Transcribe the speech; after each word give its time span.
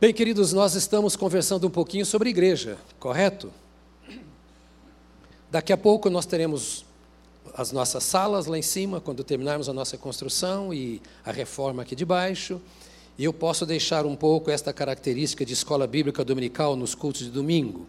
Bem, 0.00 0.12
queridos, 0.12 0.52
nós 0.52 0.74
estamos 0.74 1.14
conversando 1.14 1.68
um 1.68 1.70
pouquinho 1.70 2.04
sobre 2.04 2.28
igreja, 2.28 2.76
correto? 2.98 3.52
Daqui 5.48 5.72
a 5.72 5.76
pouco 5.76 6.10
nós 6.10 6.26
teremos 6.26 6.84
as 7.54 7.70
nossas 7.70 8.02
salas 8.02 8.46
lá 8.46 8.58
em 8.58 8.62
cima, 8.62 9.00
quando 9.00 9.22
terminarmos 9.22 9.68
a 9.68 9.72
nossa 9.72 9.96
construção 9.96 10.74
e 10.74 11.00
a 11.24 11.30
reforma 11.30 11.82
aqui 11.82 11.94
de 11.94 12.04
baixo. 12.04 12.60
E 13.16 13.22
eu 13.22 13.32
posso 13.32 13.64
deixar 13.64 14.04
um 14.04 14.16
pouco 14.16 14.50
esta 14.50 14.72
característica 14.72 15.46
de 15.46 15.52
escola 15.52 15.86
bíblica 15.86 16.24
dominical 16.24 16.74
nos 16.74 16.92
cultos 16.96 17.22
de 17.22 17.30
domingo. 17.30 17.86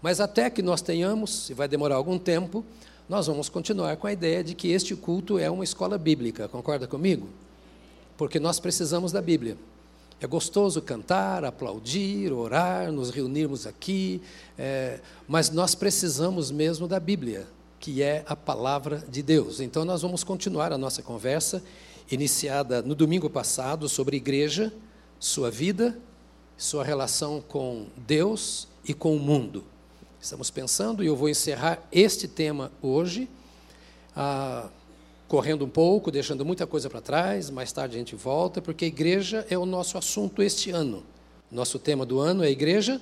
Mas 0.00 0.20
até 0.20 0.48
que 0.48 0.62
nós 0.62 0.80
tenhamos, 0.80 1.50
e 1.50 1.54
vai 1.54 1.66
demorar 1.66 1.96
algum 1.96 2.20
tempo, 2.20 2.64
nós 3.08 3.26
vamos 3.26 3.48
continuar 3.48 3.96
com 3.96 4.06
a 4.06 4.12
ideia 4.12 4.44
de 4.44 4.54
que 4.54 4.68
este 4.68 4.94
culto 4.94 5.40
é 5.40 5.50
uma 5.50 5.64
escola 5.64 5.98
bíblica, 5.98 6.46
concorda 6.46 6.86
comigo? 6.86 7.28
Porque 8.16 8.38
nós 8.38 8.60
precisamos 8.60 9.10
da 9.10 9.20
Bíblia. 9.20 9.56
É 10.20 10.26
gostoso 10.26 10.82
cantar, 10.82 11.44
aplaudir, 11.44 12.32
orar, 12.32 12.90
nos 12.90 13.10
reunirmos 13.10 13.68
aqui, 13.68 14.20
é, 14.58 14.98
mas 15.28 15.50
nós 15.50 15.76
precisamos 15.76 16.50
mesmo 16.50 16.88
da 16.88 16.98
Bíblia, 16.98 17.46
que 17.78 18.02
é 18.02 18.24
a 18.26 18.34
palavra 18.34 19.04
de 19.08 19.22
Deus. 19.22 19.60
Então, 19.60 19.84
nós 19.84 20.02
vamos 20.02 20.24
continuar 20.24 20.72
a 20.72 20.78
nossa 20.78 21.02
conversa 21.02 21.62
iniciada 22.10 22.82
no 22.82 22.96
domingo 22.96 23.30
passado 23.30 23.88
sobre 23.88 24.16
igreja, 24.16 24.72
sua 25.20 25.52
vida, 25.52 25.96
sua 26.56 26.82
relação 26.82 27.40
com 27.40 27.86
Deus 27.96 28.66
e 28.84 28.92
com 28.92 29.14
o 29.14 29.20
mundo. 29.20 29.64
Estamos 30.20 30.50
pensando, 30.50 31.04
e 31.04 31.06
eu 31.06 31.14
vou 31.14 31.28
encerrar 31.28 31.80
este 31.92 32.26
tema 32.26 32.72
hoje, 32.82 33.28
ah, 34.16 34.68
correndo 35.28 35.64
um 35.64 35.68
pouco, 35.68 36.10
deixando 36.10 36.44
muita 36.44 36.66
coisa 36.66 36.88
para 36.88 37.02
trás, 37.02 37.50
mais 37.50 37.70
tarde 37.70 37.96
a 37.96 37.98
gente 37.98 38.16
volta, 38.16 38.62
porque 38.62 38.86
a 38.86 38.88
igreja 38.88 39.46
é 39.50 39.58
o 39.58 39.66
nosso 39.66 39.98
assunto 39.98 40.42
este 40.42 40.70
ano. 40.70 41.04
Nosso 41.52 41.78
tema 41.78 42.06
do 42.06 42.18
ano 42.18 42.42
é 42.42 42.46
a 42.46 42.50
igreja. 42.50 43.00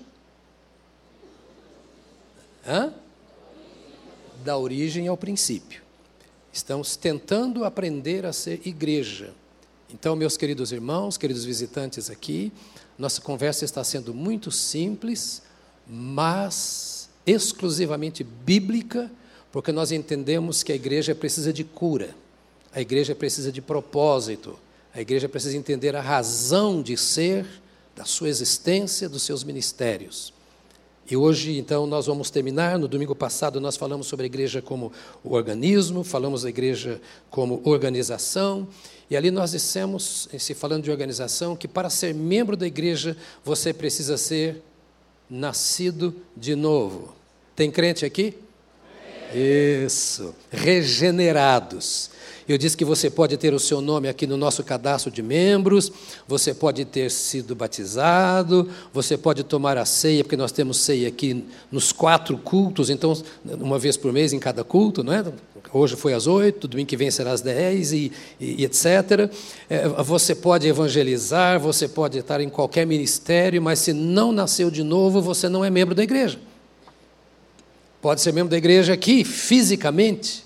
Hã? 2.66 2.92
Da 4.44 4.58
origem 4.58 5.06
ao 5.06 5.16
princípio. 5.16 5.82
Estamos 6.52 6.96
tentando 6.96 7.64
aprender 7.64 8.26
a 8.26 8.32
ser 8.32 8.66
igreja. 8.66 9.32
Então, 9.92 10.16
meus 10.16 10.36
queridos 10.36 10.72
irmãos, 10.72 11.16
queridos 11.16 11.44
visitantes 11.44 12.10
aqui, 12.10 12.52
nossa 12.98 13.20
conversa 13.20 13.64
está 13.64 13.84
sendo 13.84 14.12
muito 14.12 14.50
simples, 14.50 15.42
mas 15.86 17.08
exclusivamente 17.24 18.24
bíblica, 18.24 19.10
porque 19.56 19.72
nós 19.72 19.90
entendemos 19.90 20.62
que 20.62 20.70
a 20.70 20.74
igreja 20.74 21.14
precisa 21.14 21.50
de 21.50 21.64
cura, 21.64 22.14
a 22.74 22.82
igreja 22.82 23.14
precisa 23.14 23.50
de 23.50 23.62
propósito, 23.62 24.58
a 24.92 25.00
igreja 25.00 25.30
precisa 25.30 25.56
entender 25.56 25.96
a 25.96 26.00
razão 26.02 26.82
de 26.82 26.94
ser, 26.94 27.46
da 27.94 28.04
sua 28.04 28.28
existência, 28.28 29.08
dos 29.08 29.22
seus 29.22 29.42
ministérios. 29.42 30.30
E 31.10 31.16
hoje, 31.16 31.56
então, 31.56 31.86
nós 31.86 32.04
vamos 32.04 32.28
terminar. 32.28 32.78
No 32.78 32.86
domingo 32.86 33.16
passado, 33.16 33.58
nós 33.58 33.78
falamos 33.78 34.08
sobre 34.08 34.24
a 34.24 34.26
igreja 34.26 34.60
como 34.60 34.92
organismo, 35.24 36.04
falamos 36.04 36.42
da 36.42 36.50
igreja 36.50 37.00
como 37.30 37.62
organização. 37.64 38.68
E 39.08 39.16
ali 39.16 39.30
nós 39.30 39.52
dissemos, 39.52 40.28
se 40.38 40.52
falando 40.52 40.84
de 40.84 40.90
organização, 40.90 41.56
que 41.56 41.66
para 41.66 41.88
ser 41.88 42.14
membro 42.14 42.58
da 42.58 42.66
igreja, 42.66 43.16
você 43.42 43.72
precisa 43.72 44.18
ser 44.18 44.62
nascido 45.30 46.14
de 46.36 46.54
novo. 46.54 47.14
Tem 47.54 47.70
crente 47.70 48.04
aqui? 48.04 48.34
Isso. 49.34 50.34
Regenerados. 50.50 52.10
Eu 52.48 52.56
disse 52.56 52.76
que 52.76 52.84
você 52.84 53.10
pode 53.10 53.36
ter 53.36 53.52
o 53.52 53.58
seu 53.58 53.80
nome 53.80 54.08
aqui 54.08 54.24
no 54.24 54.36
nosso 54.36 54.62
cadastro 54.62 55.10
de 55.10 55.20
membros, 55.20 55.90
você 56.28 56.54
pode 56.54 56.84
ter 56.84 57.10
sido 57.10 57.56
batizado, 57.56 58.68
você 58.92 59.18
pode 59.18 59.42
tomar 59.42 59.76
a 59.76 59.84
ceia, 59.84 60.22
porque 60.22 60.36
nós 60.36 60.52
temos 60.52 60.76
ceia 60.78 61.08
aqui 61.08 61.44
nos 61.72 61.90
quatro 61.90 62.38
cultos, 62.38 62.88
então, 62.88 63.20
uma 63.44 63.80
vez 63.80 63.96
por 63.96 64.12
mês 64.12 64.32
em 64.32 64.38
cada 64.38 64.62
culto, 64.62 65.02
não 65.02 65.12
é? 65.12 65.24
Hoje 65.72 65.96
foi 65.96 66.14
às 66.14 66.28
oito, 66.28 66.68
domingo 66.68 66.88
que 66.88 66.96
vem 66.96 67.10
será 67.10 67.32
às 67.32 67.40
dez, 67.40 67.92
e, 67.92 68.12
e, 68.40 68.62
e 68.62 68.64
etc. 68.64 69.28
É, 69.68 69.88
você 69.88 70.32
pode 70.32 70.68
evangelizar, 70.68 71.58
você 71.58 71.88
pode 71.88 72.18
estar 72.18 72.40
em 72.40 72.48
qualquer 72.48 72.86
ministério, 72.86 73.60
mas 73.60 73.80
se 73.80 73.92
não 73.92 74.30
nasceu 74.30 74.70
de 74.70 74.84
novo, 74.84 75.20
você 75.20 75.48
não 75.48 75.64
é 75.64 75.70
membro 75.70 75.96
da 75.96 76.04
igreja. 76.04 76.38
Pode 78.06 78.20
ser 78.20 78.32
membro 78.32 78.50
da 78.50 78.56
igreja 78.56 78.92
aqui, 78.92 79.24
fisicamente, 79.24 80.44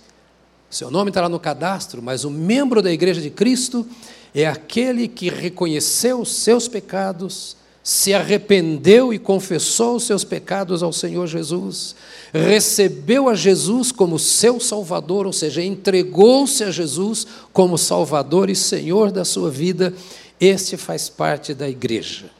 seu 0.70 0.90
nome 0.90 1.10
está 1.10 1.20
lá 1.20 1.28
no 1.28 1.38
cadastro, 1.38 2.00
mas 2.00 2.24
o 2.24 2.30
membro 2.30 2.80
da 2.80 2.90
igreja 2.90 3.20
de 3.20 3.28
Cristo 3.28 3.86
é 4.34 4.46
aquele 4.46 5.06
que 5.06 5.28
reconheceu 5.28 6.22
os 6.22 6.34
seus 6.36 6.66
pecados, 6.68 7.58
se 7.82 8.14
arrependeu 8.14 9.12
e 9.12 9.18
confessou 9.18 9.96
os 9.96 10.04
seus 10.04 10.24
pecados 10.24 10.82
ao 10.82 10.90
Senhor 10.90 11.26
Jesus, 11.26 11.94
recebeu 12.32 13.28
a 13.28 13.34
Jesus 13.34 13.92
como 13.92 14.18
seu 14.18 14.58
Salvador, 14.58 15.26
ou 15.26 15.32
seja, 15.34 15.62
entregou-se 15.62 16.64
a 16.64 16.70
Jesus 16.70 17.26
como 17.52 17.76
Salvador 17.76 18.48
e 18.48 18.56
Senhor 18.56 19.12
da 19.12 19.22
sua 19.22 19.50
vida, 19.50 19.92
este 20.40 20.78
faz 20.78 21.10
parte 21.10 21.52
da 21.52 21.68
igreja. 21.68 22.39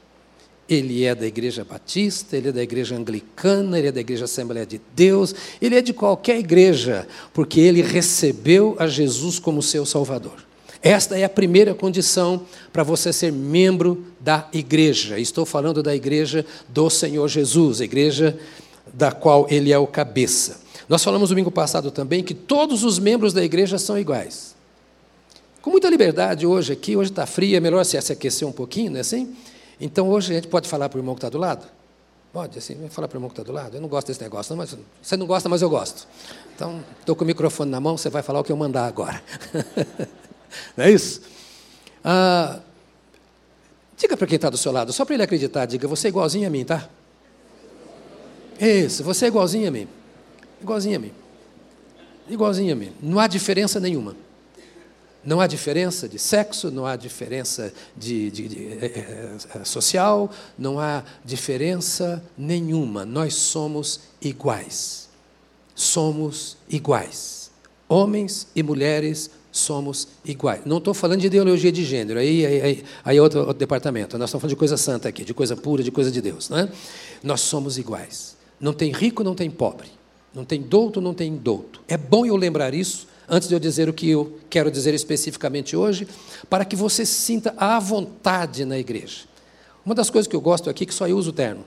Ele 0.71 1.05
é 1.05 1.17
da 1.17 1.27
igreja 1.27 1.65
batista, 1.65 2.37
ele 2.37 2.51
é 2.51 2.53
da 2.53 2.63
igreja 2.63 2.95
anglicana, 2.95 3.77
ele 3.77 3.89
é 3.89 3.93
da 3.93 4.01
igreja 4.01 4.27
Assembleia 4.27 4.65
de 4.65 4.81
Deus, 4.95 5.35
ele 5.61 5.75
é 5.75 5.83
de 5.83 5.93
qualquer 5.93 6.39
igreja, 6.39 7.09
porque 7.35 7.59
ele 7.59 7.83
recebeu 7.83 8.77
a 8.79 8.87
Jesus 8.87 9.41
como 9.41 9.61
seu 9.61 9.85
Salvador. 9.85 10.45
Esta 10.81 11.19
é 11.19 11.25
a 11.25 11.29
primeira 11.29 11.75
condição 11.75 12.47
para 12.73 12.85
você 12.85 13.13
ser 13.13 13.33
membro 13.33 14.07
da 14.21 14.49
igreja. 14.53 15.19
Estou 15.19 15.45
falando 15.45 15.83
da 15.83 15.95
igreja 15.95 16.47
do 16.69 16.89
Senhor 16.89 17.27
Jesus, 17.27 17.81
a 17.81 17.85
igreja 17.85 18.39
da 18.95 19.11
qual 19.11 19.49
ele 19.51 19.73
é 19.73 19.79
o 19.79 19.89
cabeça. 19.89 20.61
Nós 20.89 21.03
falamos 21.03 21.31
domingo 21.31 21.51
passado 21.51 21.91
também 21.91 22.23
que 22.23 22.33
todos 22.33 22.85
os 22.85 22.99
membros 22.99 23.33
da 23.33 23.45
igreja 23.45 23.77
são 23.77 23.99
iguais. 23.99 24.55
Com 25.61 25.71
muita 25.71 25.91
liberdade 25.91 26.47
hoje 26.47 26.73
aqui, 26.73 26.97
hoje 26.97 27.11
está 27.11 27.27
frio, 27.27 27.57
é 27.57 27.61
melhor 27.61 27.85
se 27.85 27.99
aquecer 27.99 28.49
um 28.49 28.53
pouquinho, 28.53 28.93
não 28.93 28.99
é 28.99 29.01
assim? 29.01 29.35
Então 29.81 30.09
hoje 30.09 30.33
a 30.33 30.35
gente 30.37 30.49
pode 30.49 30.69
falar 30.69 30.89
para 30.89 30.99
o 30.99 31.01
irmão 31.01 31.15
que 31.15 31.19
está 31.19 31.29
do 31.29 31.39
lado? 31.39 31.67
Pode, 32.33 32.59
assim, 32.59 32.89
falar 32.91 33.09
para 33.09 33.17
o 33.17 33.19
irmão 33.19 33.29
que 33.29 33.41
está 33.41 33.43
do 33.43 33.53
lado? 33.53 33.77
Eu 33.77 33.81
não 33.81 33.89
gosto 33.89 34.07
desse 34.07 34.21
negócio, 34.21 34.55
não, 34.55 34.59
mas 34.59 34.77
você 35.03 35.17
não 35.17 35.27
gosta, 35.27 35.49
mas 35.49 35.63
eu 35.63 35.71
gosto. 35.71 36.07
Então, 36.55 36.85
estou 37.01 37.17
com 37.17 37.25
o 37.25 37.27
microfone 37.27 37.71
na 37.71 37.81
mão, 37.81 37.97
você 37.97 38.09
vai 38.09 38.23
falar 38.23 38.39
o 38.39 38.45
que 38.45 38.53
eu 38.53 38.57
mandar 38.57 38.87
agora. 38.87 39.21
não 40.77 40.85
é 40.85 40.91
isso? 40.93 41.23
Ah, 42.05 42.61
diga 43.97 44.17
para 44.17 44.29
quem 44.29 44.37
está 44.37 44.49
do 44.49 44.57
seu 44.57 44.71
lado, 44.71 44.93
só 44.93 45.05
para 45.05 45.15
ele 45.15 45.25
acreditar, 45.25 45.67
diga, 45.67 45.89
você 45.89 46.07
é 46.07 46.11
igualzinho 46.11 46.47
a 46.47 46.51
mim, 46.51 46.65
tá? 46.65 46.89
Isso, 48.61 49.03
você 49.03 49.25
é 49.25 49.29
igualzinho 49.29 49.67
a 49.67 49.71
mim. 49.73 49.89
Igualzinho 50.63 50.97
a 50.97 51.01
mim. 51.01 51.13
Igualzinho 52.29 52.73
a 52.75 52.77
mim. 52.77 52.93
Não 53.03 53.19
há 53.19 53.27
diferença 53.27 53.81
nenhuma. 53.81 54.15
Não 55.23 55.41
há 55.41 55.47
diferença 55.47 56.09
de 56.09 56.19
sexo, 56.19 56.71
não 56.71 56.87
há 56.87 56.97
diferença 56.97 57.73
de, 57.97 58.31
de, 58.31 58.49
de 58.49 58.67
é, 58.81 59.37
é, 59.55 59.65
social, 59.65 60.31
não 60.59 60.81
há 60.81 61.05
diferença 61.25 62.23
nenhuma. 62.39 63.05
Nós 63.05 63.35
somos 63.35 64.01
iguais. 64.21 65.09
Somos 65.75 66.57
iguais. 66.69 67.51
Homens 67.87 68.47
e 68.57 68.63
mulheres 68.63 69.31
somos 69.53 70.09
iguais. 70.25 70.63
Não 70.65 70.79
estou 70.79 70.95
falando 70.95 71.21
de 71.21 71.27
ideologia 71.27 71.73
de 71.73 71.85
gênero, 71.85 72.19
aí, 72.19 72.47
aí, 72.47 72.85
aí 73.05 73.17
é 73.17 73.21
outro, 73.21 73.41
outro, 73.41 73.55
departamento. 73.55 74.17
Nós 74.17 74.31
estamos 74.31 74.43
falando 74.43 74.55
de 74.55 74.57
coisa 74.57 74.77
santa 74.77 75.09
aqui, 75.09 75.25
de 75.25 75.35
coisa 75.35 75.57
pura, 75.57 75.83
de 75.83 75.91
coisa 75.91 76.11
de 76.11 76.23
Deus. 76.23 76.49
Não 76.49 76.59
é? 76.59 76.69
Nós 77.23 77.43
somos 77.43 77.77
iguais. 77.77 78.37
Não 78.59 78.73
tem 78.73 78.91
rico, 78.91 79.23
não 79.23 79.35
tem 79.35 79.51
pobre. 79.51 79.89
Não 80.33 80.45
tem 80.45 80.63
douto, 80.63 81.01
não 81.01 81.13
tem 81.13 81.33
indouto. 81.33 81.83
É 81.89 81.97
bom 81.97 82.25
eu 82.25 82.37
lembrar 82.37 82.73
isso 82.73 83.10
antes 83.31 83.49
de 83.49 83.55
eu 83.55 83.61
dizer 83.61 83.89
o 83.89 83.93
que 83.93 84.11
eu 84.11 84.39
quero 84.51 84.71
dizer 84.71 84.93
especificamente 84.93 85.77
hoje, 85.77 86.09
para 86.49 86.65
que 86.65 86.75
você 86.75 87.07
se 87.07 87.15
sinta 87.15 87.55
à 87.57 87.79
vontade 87.79 88.65
na 88.65 88.77
igreja. 88.77 89.21
Uma 89.87 89.95
das 89.95 90.11
coisas 90.11 90.27
que 90.27 90.35
eu 90.35 90.41
gosto 90.41 90.69
aqui 90.69 90.83
é 90.83 90.87
que 90.87 90.93
só 90.93 91.07
eu 91.07 91.17
uso 91.17 91.33
terno. 91.33 91.65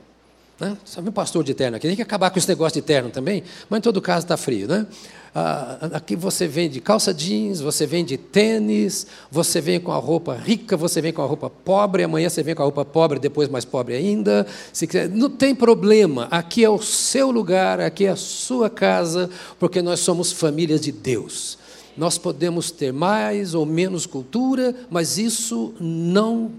Né? 0.63 0.77
Sabe 0.85 1.09
um 1.09 1.11
pastor 1.11 1.43
de 1.43 1.53
terno 1.53 1.75
aqui? 1.77 1.87
Tem 1.87 1.95
que 1.95 2.01
acabar 2.01 2.29
com 2.29 2.39
esse 2.39 2.47
negócio 2.47 2.79
de 2.79 2.85
terno 2.85 3.09
também, 3.09 3.43
mas 3.69 3.79
em 3.79 3.81
todo 3.81 4.01
caso 4.01 4.25
está 4.25 4.37
frio. 4.37 4.67
Né? 4.67 4.85
Ah, 5.35 5.89
aqui 5.93 6.15
você 6.15 6.47
vem 6.47 6.69
de 6.69 6.79
calça 6.79 7.13
jeans, 7.13 7.59
você 7.59 7.85
vem 7.85 8.05
de 8.05 8.17
tênis, 8.17 9.07
você 9.29 9.59
vem 9.59 9.79
com 9.79 9.91
a 9.91 9.97
roupa 9.97 10.35
rica, 10.35 10.77
você 10.77 11.01
vem 11.01 11.11
com 11.11 11.21
a 11.21 11.25
roupa 11.25 11.49
pobre, 11.49 12.03
amanhã 12.03 12.29
você 12.29 12.43
vem 12.43 12.55
com 12.55 12.61
a 12.61 12.65
roupa 12.65 12.85
pobre, 12.85 13.19
depois 13.19 13.49
mais 13.49 13.65
pobre 13.65 13.95
ainda. 13.95 14.45
Se 14.71 14.87
quiser, 14.87 15.09
não 15.09 15.29
tem 15.29 15.53
problema, 15.53 16.27
aqui 16.31 16.63
é 16.63 16.69
o 16.69 16.81
seu 16.81 17.31
lugar, 17.31 17.79
aqui 17.79 18.05
é 18.05 18.09
a 18.09 18.15
sua 18.15 18.69
casa, 18.69 19.29
porque 19.59 19.81
nós 19.81 19.99
somos 19.99 20.31
famílias 20.31 20.79
de 20.79 20.91
Deus. 20.91 21.57
Nós 21.97 22.17
podemos 22.17 22.71
ter 22.71 22.93
mais 22.93 23.53
ou 23.53 23.65
menos 23.65 24.05
cultura, 24.05 24.73
mas 24.89 25.17
isso 25.17 25.73
não 25.79 26.51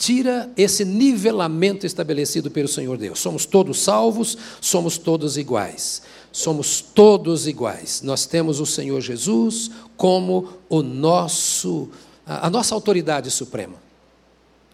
tira 0.00 0.50
esse 0.56 0.82
nivelamento 0.82 1.84
estabelecido 1.84 2.50
pelo 2.50 2.66
Senhor 2.66 2.96
Deus. 2.96 3.18
Somos 3.18 3.44
todos 3.44 3.80
salvos, 3.80 4.36
somos 4.58 4.96
todos 4.96 5.36
iguais. 5.36 6.00
Somos 6.32 6.80
todos 6.80 7.46
iguais. 7.46 8.00
Nós 8.00 8.24
temos 8.24 8.60
o 8.60 8.66
Senhor 8.66 8.98
Jesus 9.02 9.70
como 9.98 10.48
o 10.70 10.82
nosso 10.82 11.90
a 12.24 12.48
nossa 12.48 12.74
autoridade 12.74 13.30
suprema. 13.30 13.74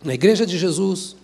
Na 0.05 0.15
igreja 0.15 0.47
de 0.47 0.59
Jesus, 0.59 1.17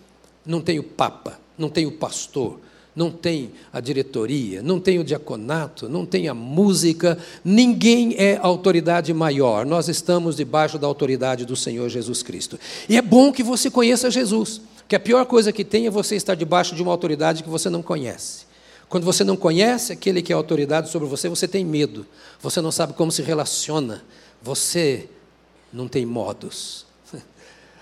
não 0.44 0.60
tem 0.62 0.78
o 0.78 0.82
Papa, 0.82 1.38
não 1.58 1.68
tem 1.68 1.86
o 1.86 1.92
pastor, 1.92 2.58
não 2.94 3.10
tem 3.10 3.52
a 3.72 3.80
diretoria, 3.80 4.62
não 4.62 4.78
tem 4.78 4.98
o 4.98 5.04
diaconato, 5.04 5.88
não 5.88 6.04
tem 6.04 6.28
a 6.28 6.34
música, 6.34 7.18
ninguém 7.44 8.14
é 8.18 8.38
autoridade 8.40 9.12
maior. 9.14 9.64
Nós 9.64 9.88
estamos 9.88 10.36
debaixo 10.36 10.78
da 10.78 10.86
autoridade 10.86 11.46
do 11.46 11.56
Senhor 11.56 11.88
Jesus 11.88 12.22
Cristo. 12.22 12.58
E 12.88 12.96
é 12.96 13.02
bom 13.02 13.32
que 13.32 13.42
você 13.42 13.70
conheça 13.70 14.10
Jesus, 14.10 14.60
porque 14.78 14.96
a 14.96 15.00
pior 15.00 15.24
coisa 15.24 15.52
que 15.52 15.64
tem 15.64 15.86
é 15.86 15.90
você 15.90 16.16
estar 16.16 16.34
debaixo 16.34 16.74
de 16.74 16.82
uma 16.82 16.92
autoridade 16.92 17.42
que 17.42 17.48
você 17.48 17.70
não 17.70 17.82
conhece. 17.82 18.44
Quando 18.90 19.04
você 19.04 19.24
não 19.24 19.36
conhece 19.36 19.94
aquele 19.94 20.20
que 20.20 20.30
é 20.30 20.36
autoridade 20.36 20.90
sobre 20.90 21.08
você, 21.08 21.26
você 21.26 21.48
tem 21.48 21.64
medo, 21.64 22.06
você 22.42 22.60
não 22.60 22.70
sabe 22.70 22.92
como 22.92 23.10
se 23.10 23.22
relaciona, 23.22 24.04
você 24.42 25.08
não 25.72 25.88
tem 25.88 26.04
modos. 26.04 26.84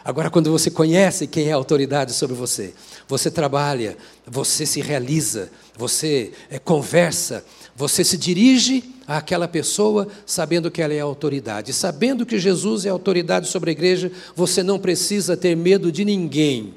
Agora, 0.03 0.31
quando 0.31 0.51
você 0.51 0.71
conhece 0.71 1.27
quem 1.27 1.49
é 1.49 1.53
a 1.53 1.57
autoridade 1.57 2.15
sobre 2.15 2.35
você, 2.35 2.73
você 3.07 3.31
trabalha, 3.31 3.99
você 4.27 4.65
se 4.65 4.81
realiza, 4.81 5.51
você 5.77 6.33
é, 6.51 6.59
conversa, 6.59 7.45
você 7.77 8.03
se 8.03 8.17
dirige 8.17 8.83
àquela 9.07 9.47
pessoa 9.47 10.09
sabendo 10.25 10.71
que 10.71 10.81
ela 10.81 10.95
é 10.95 11.01
autoridade. 11.01 11.75
Sabendo 11.75 12.25
que 12.25 12.39
Jesus 12.39 12.87
é 12.87 12.89
autoridade 12.89 13.47
sobre 13.49 13.71
a 13.71 13.73
igreja, 13.73 14.11
você 14.35 14.63
não 14.63 14.79
precisa 14.79 15.37
ter 15.37 15.55
medo 15.55 15.93
de 15.93 16.03
ninguém, 16.03 16.73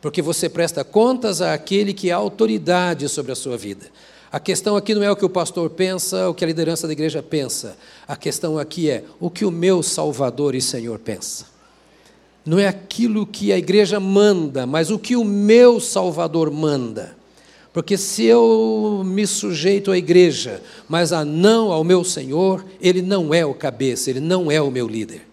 porque 0.00 0.22
você 0.22 0.48
presta 0.48 0.84
contas 0.84 1.42
àquele 1.42 1.92
que 1.92 2.10
é 2.10 2.12
autoridade 2.12 3.08
sobre 3.08 3.32
a 3.32 3.36
sua 3.36 3.56
vida. 3.56 3.86
A 4.30 4.38
questão 4.38 4.76
aqui 4.76 4.94
não 4.94 5.02
é 5.02 5.10
o 5.10 5.16
que 5.16 5.24
o 5.24 5.30
pastor 5.30 5.68
pensa, 5.70 6.28
o 6.28 6.34
que 6.34 6.44
a 6.44 6.46
liderança 6.46 6.86
da 6.86 6.92
igreja 6.92 7.22
pensa. 7.22 7.76
A 8.06 8.14
questão 8.14 8.56
aqui 8.56 8.88
é 8.88 9.02
o 9.18 9.30
que 9.30 9.44
o 9.44 9.50
meu 9.50 9.82
Salvador 9.82 10.54
e 10.54 10.60
Senhor 10.60 10.98
pensa 11.00 11.57
não 12.48 12.58
é 12.58 12.66
aquilo 12.66 13.26
que 13.26 13.52
a 13.52 13.58
igreja 13.58 14.00
manda, 14.00 14.64
mas 14.64 14.90
o 14.90 14.98
que 14.98 15.14
o 15.14 15.22
meu 15.22 15.78
Salvador 15.78 16.50
manda. 16.50 17.14
Porque 17.74 17.98
se 17.98 18.24
eu 18.24 19.02
me 19.04 19.26
sujeito 19.26 19.90
à 19.90 19.98
igreja, 19.98 20.62
mas 20.88 21.12
a 21.12 21.26
não 21.26 21.70
ao 21.70 21.84
meu 21.84 22.02
Senhor, 22.02 22.64
ele 22.80 23.02
não 23.02 23.34
é 23.34 23.44
o 23.44 23.52
cabeça, 23.52 24.08
ele 24.08 24.20
não 24.20 24.50
é 24.50 24.62
o 24.62 24.70
meu 24.70 24.88
líder. 24.88 25.28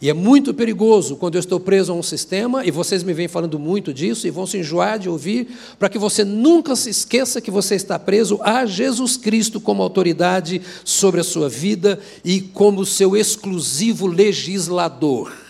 E 0.00 0.08
é 0.08 0.14
muito 0.14 0.54
perigoso 0.54 1.16
quando 1.16 1.34
eu 1.34 1.40
estou 1.40 1.60
preso 1.60 1.92
a 1.92 1.94
um 1.94 2.02
sistema, 2.02 2.64
e 2.64 2.70
vocês 2.70 3.02
me 3.02 3.12
vêm 3.12 3.28
falando 3.28 3.58
muito 3.58 3.92
disso, 3.92 4.26
e 4.26 4.30
vão 4.30 4.46
se 4.46 4.56
enjoar 4.56 4.98
de 4.98 5.10
ouvir, 5.10 5.48
para 5.78 5.90
que 5.90 5.98
você 5.98 6.24
nunca 6.24 6.74
se 6.74 6.88
esqueça 6.88 7.42
que 7.42 7.50
você 7.50 7.74
está 7.74 7.98
preso 7.98 8.40
a 8.42 8.64
Jesus 8.64 9.18
Cristo 9.18 9.60
como 9.60 9.82
autoridade 9.82 10.62
sobre 10.82 11.20
a 11.20 11.24
sua 11.24 11.46
vida 11.46 12.00
e 12.24 12.40
como 12.40 12.86
seu 12.86 13.14
exclusivo 13.14 14.06
legislador. 14.06 15.43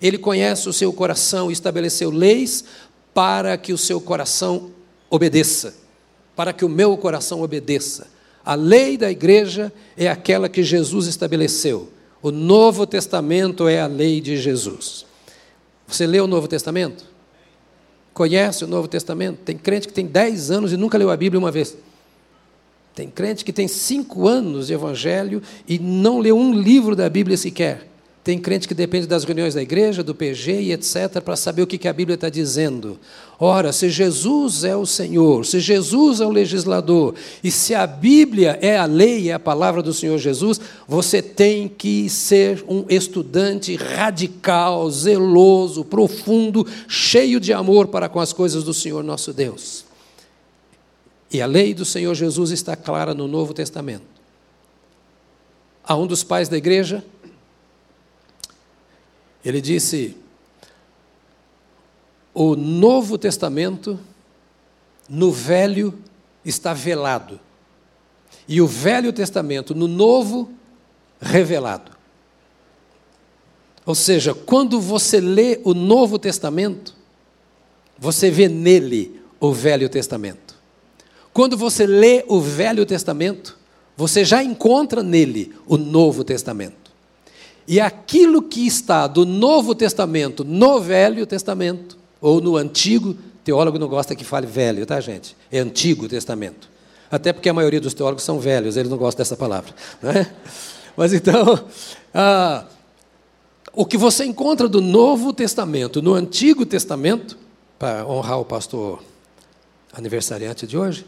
Ele 0.00 0.18
conhece 0.18 0.68
o 0.68 0.72
seu 0.72 0.92
coração 0.92 1.50
e 1.50 1.52
estabeleceu 1.52 2.10
leis 2.10 2.64
para 3.12 3.56
que 3.56 3.72
o 3.72 3.78
seu 3.78 4.00
coração 4.00 4.70
obedeça, 5.10 5.74
para 6.34 6.52
que 6.52 6.64
o 6.64 6.68
meu 6.68 6.96
coração 6.96 7.42
obedeça. 7.42 8.06
A 8.44 8.54
lei 8.54 8.96
da 8.96 9.10
igreja 9.10 9.72
é 9.96 10.08
aquela 10.08 10.48
que 10.48 10.62
Jesus 10.62 11.06
estabeleceu. 11.06 11.90
O 12.22 12.30
Novo 12.30 12.86
Testamento 12.86 13.68
é 13.68 13.80
a 13.80 13.86
lei 13.86 14.20
de 14.20 14.36
Jesus. 14.36 15.04
Você 15.86 16.06
leu 16.06 16.24
o 16.24 16.28
Novo 16.28 16.48
Testamento? 16.48 17.04
Conhece 18.14 18.64
o 18.64 18.66
Novo 18.66 18.88
Testamento? 18.88 19.38
Tem 19.44 19.56
crente 19.56 19.88
que 19.88 19.94
tem 19.94 20.06
10 20.06 20.50
anos 20.50 20.72
e 20.72 20.76
nunca 20.76 20.98
leu 20.98 21.10
a 21.10 21.16
Bíblia 21.16 21.38
uma 21.38 21.50
vez. 21.50 21.76
Tem 22.94 23.08
crente 23.08 23.44
que 23.44 23.52
tem 23.52 23.68
cinco 23.68 24.28
anos 24.28 24.66
de 24.66 24.74
evangelho 24.74 25.42
e 25.66 25.78
não 25.78 26.18
leu 26.18 26.36
um 26.36 26.52
livro 26.52 26.94
da 26.94 27.08
Bíblia 27.08 27.36
sequer. 27.36 27.89
Tem 28.22 28.38
crente 28.38 28.68
que 28.68 28.74
depende 28.74 29.06
das 29.06 29.24
reuniões 29.24 29.54
da 29.54 29.62
igreja, 29.62 30.02
do 30.02 30.14
PG 30.14 30.60
e 30.60 30.72
etc., 30.72 31.22
para 31.24 31.36
saber 31.36 31.62
o 31.62 31.66
que 31.66 31.88
a 31.88 31.92
Bíblia 31.92 32.16
está 32.16 32.28
dizendo. 32.28 32.98
Ora, 33.38 33.72
se 33.72 33.88
Jesus 33.88 34.62
é 34.62 34.76
o 34.76 34.84
Senhor, 34.84 35.46
se 35.46 35.58
Jesus 35.58 36.20
é 36.20 36.26
o 36.26 36.30
legislador, 36.30 37.14
e 37.42 37.50
se 37.50 37.74
a 37.74 37.86
Bíblia 37.86 38.58
é 38.60 38.76
a 38.76 38.84
lei, 38.84 39.30
é 39.30 39.32
a 39.32 39.38
palavra 39.38 39.82
do 39.82 39.94
Senhor 39.94 40.18
Jesus, 40.18 40.60
você 40.86 41.22
tem 41.22 41.66
que 41.66 42.10
ser 42.10 42.62
um 42.68 42.84
estudante 42.90 43.74
radical, 43.76 44.90
zeloso, 44.90 45.82
profundo, 45.82 46.66
cheio 46.86 47.40
de 47.40 47.54
amor 47.54 47.86
para 47.86 48.06
com 48.06 48.20
as 48.20 48.34
coisas 48.34 48.62
do 48.62 48.74
Senhor 48.74 49.02
nosso 49.02 49.32
Deus. 49.32 49.86
E 51.32 51.40
a 51.40 51.46
lei 51.46 51.72
do 51.72 51.86
Senhor 51.86 52.14
Jesus 52.14 52.50
está 52.50 52.76
clara 52.76 53.14
no 53.14 53.26
Novo 53.26 53.54
Testamento. 53.54 54.04
A 55.82 55.96
um 55.96 56.06
dos 56.06 56.22
pais 56.22 56.48
da 56.48 56.58
igreja, 56.58 57.02
ele 59.44 59.60
disse: 59.60 60.16
o 62.32 62.54
Novo 62.56 63.18
Testamento, 63.18 63.98
no 65.08 65.32
Velho, 65.32 65.98
está 66.44 66.72
velado, 66.72 67.40
e 68.46 68.60
o 68.60 68.66
Velho 68.66 69.12
Testamento, 69.12 69.74
no 69.74 69.86
Novo, 69.88 70.50
revelado. 71.20 71.92
Ou 73.84 73.94
seja, 73.94 74.34
quando 74.34 74.80
você 74.80 75.20
lê 75.20 75.60
o 75.64 75.74
Novo 75.74 76.18
Testamento, 76.18 76.94
você 77.98 78.30
vê 78.30 78.48
nele 78.48 79.20
o 79.38 79.52
Velho 79.52 79.88
Testamento. 79.88 80.54
Quando 81.32 81.56
você 81.56 81.86
lê 81.86 82.24
o 82.28 82.40
Velho 82.40 82.86
Testamento, 82.86 83.58
você 83.96 84.24
já 84.24 84.42
encontra 84.42 85.02
nele 85.02 85.54
o 85.66 85.76
Novo 85.76 86.24
Testamento. 86.24 86.79
E 87.70 87.80
aquilo 87.80 88.42
que 88.42 88.66
está 88.66 89.06
do 89.06 89.24
Novo 89.24 89.76
Testamento 89.76 90.42
no 90.42 90.80
Velho 90.80 91.24
Testamento, 91.24 91.96
ou 92.20 92.40
no 92.40 92.56
Antigo, 92.56 93.16
teólogo 93.44 93.78
não 93.78 93.86
gosta 93.86 94.16
que 94.16 94.24
fale 94.24 94.44
velho, 94.44 94.84
tá, 94.84 95.00
gente? 95.00 95.36
É 95.52 95.60
Antigo 95.60 96.08
Testamento. 96.08 96.68
Até 97.08 97.32
porque 97.32 97.48
a 97.48 97.54
maioria 97.54 97.80
dos 97.80 97.94
teólogos 97.94 98.24
são 98.24 98.40
velhos, 98.40 98.76
eles 98.76 98.90
não 98.90 98.98
gostam 98.98 99.18
dessa 99.18 99.36
palavra. 99.36 99.72
Né? 100.02 100.34
Mas 100.96 101.12
então, 101.12 101.64
ah, 102.12 102.64
o 103.72 103.86
que 103.86 103.96
você 103.96 104.24
encontra 104.24 104.68
do 104.68 104.80
Novo 104.80 105.32
Testamento 105.32 106.02
no 106.02 106.14
Antigo 106.14 106.66
Testamento, 106.66 107.38
para 107.78 108.04
honrar 108.04 108.40
o 108.40 108.44
pastor 108.44 109.00
aniversariante 109.92 110.66
de 110.66 110.76
hoje, 110.76 111.06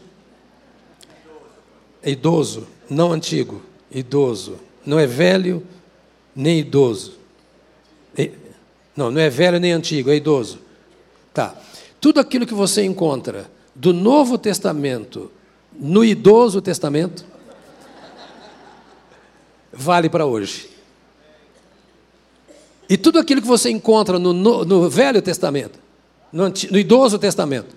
é 2.01 2.11
idoso, 2.11 2.65
não 2.89 3.11
antigo, 3.11 3.61
idoso. 3.91 4.55
Não 4.85 4.97
é 4.97 5.05
velho, 5.05 5.61
nem 6.35 6.59
idoso. 6.59 7.13
Não, 8.95 9.09
não 9.09 9.19
é 9.19 9.29
velho 9.29 9.59
nem 9.59 9.71
antigo, 9.71 10.09
é 10.09 10.15
idoso. 10.15 10.59
Tá. 11.33 11.55
Tudo 11.99 12.19
aquilo 12.19 12.45
que 12.45 12.53
você 12.53 12.83
encontra 12.83 13.49
do 13.73 13.91
Novo 13.93 14.37
Testamento 14.37 15.31
no 15.71 16.03
idoso 16.03 16.61
Testamento 16.61 17.25
vale 19.71 20.09
para 20.09 20.25
hoje. 20.25 20.69
E 22.87 22.97
tudo 22.97 23.17
aquilo 23.17 23.41
que 23.41 23.47
você 23.47 23.69
encontra 23.69 24.19
no, 24.19 24.33
no, 24.33 24.63
no 24.63 24.89
Velho 24.89 25.21
Testamento, 25.21 25.79
no, 26.31 26.49
no 26.49 26.77
idoso 26.77 27.17
Testamento, 27.17 27.75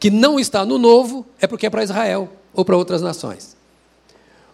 que 0.00 0.10
não 0.10 0.40
está 0.40 0.64
no 0.64 0.78
Novo, 0.78 1.26
é 1.40 1.46
porque 1.46 1.66
é 1.66 1.70
para 1.70 1.84
Israel 1.84 2.32
ou 2.54 2.64
para 2.64 2.76
outras 2.76 3.02
nações. 3.02 3.56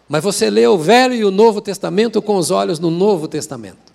Mas 0.09 0.25
você 0.25 0.49
lê 0.49 0.67
o 0.67 0.79
Velho 0.79 1.15
e 1.15 1.25
o 1.25 1.31
Novo 1.31 1.61
Testamento 1.61 2.23
com 2.23 2.37
os 2.37 2.51
olhos 2.51 2.79
no 2.79 2.91
Novo 2.91 3.29
Testamento. 3.29 3.89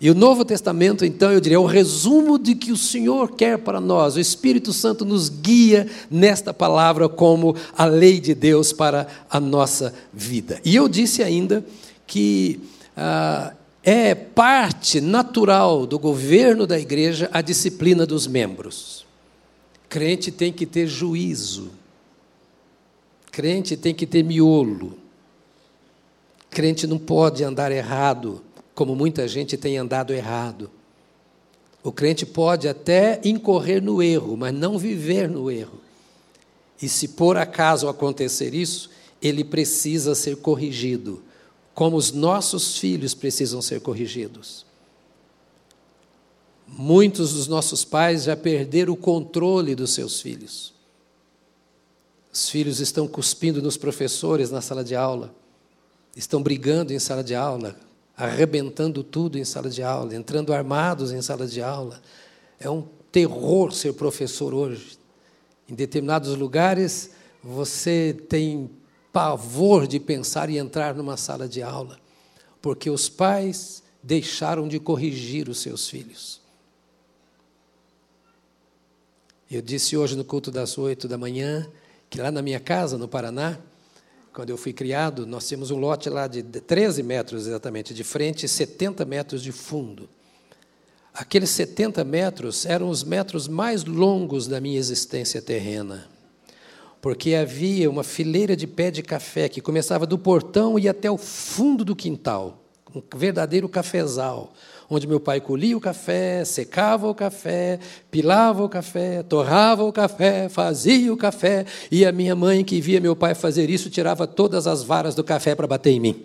E 0.00 0.10
o 0.10 0.14
Novo 0.16 0.44
Testamento, 0.44 1.04
então, 1.04 1.30
eu 1.30 1.40
diria, 1.40 1.56
é 1.56 1.60
o 1.60 1.64
resumo 1.64 2.36
de 2.36 2.56
que 2.56 2.72
o 2.72 2.76
Senhor 2.76 3.36
quer 3.36 3.58
para 3.58 3.80
nós. 3.80 4.16
O 4.16 4.20
Espírito 4.20 4.72
Santo 4.72 5.04
nos 5.04 5.28
guia 5.28 5.86
nesta 6.10 6.52
palavra 6.52 7.08
como 7.08 7.54
a 7.76 7.84
lei 7.84 8.18
de 8.18 8.34
Deus 8.34 8.72
para 8.72 9.06
a 9.30 9.38
nossa 9.38 9.94
vida. 10.12 10.60
E 10.64 10.74
eu 10.74 10.88
disse 10.88 11.22
ainda 11.22 11.64
que 12.04 12.58
ah, 12.96 13.52
é 13.82 14.12
parte 14.12 15.00
natural 15.00 15.86
do 15.86 16.00
governo 16.00 16.66
da 16.66 16.78
igreja 16.78 17.30
a 17.32 17.40
disciplina 17.40 18.04
dos 18.04 18.26
membros. 18.26 19.06
Crente 19.88 20.32
tem 20.32 20.52
que 20.52 20.66
ter 20.66 20.88
juízo. 20.88 21.70
Crente 23.30 23.76
tem 23.76 23.94
que 23.94 24.06
ter 24.06 24.24
miolo. 24.24 25.01
Crente 26.52 26.86
não 26.86 26.98
pode 26.98 27.42
andar 27.42 27.72
errado, 27.72 28.42
como 28.74 28.94
muita 28.94 29.26
gente 29.26 29.56
tem 29.56 29.78
andado 29.78 30.12
errado. 30.12 30.70
O 31.82 31.90
crente 31.90 32.26
pode 32.26 32.68
até 32.68 33.18
incorrer 33.24 33.82
no 33.82 34.02
erro, 34.02 34.36
mas 34.36 34.52
não 34.52 34.78
viver 34.78 35.30
no 35.30 35.50
erro. 35.50 35.80
E 36.80 36.90
se 36.90 37.08
por 37.08 37.38
acaso 37.38 37.88
acontecer 37.88 38.54
isso, 38.54 38.90
ele 39.22 39.42
precisa 39.42 40.14
ser 40.14 40.36
corrigido, 40.36 41.22
como 41.74 41.96
os 41.96 42.12
nossos 42.12 42.76
filhos 42.76 43.14
precisam 43.14 43.62
ser 43.62 43.80
corrigidos. 43.80 44.66
Muitos 46.68 47.32
dos 47.32 47.48
nossos 47.48 47.82
pais 47.82 48.24
já 48.24 48.36
perderam 48.36 48.92
o 48.92 48.96
controle 48.96 49.74
dos 49.74 49.94
seus 49.94 50.20
filhos. 50.20 50.74
Os 52.30 52.50
filhos 52.50 52.78
estão 52.78 53.08
cuspindo 53.08 53.62
nos 53.62 53.78
professores 53.78 54.50
na 54.50 54.60
sala 54.60 54.84
de 54.84 54.94
aula 54.94 55.34
estão 56.16 56.42
brigando 56.42 56.92
em 56.92 56.98
sala 56.98 57.24
de 57.24 57.34
aula, 57.34 57.76
arrebentando 58.16 59.02
tudo 59.02 59.38
em 59.38 59.44
sala 59.44 59.70
de 59.70 59.82
aula, 59.82 60.14
entrando 60.14 60.52
armados 60.52 61.12
em 61.12 61.22
sala 61.22 61.46
de 61.46 61.62
aula. 61.62 62.00
É 62.60 62.68
um 62.68 62.82
terror 63.10 63.72
ser 63.72 63.94
professor 63.94 64.54
hoje. 64.54 64.98
Em 65.68 65.74
determinados 65.74 66.36
lugares, 66.36 67.10
você 67.42 68.16
tem 68.28 68.70
pavor 69.12 69.86
de 69.86 69.98
pensar 69.98 70.48
em 70.48 70.56
entrar 70.56 70.94
numa 70.94 71.16
sala 71.16 71.48
de 71.48 71.62
aula, 71.62 71.98
porque 72.60 72.88
os 72.88 73.08
pais 73.08 73.82
deixaram 74.02 74.66
de 74.66 74.78
corrigir 74.80 75.48
os 75.48 75.60
seus 75.60 75.88
filhos. 75.88 76.40
Eu 79.50 79.60
disse 79.60 79.96
hoje 79.96 80.16
no 80.16 80.24
culto 80.24 80.50
das 80.50 80.78
oito 80.78 81.06
da 81.06 81.18
manhã 81.18 81.68
que 82.08 82.20
lá 82.20 82.30
na 82.30 82.40
minha 82.40 82.58
casa, 82.58 82.96
no 82.96 83.06
Paraná, 83.06 83.58
quando 84.32 84.50
eu 84.50 84.56
fui 84.56 84.72
criado, 84.72 85.26
nós 85.26 85.46
tínhamos 85.46 85.70
um 85.70 85.76
lote 85.76 86.08
lá 86.08 86.26
de 86.26 86.42
13 86.42 87.02
metros 87.02 87.46
exatamente 87.46 87.92
de 87.92 88.02
frente 88.02 88.46
e 88.46 88.48
70 88.48 89.04
metros 89.04 89.42
de 89.42 89.52
fundo. 89.52 90.08
Aqueles 91.12 91.50
70 91.50 92.02
metros 92.04 92.64
eram 92.64 92.88
os 92.88 93.04
metros 93.04 93.46
mais 93.46 93.84
longos 93.84 94.48
da 94.48 94.58
minha 94.60 94.78
existência 94.78 95.42
terrena, 95.42 96.08
porque 97.02 97.34
havia 97.34 97.90
uma 97.90 98.02
fileira 98.02 98.56
de 98.56 98.66
pé 98.66 98.90
de 98.90 99.02
café 99.02 99.48
que 99.50 99.60
começava 99.60 100.06
do 100.06 100.18
portão 100.18 100.78
e 100.78 100.88
até 100.88 101.10
o 101.10 101.18
fundo 101.18 101.84
do 101.84 101.94
quintal, 101.94 102.64
um 102.94 103.02
verdadeiro 103.14 103.68
cafezal, 103.68 104.54
onde 104.94 105.06
meu 105.06 105.18
pai 105.18 105.40
colhia 105.40 105.76
o 105.76 105.80
café, 105.80 106.44
secava 106.44 107.08
o 107.08 107.14
café, 107.14 107.78
pilava 108.10 108.62
o 108.62 108.68
café, 108.68 109.22
torrava 109.22 109.82
o 109.84 109.92
café, 109.92 110.48
fazia 110.48 111.12
o 111.12 111.16
café, 111.16 111.64
e 111.90 112.04
a 112.04 112.12
minha 112.12 112.36
mãe, 112.36 112.62
que 112.62 112.80
via 112.80 113.00
meu 113.00 113.16
pai 113.16 113.34
fazer 113.34 113.70
isso, 113.70 113.88
tirava 113.88 114.26
todas 114.26 114.66
as 114.66 114.82
varas 114.82 115.14
do 115.14 115.24
café 115.24 115.54
para 115.54 115.66
bater 115.66 115.90
em 115.90 116.00
mim. 116.00 116.24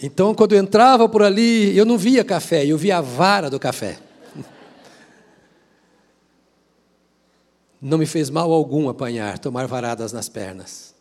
Então, 0.00 0.34
quando 0.34 0.54
eu 0.54 0.60
entrava 0.60 1.08
por 1.08 1.22
ali, 1.22 1.76
eu 1.76 1.84
não 1.84 1.98
via 1.98 2.22
café, 2.22 2.64
eu 2.64 2.78
via 2.78 2.98
a 2.98 3.00
vara 3.00 3.50
do 3.50 3.58
café. 3.58 3.98
Não 7.80 7.98
me 7.98 8.06
fez 8.06 8.30
mal 8.30 8.52
algum 8.52 8.88
apanhar, 8.88 9.38
tomar 9.38 9.66
varadas 9.66 10.12
nas 10.12 10.28
pernas. 10.28 10.95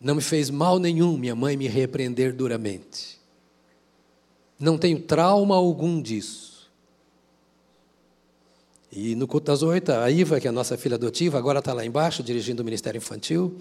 Não 0.00 0.14
me 0.14 0.22
fez 0.22 0.50
mal 0.50 0.78
nenhum 0.78 1.16
minha 1.16 1.34
mãe 1.34 1.56
me 1.56 1.68
repreender 1.68 2.34
duramente. 2.34 3.18
Não 4.58 4.78
tenho 4.78 5.00
trauma 5.00 5.54
algum 5.54 6.00
disso. 6.00 6.70
E 8.90 9.14
no 9.14 9.26
culto 9.26 9.46
das 9.46 9.62
oito, 9.62 9.92
a 9.92 10.10
Iva, 10.10 10.40
que 10.40 10.46
é 10.46 10.50
a 10.50 10.52
nossa 10.52 10.76
filha 10.76 10.94
adotiva, 10.94 11.36
agora 11.36 11.58
está 11.58 11.72
lá 11.72 11.84
embaixo, 11.84 12.22
dirigindo 12.22 12.62
o 12.62 12.64
Ministério 12.64 12.98
Infantil. 12.98 13.58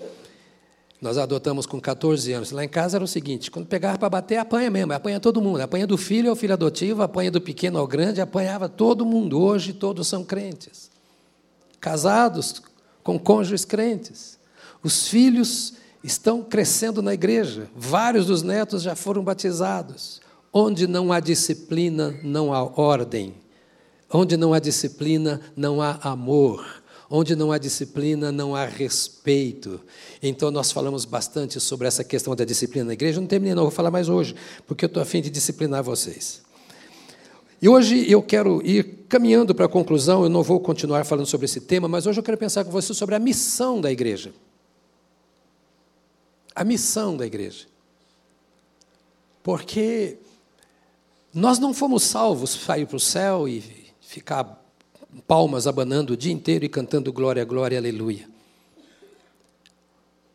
Nós 1.01 1.17
adotamos 1.17 1.65
com 1.65 1.79
14 1.79 2.31
anos. 2.31 2.51
Lá 2.51 2.63
em 2.63 2.69
casa 2.69 2.97
era 2.97 3.03
o 3.03 3.07
seguinte: 3.07 3.51
quando 3.51 3.67
pegava 3.67 3.97
para 3.97 4.09
bater, 4.09 4.37
apanha 4.37 4.71
mesmo, 4.71 4.93
apanha 4.93 5.19
todo 5.19 5.41
mundo. 5.41 5.59
Apanha 5.59 5.85
do 5.85 5.97
filho 5.97 6.29
ao 6.29 6.35
filho 6.35 6.53
adotivo, 6.53 7.01
apanha 7.01 7.29
do 7.29 7.41
pequeno 7.41 7.77
ao 7.77 7.85
grande, 7.85 8.21
apanhava 8.21 8.69
todo 8.69 9.05
mundo. 9.05 9.41
Hoje 9.41 9.73
todos 9.73 10.07
são 10.07 10.23
crentes. 10.23 10.89
Casados 11.81 12.61
com 13.03 13.19
cônjuges 13.19 13.65
crentes. 13.65 14.39
Os 14.81 15.07
filhos 15.07 15.73
estão 16.05 16.43
crescendo 16.43 17.01
na 17.01 17.13
igreja. 17.13 17.69
Vários 17.75 18.27
dos 18.27 18.43
netos 18.43 18.81
já 18.81 18.95
foram 18.95 19.23
batizados. 19.23 20.21
Onde 20.53 20.87
não 20.87 21.11
há 21.11 21.19
disciplina, 21.19 22.17
não 22.23 22.53
há 22.53 22.63
ordem. 22.63 23.33
Onde 24.11 24.37
não 24.37 24.53
há 24.53 24.59
disciplina, 24.59 25.41
não 25.55 25.81
há 25.81 25.97
amor. 26.01 26.83
Onde 27.09 27.35
não 27.35 27.51
há 27.51 27.57
disciplina, 27.57 28.31
não 28.31 28.55
há 28.55 28.65
respeito. 28.65 29.81
Então, 30.21 30.51
nós 30.51 30.71
falamos 30.71 31.05
bastante 31.05 31.59
sobre 31.59 31.87
essa 31.87 32.03
questão 32.03 32.35
da 32.35 32.45
disciplina 32.45 32.87
na 32.87 32.93
igreja. 32.93 33.19
Não 33.19 33.27
terminei, 33.27 33.55
não, 33.55 33.63
vou 33.63 33.71
falar 33.71 33.91
mais 33.91 34.07
hoje, 34.07 34.35
porque 34.65 34.85
eu 34.85 34.87
estou 34.87 35.01
a 35.01 35.05
fim 35.05 35.21
de 35.21 35.29
disciplinar 35.29 35.83
vocês. 35.83 36.41
E 37.61 37.67
hoje 37.67 38.09
eu 38.11 38.21
quero 38.21 38.61
ir 38.65 39.05
caminhando 39.09 39.55
para 39.55 39.65
a 39.65 39.69
conclusão, 39.69 40.23
eu 40.23 40.29
não 40.29 40.43
vou 40.43 40.59
continuar 40.59 41.03
falando 41.03 41.25
sobre 41.25 41.45
esse 41.45 41.61
tema, 41.61 41.87
mas 41.87 42.05
hoje 42.05 42.19
eu 42.19 42.23
quero 42.23 42.37
pensar 42.37 42.63
com 42.63 42.71
você 42.71 42.93
sobre 42.93 43.15
a 43.15 43.19
missão 43.19 43.81
da 43.81 43.91
igreja 43.91 44.31
a 46.55 46.63
missão 46.63 47.17
da 47.17 47.25
igreja. 47.25 47.67
Porque 49.43 50.17
nós 51.33 51.59
não 51.59 51.73
fomos 51.73 52.03
salvos 52.03 52.55
para 52.55 52.79
ir 52.79 52.87
para 52.87 52.95
o 52.95 52.99
céu 52.99 53.47
e 53.47 53.61
ficar 53.99 54.63
palmas 55.27 55.67
abanando 55.67 56.13
o 56.13 56.17
dia 56.17 56.31
inteiro 56.31 56.63
e 56.63 56.69
cantando 56.69 57.11
glória, 57.11 57.43
glória, 57.43 57.77
aleluia. 57.77 58.29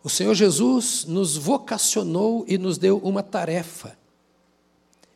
O 0.02 0.08
Senhor 0.08 0.34
Jesus 0.34 1.04
nos 1.06 1.36
vocacionou 1.36 2.44
e 2.46 2.56
nos 2.56 2.78
deu 2.78 2.98
uma 2.98 3.22
tarefa. 3.22 3.98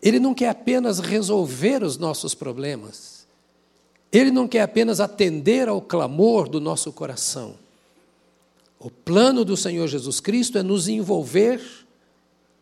Ele 0.02 0.18
não 0.18 0.34
quer 0.34 0.50
apenas 0.50 0.98
resolver 0.98 1.82
os 1.82 1.96
nossos 1.96 2.34
problemas. 2.34 3.26
Ele 4.12 4.30
não 4.30 4.46
quer 4.46 4.60
apenas 4.60 5.00
atender 5.00 5.68
ao 5.68 5.80
clamor 5.80 6.48
do 6.48 6.60
nosso 6.60 6.92
coração. 6.92 7.56
O 8.84 8.90
plano 8.90 9.46
do 9.46 9.56
Senhor 9.56 9.88
Jesus 9.88 10.20
Cristo 10.20 10.58
é 10.58 10.62
nos 10.62 10.88
envolver 10.88 11.58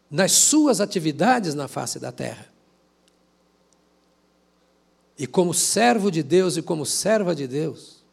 nas 0.09 0.31
suas 0.31 0.81
atividades 0.81 1.52
na 1.52 1.67
face 1.67 1.99
da 1.99 2.12
terra. 2.12 2.47
E 5.19 5.26
como 5.26 5.52
servo 5.52 6.12
de 6.12 6.23
Deus 6.23 6.57
e 6.57 6.62
como 6.62 6.87
serva 6.87 7.35
de 7.35 7.49
Deus, 7.49 8.05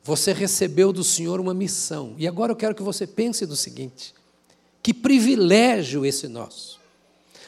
você 0.00 0.32
recebeu 0.32 0.92
do 0.92 1.02
Senhor 1.02 1.40
uma 1.40 1.52
missão. 1.52 2.14
E 2.16 2.28
agora 2.28 2.52
eu 2.52 2.56
quero 2.56 2.72
que 2.72 2.84
você 2.84 3.04
pense 3.04 3.44
do 3.44 3.56
seguinte: 3.56 4.14
que 4.80 4.94
privilégio 4.94 6.06
esse 6.06 6.28
nosso. 6.28 6.78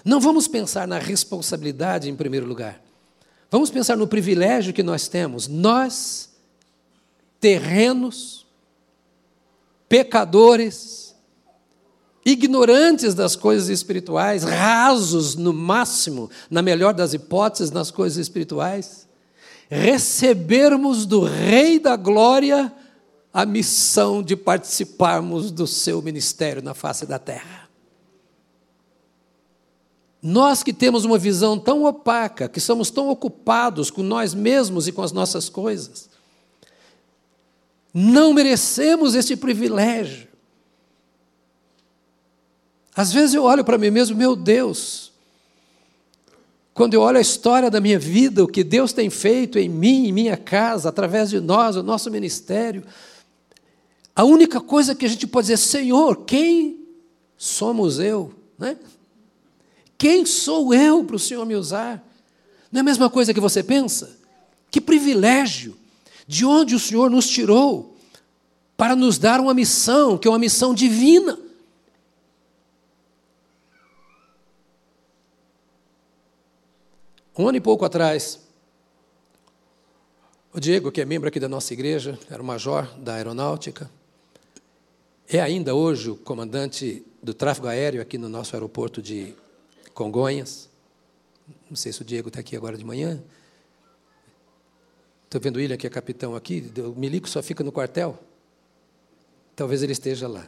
Não 0.05 0.19
vamos 0.19 0.49
pensar 0.49 0.89
na 0.89 0.99
responsabilidade 0.99 2.11
em 2.11 2.17
primeiro 2.17 2.47
lugar. 2.47 2.83
Vamos 3.49 3.71
pensar 3.71 3.97
no 3.97 4.09
privilégio 4.09 4.75
que 4.75 4.83
nós 4.83 5.07
temos. 5.07 5.47
Nós, 5.47 6.29
terrenos, 7.39 8.43
pecadores, 9.93 11.15
ignorantes 12.25 13.13
das 13.13 13.37
coisas 13.37 13.69
espirituais, 13.69 14.43
rasos 14.43 15.35
no 15.35 15.53
máximo, 15.53 16.31
na 16.51 16.63
melhor 16.63 16.95
das 16.95 17.13
hipóteses, 17.13 17.71
nas 17.71 17.91
coisas 17.91 18.17
espirituais, 18.17 19.07
recebermos 19.69 21.05
do 21.05 21.21
Rei 21.21 21.79
da 21.79 21.95
Glória 21.95 22.73
a 23.35 23.45
missão 23.45 24.23
de 24.23 24.35
participarmos 24.35 25.51
do 25.51 25.67
seu 25.67 26.01
ministério 26.01 26.63
na 26.63 26.73
face 26.73 27.05
da 27.05 27.19
terra. 27.19 27.69
Nós 30.23 30.63
que 30.63 30.73
temos 30.73 31.05
uma 31.05 31.19
visão 31.19 31.59
tão 31.59 31.85
opaca, 31.85 32.49
que 32.49 32.61
somos 32.61 32.91
tão 32.91 33.11
ocupados 33.11 33.91
com 33.91 34.03
nós 34.03 34.33
mesmos 34.33 34.89
e 34.89 34.93
com 34.93 35.03
as 35.03 35.13
nossas 35.13 35.51
coisas, 35.51 36.09
não 37.93 38.33
merecemos 38.33 39.15
esse 39.15 39.37
privilégio. 39.37 40.29
Às 42.95 43.13
vezes 43.13 43.35
eu 43.35 43.45
olho 43.45 43.65
para 43.65 43.79
mim 43.79 43.91
mesmo, 43.91 44.17
meu 44.17 44.37
Deus, 44.37 45.13
quando 46.75 46.95
eu 46.95 47.01
olho 47.01 47.19
a 47.19 47.23
história 47.23 47.71
da 47.71 47.81
minha 47.81 47.99
vida, 47.99 48.43
o 48.43 48.49
que 48.49 48.65
Deus 48.65 48.93
tem 48.93 49.11
feito 49.11 49.59
em 49.59 49.69
mim, 49.69 50.07
em 50.09 50.13
minha 50.13 50.37
casa, 50.37 50.89
através 50.89 51.31
de 51.31 51.41
nós, 51.41 51.77
o 51.77 51.83
nosso 51.83 52.11
ministério, 52.11 52.83
a 54.15 54.25
única 54.25 54.61
coisa 54.61 54.95
que 54.95 55.07
a 55.07 55.09
gente 55.09 55.27
pode 55.27 55.47
dizer, 55.47 55.59
Senhor, 55.59 56.25
quem 56.25 56.87
somos 57.37 57.99
eu? 57.99 58.33
Né? 58.59 58.77
Quem 59.97 60.25
sou 60.27 60.75
eu 60.75 61.05
para 61.05 61.17
o 61.17 61.19
Senhor 61.19 61.45
me 61.47 61.55
usar? 61.55 62.03
Não 62.71 62.79
é 62.79 62.81
a 62.81 62.85
mesma 62.85 63.09
coisa 63.11 63.33
que 63.33 63.41
você 63.41 63.63
pensa? 63.63 64.19
Que 64.71 64.81
privilégio! 64.81 65.77
De 66.27 66.45
onde 66.45 66.75
o 66.75 66.81
Senhor 66.81 67.11
nos 67.11 67.29
tirou 67.29 67.97
para 68.77 68.97
nos 68.97 69.19
dar 69.19 69.41
uma 69.41 69.55
missão, 69.55 70.19
que 70.19 70.27
é 70.27 70.31
uma 70.31 70.39
missão 70.39 70.75
divina. 70.75 71.39
Um 77.39 77.49
ano 77.49 77.57
e 77.57 77.61
pouco 77.61 77.85
atrás, 77.85 78.41
o 80.53 80.61
Diego, 80.61 80.93
que 80.93 81.01
é 81.01 81.05
membro 81.05 81.29
aqui 81.29 81.41
da 81.41 81.49
nossa 81.49 81.73
igreja, 81.73 82.19
era 82.31 82.43
o 82.43 82.45
major 82.45 82.87
da 82.99 83.15
aeronáutica, 83.15 83.91
é 85.29 85.41
ainda 85.41 85.75
hoje 85.75 86.11
o 86.11 86.17
comandante 86.17 87.03
do 87.23 87.33
tráfego 87.33 87.69
aéreo 87.69 88.03
aqui 88.03 88.19
no 88.19 88.29
nosso 88.29 88.55
aeroporto 88.55 89.01
de 89.01 89.35
Congonhas. 89.95 90.69
Não 91.71 91.77
sei 91.77 91.93
se 91.93 92.03
o 92.03 92.05
Diego 92.05 92.29
está 92.29 92.41
aqui 92.41 92.55
agora 92.55 92.77
de 92.77 92.85
manhã. 92.85 93.23
Estou 95.33 95.41
vendo 95.41 95.57
o 95.57 95.61
William, 95.61 95.79
que 95.79 95.87
é 95.87 95.91
capitão 95.91 96.37
aqui, 96.37 96.71
o 96.77 96.91
Milico 96.95 97.27
só 97.27 97.43
fica 97.43 97.65
no 97.65 97.73
quartel. 97.73 98.19
Talvez 99.57 99.83
ele 99.83 99.93
esteja 99.93 100.29
lá. 100.29 100.47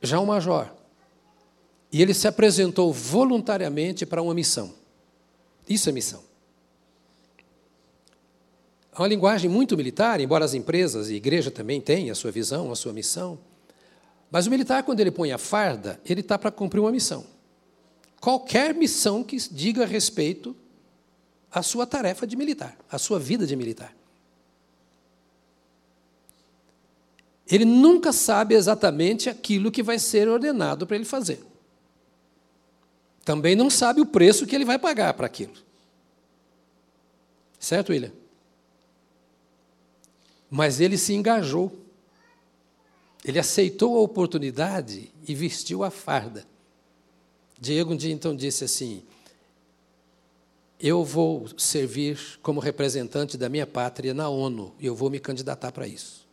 Já 0.00 0.18
um 0.18 0.24
major. 0.24 0.72
E 1.92 2.00
ele 2.00 2.14
se 2.14 2.26
apresentou 2.26 2.90
voluntariamente 2.90 4.06
para 4.06 4.22
uma 4.22 4.32
missão. 4.32 4.72
Isso 5.68 5.90
é 5.90 5.92
missão. 5.92 6.24
É 8.90 8.98
uma 8.98 9.06
linguagem 9.06 9.50
muito 9.50 9.76
militar, 9.76 10.22
embora 10.22 10.42
as 10.42 10.54
empresas 10.54 11.10
e 11.10 11.12
a 11.12 11.16
igreja 11.16 11.50
também 11.50 11.82
tenham 11.82 12.12
a 12.12 12.14
sua 12.14 12.30
visão, 12.30 12.72
a 12.72 12.76
sua 12.76 12.94
missão. 12.94 13.38
Mas 14.30 14.46
o 14.46 14.50
militar, 14.50 14.84
quando 14.84 15.00
ele 15.00 15.10
põe 15.10 15.32
a 15.32 15.38
farda, 15.38 16.00
ele 16.02 16.22
está 16.22 16.38
para 16.38 16.50
cumprir 16.50 16.80
uma 16.80 16.90
missão. 16.90 17.26
qualquer 18.22 18.74
missão 18.74 19.22
que 19.22 19.36
diga 19.36 19.84
respeito 19.84 20.56
à 21.52 21.62
sua 21.62 21.86
tarefa 21.86 22.26
de 22.26 22.36
militar, 22.36 22.76
à 22.90 22.98
sua 22.98 23.18
vida 23.18 23.46
de 23.46 23.56
militar. 23.56 23.94
Ele 27.50 27.64
nunca 27.64 28.12
sabe 28.12 28.54
exatamente 28.54 29.28
aquilo 29.28 29.72
que 29.72 29.82
vai 29.82 29.98
ser 29.98 30.28
ordenado 30.28 30.86
para 30.86 30.94
ele 30.94 31.04
fazer. 31.04 31.44
Também 33.24 33.56
não 33.56 33.68
sabe 33.68 34.00
o 34.00 34.06
preço 34.06 34.46
que 34.46 34.54
ele 34.54 34.64
vai 34.64 34.78
pagar 34.78 35.14
para 35.14 35.26
aquilo. 35.26 35.54
Certo, 37.58 37.90
William? 37.90 38.12
Mas 40.48 40.80
ele 40.80 40.96
se 40.96 41.12
engajou. 41.12 41.76
Ele 43.24 43.38
aceitou 43.38 43.96
a 43.96 44.00
oportunidade 44.00 45.12
e 45.26 45.34
vestiu 45.34 45.84
a 45.84 45.90
farda. 45.90 46.46
Diego 47.60 47.92
um 47.92 47.96
dia 47.96 48.12
então 48.12 48.34
disse 48.34 48.64
assim: 48.64 49.02
Eu 50.80 51.04
vou 51.04 51.46
servir 51.58 52.18
como 52.40 52.58
representante 52.58 53.36
da 53.36 53.50
minha 53.50 53.66
pátria 53.66 54.14
na 54.14 54.30
ONU 54.30 54.74
e 54.80 54.86
eu 54.86 54.94
vou 54.94 55.10
me 55.10 55.20
candidatar 55.20 55.70
para 55.72 55.86
isso. 55.86 56.26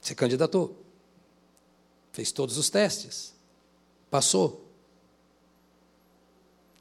Se 0.00 0.14
candidatou. 0.14 0.82
Fez 2.12 2.32
todos 2.32 2.56
os 2.56 2.70
testes. 2.70 3.34
Passou. 4.10 4.66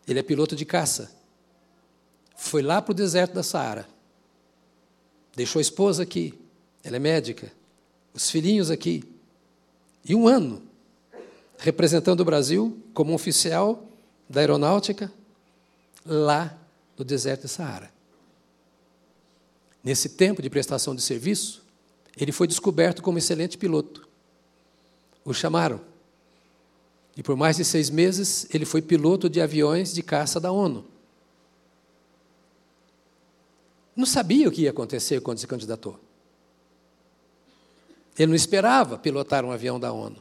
Ele 0.08 0.20
é 0.20 0.24
piloto 0.24 0.56
de 0.56 0.66
caça. 0.66 1.12
Foi 2.38 2.62
lá 2.62 2.82
para 2.82 2.94
o 2.94 2.96
deserto 2.96 3.34
da 3.34 3.44
Saara. 3.44 3.88
Deixou 5.36 5.60
a 5.60 5.62
esposa 5.62 6.04
aqui. 6.04 6.40
Ela 6.84 6.96
é 6.96 7.00
médica. 7.00 7.52
Os 8.14 8.30
filhinhos 8.30 8.72
aqui. 8.72 9.04
E 10.06 10.16
um 10.16 10.26
ano 10.26 10.64
representando 11.58 12.22
o 12.22 12.26
Brasil 12.26 12.82
como 12.94 13.14
oficial 13.14 13.86
da 14.28 14.40
aeronáutica 14.40 15.12
lá 16.06 16.58
no 17.02 17.06
deserto 17.06 17.42
de 17.42 17.48
Saara. 17.48 17.92
Nesse 19.84 20.10
tempo 20.10 20.40
de 20.40 20.52
prestação 20.52 20.94
de 20.94 21.02
serviço, 21.02 21.64
ele 22.16 22.32
foi 22.32 22.46
descoberto 22.46 23.02
como 23.02 23.18
excelente 23.18 23.58
piloto. 23.58 24.08
O 25.26 25.34
chamaram. 25.34 25.82
E 27.18 27.24
por 27.24 27.36
mais 27.36 27.58
de 27.58 27.66
seis 27.66 27.90
meses, 27.90 28.46
ele 28.54 28.66
foi 28.66 28.84
piloto 28.84 29.28
de 29.28 29.42
aviões 29.42 29.92
de 29.96 30.04
caça 30.04 30.40
da 30.40 30.52
ONU. 30.52 30.86
Não 33.96 34.06
sabia 34.06 34.48
o 34.48 34.52
que 34.52 34.62
ia 34.62 34.70
acontecer 34.70 35.22
quando 35.22 35.40
se 35.40 35.48
candidatou. 35.48 36.00
Ele 38.16 38.28
não 38.28 38.36
esperava 38.36 38.96
pilotar 38.96 39.44
um 39.44 39.52
avião 39.52 39.80
da 39.80 39.92
ONU. 39.92 40.18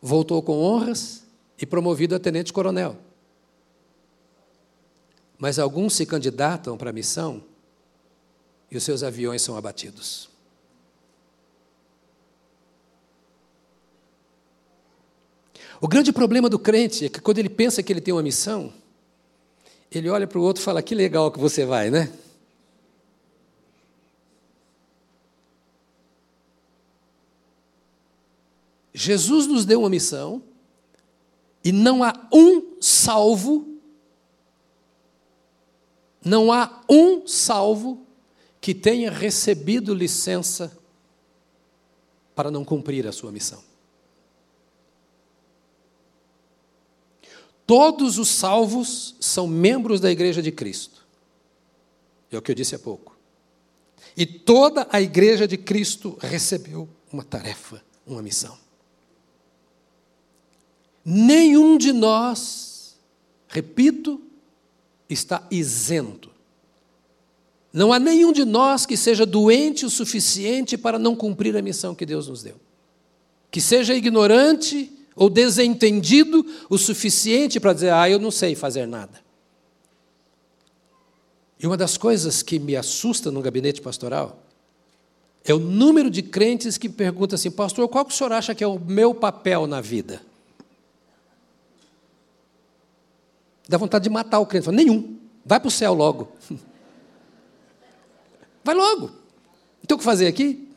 Voltou 0.00 0.40
com 0.44 0.62
honras 0.62 1.24
e 1.58 1.66
promovido 1.66 2.14
a 2.14 2.20
tenente-coronel. 2.20 2.96
Mas 5.38 5.58
alguns 5.58 5.94
se 5.94 6.06
candidatam 6.06 6.76
para 6.76 6.90
a 6.90 6.92
missão 6.92 7.42
e 8.70 8.76
os 8.76 8.82
seus 8.82 9.02
aviões 9.02 9.42
são 9.42 9.56
abatidos. 9.56 10.28
O 15.80 15.88
grande 15.88 16.12
problema 16.12 16.48
do 16.48 16.58
crente 16.58 17.06
é 17.06 17.08
que 17.08 17.20
quando 17.20 17.38
ele 17.38 17.48
pensa 17.48 17.82
que 17.82 17.92
ele 17.92 18.00
tem 18.00 18.14
uma 18.14 18.22
missão, 18.22 18.72
ele 19.90 20.08
olha 20.08 20.26
para 20.26 20.38
o 20.38 20.42
outro 20.42 20.62
e 20.62 20.64
fala: 20.64 20.82
Que 20.82 20.94
legal 20.94 21.30
que 21.30 21.38
você 21.38 21.64
vai, 21.64 21.90
né? 21.90 22.12
Jesus 28.94 29.46
nos 29.48 29.64
deu 29.64 29.80
uma 29.80 29.90
missão 29.90 30.40
e 31.64 31.72
não 31.72 32.04
há 32.04 32.14
um 32.32 32.76
salvo, 32.80 33.73
não 36.24 36.50
há 36.50 36.82
um 36.88 37.26
salvo 37.26 38.06
que 38.60 38.74
tenha 38.74 39.10
recebido 39.10 39.94
licença 39.94 40.76
para 42.34 42.50
não 42.50 42.64
cumprir 42.64 43.06
a 43.06 43.12
sua 43.12 43.30
missão. 43.30 43.62
Todos 47.66 48.18
os 48.18 48.28
salvos 48.28 49.14
são 49.20 49.46
membros 49.46 50.00
da 50.00 50.10
Igreja 50.10 50.42
de 50.42 50.50
Cristo. 50.50 51.06
É 52.30 52.36
o 52.36 52.42
que 52.42 52.50
eu 52.50 52.54
disse 52.54 52.74
há 52.74 52.78
pouco. 52.78 53.16
E 54.16 54.26
toda 54.26 54.86
a 54.90 55.00
Igreja 55.00 55.46
de 55.46 55.56
Cristo 55.56 56.16
recebeu 56.20 56.88
uma 57.12 57.24
tarefa, 57.24 57.82
uma 58.06 58.22
missão. 58.22 58.58
Nenhum 61.04 61.76
de 61.76 61.92
nós, 61.92 62.96
repito, 63.48 64.20
está 65.14 65.46
isento. 65.50 66.30
Não 67.72 67.92
há 67.92 67.98
nenhum 67.98 68.32
de 68.32 68.44
nós 68.44 68.86
que 68.86 68.96
seja 68.96 69.26
doente 69.26 69.84
o 69.84 69.90
suficiente 69.90 70.78
para 70.78 70.98
não 70.98 71.16
cumprir 71.16 71.56
a 71.56 71.62
missão 71.62 71.94
que 71.94 72.06
Deus 72.06 72.28
nos 72.28 72.42
deu. 72.42 72.56
Que 73.50 73.60
seja 73.60 73.94
ignorante 73.94 74.92
ou 75.16 75.28
desentendido 75.28 76.44
o 76.68 76.78
suficiente 76.78 77.58
para 77.58 77.72
dizer, 77.72 77.92
ah, 77.92 78.08
eu 78.08 78.18
não 78.18 78.30
sei 78.30 78.54
fazer 78.54 78.86
nada. 78.86 79.22
E 81.58 81.66
uma 81.66 81.76
das 81.76 81.96
coisas 81.96 82.42
que 82.42 82.58
me 82.58 82.76
assusta 82.76 83.30
no 83.30 83.40
gabinete 83.40 83.80
pastoral 83.80 84.44
é 85.44 85.52
o 85.52 85.58
número 85.58 86.10
de 86.10 86.22
crentes 86.22 86.78
que 86.78 86.88
perguntam 86.88 87.34
assim, 87.34 87.50
pastor, 87.50 87.88
qual 87.88 88.04
que 88.04 88.12
o 88.12 88.16
senhor 88.16 88.32
acha 88.32 88.54
que 88.54 88.64
é 88.64 88.66
o 88.66 88.78
meu 88.78 89.14
papel 89.14 89.66
na 89.66 89.80
vida? 89.80 90.22
Dá 93.68 93.78
vontade 93.78 94.04
de 94.04 94.10
matar 94.10 94.40
o 94.40 94.46
crente. 94.46 94.64
Fala, 94.64 94.76
Nenhum. 94.76 95.18
Vai 95.44 95.60
para 95.60 95.68
o 95.68 95.70
céu 95.70 95.92
logo. 95.94 96.32
Vai 98.64 98.74
logo. 98.74 99.06
Não 99.06 99.86
tem 99.86 99.94
o 99.94 99.98
que 99.98 100.04
fazer 100.04 100.26
aqui? 100.26 100.68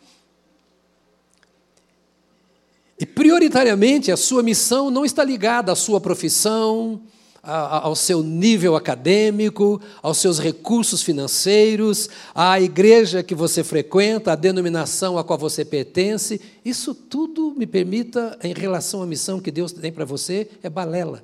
E 3.00 3.06
prioritariamente 3.06 4.12
a 4.12 4.18
sua 4.18 4.42
missão 4.42 4.90
não 4.90 5.06
está 5.06 5.24
ligada 5.24 5.72
à 5.72 5.76
sua 5.76 6.02
profissão, 6.02 7.02
ao 7.44 7.96
seu 7.96 8.22
nível 8.22 8.76
acadêmico, 8.76 9.80
aos 10.02 10.18
seus 10.18 10.38
recursos 10.38 11.02
financeiros, 11.02 12.10
à 12.36 12.60
igreja 12.60 13.24
que 13.24 13.34
você 13.34 13.64
frequenta, 13.64 14.34
à 14.34 14.36
denominação 14.36 15.18
a 15.18 15.24
qual 15.24 15.40
você 15.40 15.64
pertence. 15.64 16.42
Isso 16.66 16.94
tudo, 16.94 17.54
me 17.56 17.66
permita, 17.66 18.38
em 18.44 18.54
relação 18.54 19.02
à 19.02 19.06
missão 19.06 19.40
que 19.40 19.52
Deus 19.52 19.72
tem 19.72 19.94
para 19.94 20.04
você, 20.04 20.50
é 20.62 20.70
balela. 20.70 21.24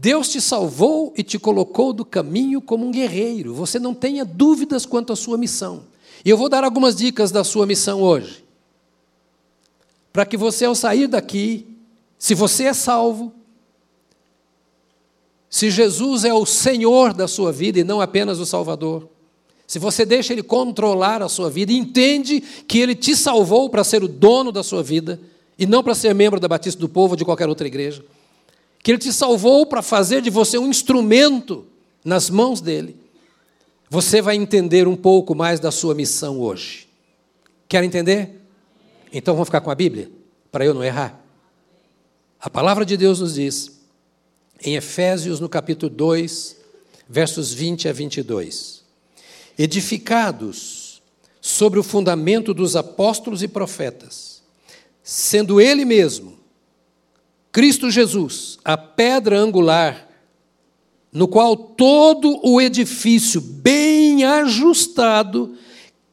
Deus 0.00 0.28
te 0.28 0.40
salvou 0.40 1.12
e 1.16 1.24
te 1.24 1.40
colocou 1.40 1.92
do 1.92 2.04
caminho 2.04 2.60
como 2.60 2.86
um 2.86 2.90
guerreiro. 2.90 3.52
Você 3.54 3.80
não 3.80 3.92
tenha 3.92 4.24
dúvidas 4.24 4.86
quanto 4.86 5.12
à 5.12 5.16
sua 5.16 5.36
missão. 5.36 5.82
E 6.24 6.30
eu 6.30 6.36
vou 6.36 6.48
dar 6.48 6.62
algumas 6.62 6.94
dicas 6.94 7.32
da 7.32 7.42
sua 7.42 7.66
missão 7.66 8.00
hoje. 8.00 8.44
Para 10.12 10.24
que 10.24 10.36
você, 10.36 10.66
ao 10.66 10.74
sair 10.74 11.08
daqui, 11.08 11.66
se 12.16 12.32
você 12.32 12.64
é 12.64 12.74
salvo, 12.74 13.32
se 15.50 15.68
Jesus 15.68 16.24
é 16.24 16.32
o 16.32 16.46
Senhor 16.46 17.12
da 17.12 17.26
sua 17.26 17.50
vida 17.50 17.80
e 17.80 17.84
não 17.84 18.00
apenas 18.00 18.38
o 18.38 18.46
Salvador, 18.46 19.08
se 19.66 19.80
você 19.80 20.06
deixa 20.06 20.32
Ele 20.32 20.44
controlar 20.44 21.22
a 21.22 21.28
sua 21.28 21.50
vida, 21.50 21.72
entende 21.72 22.40
que 22.40 22.78
Ele 22.78 22.94
te 22.94 23.16
salvou 23.16 23.68
para 23.68 23.82
ser 23.82 24.04
o 24.04 24.08
dono 24.08 24.52
da 24.52 24.62
sua 24.62 24.82
vida 24.82 25.20
e 25.58 25.66
não 25.66 25.82
para 25.82 25.94
ser 25.94 26.14
membro 26.14 26.38
da 26.38 26.46
Batista 26.46 26.80
do 26.80 26.88
Povo 26.88 27.14
ou 27.14 27.16
de 27.16 27.24
qualquer 27.24 27.48
outra 27.48 27.66
igreja 27.66 28.04
que 28.88 28.92
Ele 28.92 28.98
te 28.98 29.12
salvou 29.12 29.66
para 29.66 29.82
fazer 29.82 30.22
de 30.22 30.30
você 30.30 30.56
um 30.56 30.66
instrumento 30.66 31.66
nas 32.02 32.30
mãos 32.30 32.62
dEle, 32.62 32.96
você 33.90 34.22
vai 34.22 34.34
entender 34.34 34.88
um 34.88 34.96
pouco 34.96 35.34
mais 35.34 35.60
da 35.60 35.70
sua 35.70 35.94
missão 35.94 36.40
hoje. 36.40 36.88
Quer 37.68 37.84
entender? 37.84 38.40
Então 39.12 39.34
vamos 39.34 39.48
ficar 39.48 39.60
com 39.60 39.70
a 39.70 39.74
Bíblia, 39.74 40.10
para 40.50 40.64
eu 40.64 40.72
não 40.72 40.82
errar. 40.82 41.22
A 42.40 42.48
palavra 42.48 42.82
de 42.82 42.96
Deus 42.96 43.20
nos 43.20 43.34
diz, 43.34 43.78
em 44.64 44.74
Efésios, 44.74 45.38
no 45.38 45.50
capítulo 45.50 45.94
2, 45.94 46.56
versos 47.06 47.52
20 47.52 47.90
a 47.90 47.92
22: 47.92 48.84
Edificados 49.58 51.02
sobre 51.42 51.78
o 51.78 51.82
fundamento 51.82 52.54
dos 52.54 52.74
apóstolos 52.74 53.42
e 53.42 53.48
profetas, 53.48 54.42
sendo 55.02 55.60
Ele 55.60 55.84
mesmo 55.84 56.37
Cristo 57.58 57.90
Jesus, 57.90 58.56
a 58.64 58.76
pedra 58.76 59.36
angular, 59.36 60.08
no 61.12 61.26
qual 61.26 61.56
todo 61.56 62.38
o 62.46 62.60
edifício 62.60 63.40
bem 63.40 64.22
ajustado 64.24 65.56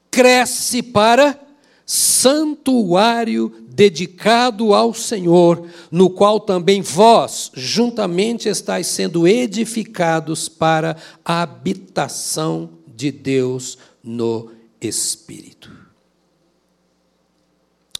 cresce 0.09 0.81
para 0.81 1.39
santuário 1.85 3.63
dedicado 3.67 4.73
ao 4.73 4.91
Senhor, 4.91 5.69
no 5.91 6.09
qual 6.09 6.39
também 6.39 6.81
vós 6.81 7.51
juntamente 7.53 8.49
estáis 8.49 8.87
sendo 8.87 9.27
edificados 9.27 10.49
para 10.49 10.97
a 11.23 11.43
habitação 11.43 12.71
de 12.87 13.11
Deus 13.11 13.77
no 14.03 14.49
Espírito. 14.81 15.71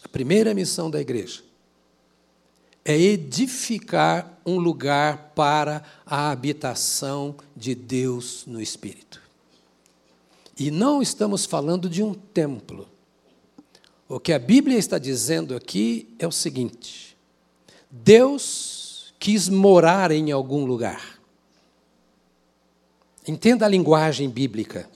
A 0.02 0.08
primeira 0.08 0.52
missão 0.52 0.90
da 0.90 1.00
igreja 1.00 1.45
é 2.88 2.96
edificar 2.96 4.40
um 4.46 4.58
lugar 4.58 5.32
para 5.34 5.82
a 6.06 6.30
habitação 6.30 7.34
de 7.56 7.74
Deus 7.74 8.44
no 8.46 8.62
Espírito. 8.62 9.20
E 10.56 10.70
não 10.70 11.02
estamos 11.02 11.44
falando 11.44 11.90
de 11.90 12.00
um 12.00 12.14
templo. 12.14 12.88
O 14.08 14.20
que 14.20 14.32
a 14.32 14.38
Bíblia 14.38 14.78
está 14.78 14.98
dizendo 14.98 15.56
aqui 15.56 16.14
é 16.16 16.28
o 16.28 16.32
seguinte: 16.32 17.16
Deus 17.90 19.12
quis 19.18 19.48
morar 19.48 20.12
em 20.12 20.30
algum 20.30 20.64
lugar. 20.64 21.18
Entenda 23.26 23.66
a 23.66 23.68
linguagem 23.68 24.30
bíblica. 24.30 24.88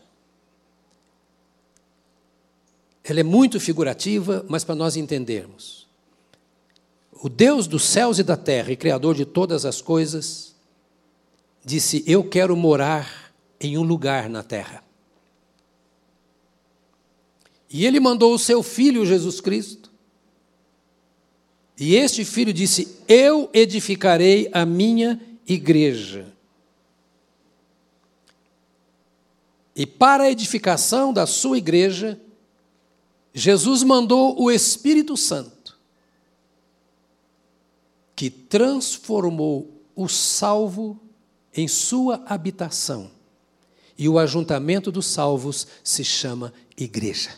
Ela 3.02 3.18
é 3.18 3.24
muito 3.24 3.58
figurativa, 3.58 4.46
mas 4.48 4.62
para 4.62 4.76
nós 4.76 4.96
entendermos 4.96 5.79
o 7.22 7.28
Deus 7.28 7.66
dos 7.66 7.84
céus 7.84 8.18
e 8.18 8.22
da 8.22 8.36
terra 8.36 8.72
e 8.72 8.76
Criador 8.76 9.14
de 9.14 9.26
todas 9.26 9.66
as 9.66 9.82
coisas, 9.82 10.54
disse: 11.62 12.02
Eu 12.06 12.24
quero 12.24 12.56
morar 12.56 13.34
em 13.60 13.76
um 13.76 13.82
lugar 13.82 14.28
na 14.30 14.42
terra. 14.42 14.82
E 17.68 17.84
ele 17.84 18.00
mandou 18.00 18.34
o 18.34 18.38
seu 18.38 18.62
filho 18.62 19.04
Jesus 19.04 19.40
Cristo. 19.40 19.92
E 21.78 21.94
este 21.94 22.24
filho 22.24 22.54
disse: 22.54 22.96
Eu 23.06 23.50
edificarei 23.52 24.48
a 24.52 24.64
minha 24.64 25.20
igreja. 25.46 26.32
E 29.76 29.84
para 29.86 30.24
a 30.24 30.30
edificação 30.30 31.12
da 31.12 31.26
sua 31.26 31.58
igreja, 31.58 32.18
Jesus 33.32 33.82
mandou 33.82 34.40
o 34.40 34.50
Espírito 34.50 35.16
Santo 35.16 35.59
que 38.20 38.28
transformou 38.28 39.82
o 39.96 40.06
salvo 40.06 41.00
em 41.56 41.66
sua 41.66 42.22
habitação. 42.26 43.10
E 43.96 44.10
o 44.10 44.18
ajuntamento 44.18 44.92
dos 44.92 45.06
salvos 45.06 45.66
se 45.82 46.04
chama 46.04 46.52
igreja. 46.76 47.30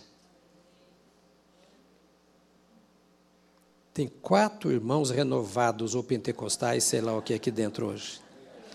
Tem 3.94 4.08
quatro 4.08 4.72
irmãos 4.72 5.10
renovados 5.10 5.94
ou 5.94 6.02
pentecostais, 6.02 6.82
sei 6.82 7.00
lá 7.00 7.16
o 7.16 7.22
que 7.22 7.32
é 7.32 7.36
aqui 7.36 7.52
dentro 7.52 7.86
hoje. 7.86 8.20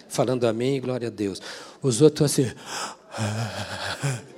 Falando 0.08 0.48
amém, 0.48 0.80
glória 0.80 1.10
a 1.10 1.12
Deus. 1.12 1.42
Os 1.82 2.02
outros 2.02 2.32
assim. 2.32 2.46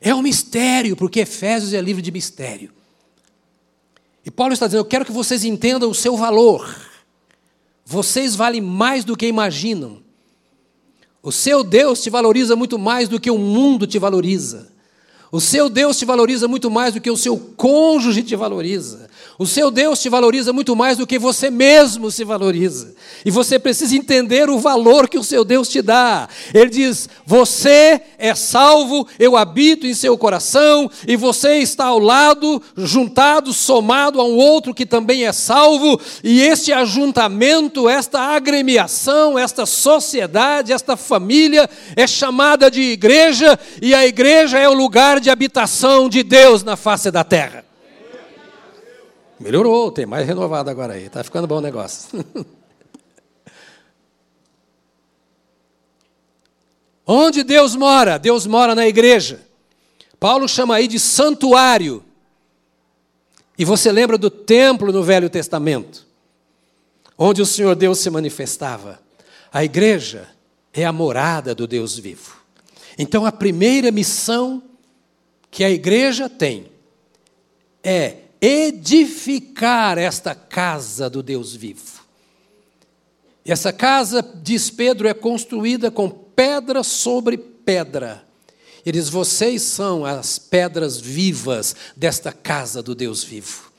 É 0.00 0.14
um 0.14 0.20
mistério, 0.20 0.96
porque 0.96 1.20
Efésios 1.20 1.72
é 1.72 1.80
livro 1.80 2.02
de 2.02 2.10
mistério. 2.10 2.70
Paulo 4.34 4.52
está 4.52 4.66
dizendo: 4.66 4.80
Eu 4.80 4.84
quero 4.84 5.04
que 5.04 5.12
vocês 5.12 5.44
entendam 5.44 5.90
o 5.90 5.94
seu 5.94 6.16
valor. 6.16 6.74
Vocês 7.84 8.34
valem 8.34 8.60
mais 8.60 9.04
do 9.04 9.16
que 9.16 9.26
imaginam. 9.26 10.02
O 11.22 11.32
seu 11.32 11.62
Deus 11.62 12.02
te 12.02 12.10
valoriza 12.10 12.54
muito 12.54 12.78
mais 12.78 13.08
do 13.08 13.20
que 13.20 13.30
o 13.30 13.38
mundo 13.38 13.86
te 13.86 13.98
valoriza. 13.98 14.72
O 15.32 15.40
seu 15.40 15.68
Deus 15.68 15.98
te 15.98 16.04
valoriza 16.04 16.46
muito 16.46 16.70
mais 16.70 16.94
do 16.94 17.00
que 17.00 17.10
o 17.10 17.16
seu 17.16 17.36
cônjuge 17.36 18.22
te 18.22 18.36
valoriza. 18.36 19.08
O 19.38 19.46
seu 19.46 19.70
Deus 19.70 20.00
te 20.00 20.08
valoriza 20.08 20.52
muito 20.52 20.76
mais 20.76 20.98
do 20.98 21.06
que 21.06 21.18
você 21.18 21.50
mesmo 21.50 22.10
se 22.10 22.24
valoriza. 22.24 22.94
E 23.24 23.30
você 23.30 23.58
precisa 23.58 23.96
entender 23.96 24.48
o 24.48 24.58
valor 24.58 25.08
que 25.08 25.18
o 25.18 25.24
seu 25.24 25.44
Deus 25.44 25.68
te 25.68 25.82
dá. 25.82 26.28
Ele 26.52 26.70
diz: 26.70 27.08
Você 27.26 28.00
é 28.16 28.34
salvo, 28.34 29.06
eu 29.18 29.36
habito 29.36 29.86
em 29.86 29.94
seu 29.94 30.16
coração, 30.16 30.88
e 31.06 31.16
você 31.16 31.58
está 31.58 31.86
ao 31.86 31.98
lado, 31.98 32.62
juntado, 32.76 33.52
somado 33.52 34.20
a 34.20 34.24
um 34.24 34.36
outro 34.36 34.72
que 34.72 34.86
também 34.86 35.24
é 35.24 35.32
salvo, 35.32 36.00
e 36.22 36.40
este 36.40 36.72
ajuntamento, 36.72 37.88
esta 37.88 38.20
agremiação, 38.20 39.38
esta 39.38 39.66
sociedade, 39.66 40.72
esta 40.72 40.96
família 40.96 41.68
é 41.96 42.06
chamada 42.06 42.70
de 42.70 42.82
igreja, 42.82 43.58
e 43.82 43.94
a 43.94 44.06
igreja 44.06 44.58
é 44.58 44.68
o 44.68 44.74
lugar 44.74 45.18
de 45.18 45.28
habitação 45.28 46.08
de 46.08 46.22
Deus 46.22 46.62
na 46.62 46.76
face 46.76 47.10
da 47.10 47.24
terra. 47.24 47.64
Melhorou, 49.44 49.92
tem 49.92 50.06
mais 50.06 50.26
renovado 50.26 50.70
agora 50.70 50.94
aí, 50.94 51.04
está 51.04 51.22
ficando 51.22 51.46
bom 51.46 51.58
o 51.58 51.60
negócio. 51.60 52.24
Onde 57.06 57.42
Deus 57.44 57.76
mora? 57.76 58.16
Deus 58.16 58.46
mora 58.46 58.74
na 58.74 58.88
igreja. 58.88 59.46
Paulo 60.18 60.48
chama 60.48 60.76
aí 60.76 60.88
de 60.88 60.98
santuário. 60.98 62.02
E 63.58 63.66
você 63.66 63.92
lembra 63.92 64.16
do 64.16 64.30
templo 64.30 64.90
no 64.90 65.02
Velho 65.02 65.28
Testamento, 65.28 66.06
onde 67.18 67.42
o 67.42 67.46
Senhor 67.46 67.74
Deus 67.76 67.98
se 67.98 68.08
manifestava. 68.08 68.98
A 69.52 69.62
igreja 69.62 70.26
é 70.72 70.86
a 70.86 70.92
morada 70.92 71.54
do 71.54 71.66
Deus 71.66 71.98
vivo. 71.98 72.34
Então, 72.96 73.26
a 73.26 73.30
primeira 73.30 73.90
missão 73.90 74.62
que 75.50 75.62
a 75.62 75.68
igreja 75.68 76.30
tem 76.30 76.72
é 77.82 78.23
edificar 78.46 79.96
esta 79.96 80.34
casa 80.34 81.08
do 81.08 81.22
Deus 81.22 81.56
vivo. 81.56 82.04
E 83.42 83.50
essa 83.50 83.72
casa, 83.72 84.22
diz 84.42 84.68
Pedro, 84.68 85.08
é 85.08 85.14
construída 85.14 85.90
com 85.90 86.10
pedra 86.10 86.82
sobre 86.82 87.38
pedra. 87.38 88.22
Eles, 88.84 89.08
vocês 89.08 89.62
são 89.62 90.04
as 90.04 90.38
pedras 90.38 91.00
vivas 91.00 91.74
desta 91.96 92.32
casa 92.32 92.82
do 92.82 92.94
Deus 92.94 93.24
vivo. 93.24 93.72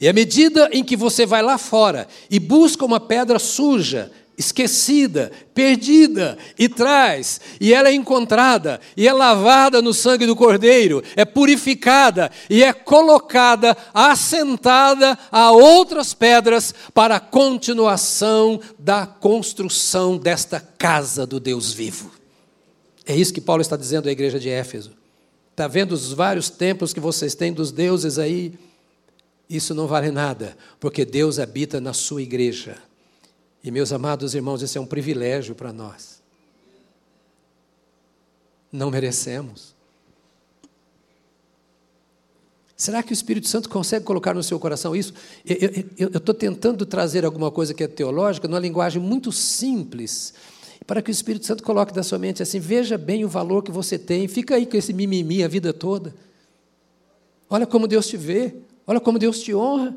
E 0.00 0.08
à 0.08 0.12
medida 0.12 0.68
em 0.72 0.84
que 0.84 0.96
você 0.96 1.26
vai 1.26 1.42
lá 1.42 1.58
fora 1.58 2.06
e 2.30 2.38
busca 2.38 2.84
uma 2.84 3.00
pedra 3.00 3.40
suja, 3.40 4.12
esquecida, 4.36 5.32
perdida, 5.54 6.36
e 6.58 6.68
traz, 6.68 7.40
e 7.60 7.72
ela 7.72 7.88
é 7.88 7.94
encontrada, 7.94 8.80
e 8.96 9.08
é 9.08 9.12
lavada 9.12 9.80
no 9.80 9.94
sangue 9.94 10.26
do 10.26 10.36
Cordeiro, 10.36 11.02
é 11.14 11.24
purificada 11.24 12.30
e 12.50 12.62
é 12.62 12.72
colocada, 12.72 13.76
assentada 13.94 15.18
a 15.32 15.50
outras 15.52 16.12
pedras 16.12 16.74
para 16.92 17.16
a 17.16 17.20
continuação 17.20 18.60
da 18.78 19.06
construção 19.06 20.18
desta 20.18 20.60
casa 20.60 21.26
do 21.26 21.40
Deus 21.40 21.72
vivo. 21.72 22.10
É 23.06 23.14
isso 23.14 23.32
que 23.32 23.40
Paulo 23.40 23.62
está 23.62 23.76
dizendo 23.76 24.08
à 24.08 24.12
igreja 24.12 24.38
de 24.38 24.50
Éfeso. 24.50 24.92
Está 25.52 25.66
vendo 25.68 25.92
os 25.92 26.12
vários 26.12 26.50
templos 26.50 26.92
que 26.92 27.00
vocês 27.00 27.34
têm 27.34 27.52
dos 27.52 27.72
deuses 27.72 28.18
aí? 28.18 28.52
Isso 29.48 29.74
não 29.74 29.86
vale 29.86 30.10
nada, 30.10 30.56
porque 30.78 31.04
Deus 31.04 31.38
habita 31.38 31.80
na 31.80 31.92
sua 31.92 32.20
igreja. 32.20 32.76
E, 33.62 33.70
meus 33.70 33.92
amados 33.92 34.34
irmãos, 34.34 34.62
esse 34.62 34.78
é 34.78 34.80
um 34.80 34.86
privilégio 34.86 35.54
para 35.54 35.72
nós. 35.72 36.22
Não 38.70 38.90
merecemos. 38.90 39.74
Será 42.76 43.02
que 43.02 43.10
o 43.10 43.14
Espírito 43.14 43.48
Santo 43.48 43.70
consegue 43.70 44.04
colocar 44.04 44.34
no 44.34 44.42
seu 44.42 44.60
coração 44.60 44.94
isso? 44.94 45.14
Eu 45.96 46.08
estou 46.08 46.34
tentando 46.34 46.84
trazer 46.84 47.24
alguma 47.24 47.50
coisa 47.50 47.72
que 47.72 47.82
é 47.82 47.88
teológica, 47.88 48.46
numa 48.46 48.60
linguagem 48.60 49.00
muito 49.00 49.32
simples, 49.32 50.34
para 50.86 51.00
que 51.00 51.10
o 51.10 51.12
Espírito 51.12 51.46
Santo 51.46 51.62
coloque 51.62 51.96
na 51.96 52.02
sua 52.02 52.18
mente 52.18 52.42
assim: 52.42 52.60
veja 52.60 52.98
bem 52.98 53.24
o 53.24 53.28
valor 53.28 53.62
que 53.62 53.70
você 53.70 53.98
tem, 53.98 54.28
fica 54.28 54.56
aí 54.56 54.66
com 54.66 54.76
esse 54.76 54.92
mimimi 54.92 55.42
a 55.42 55.48
vida 55.48 55.72
toda. 55.72 56.14
Olha 57.48 57.66
como 57.66 57.88
Deus 57.88 58.06
te 58.08 58.18
vê, 58.18 58.54
olha 58.86 59.00
como 59.00 59.18
Deus 59.18 59.40
te 59.40 59.54
honra. 59.54 59.96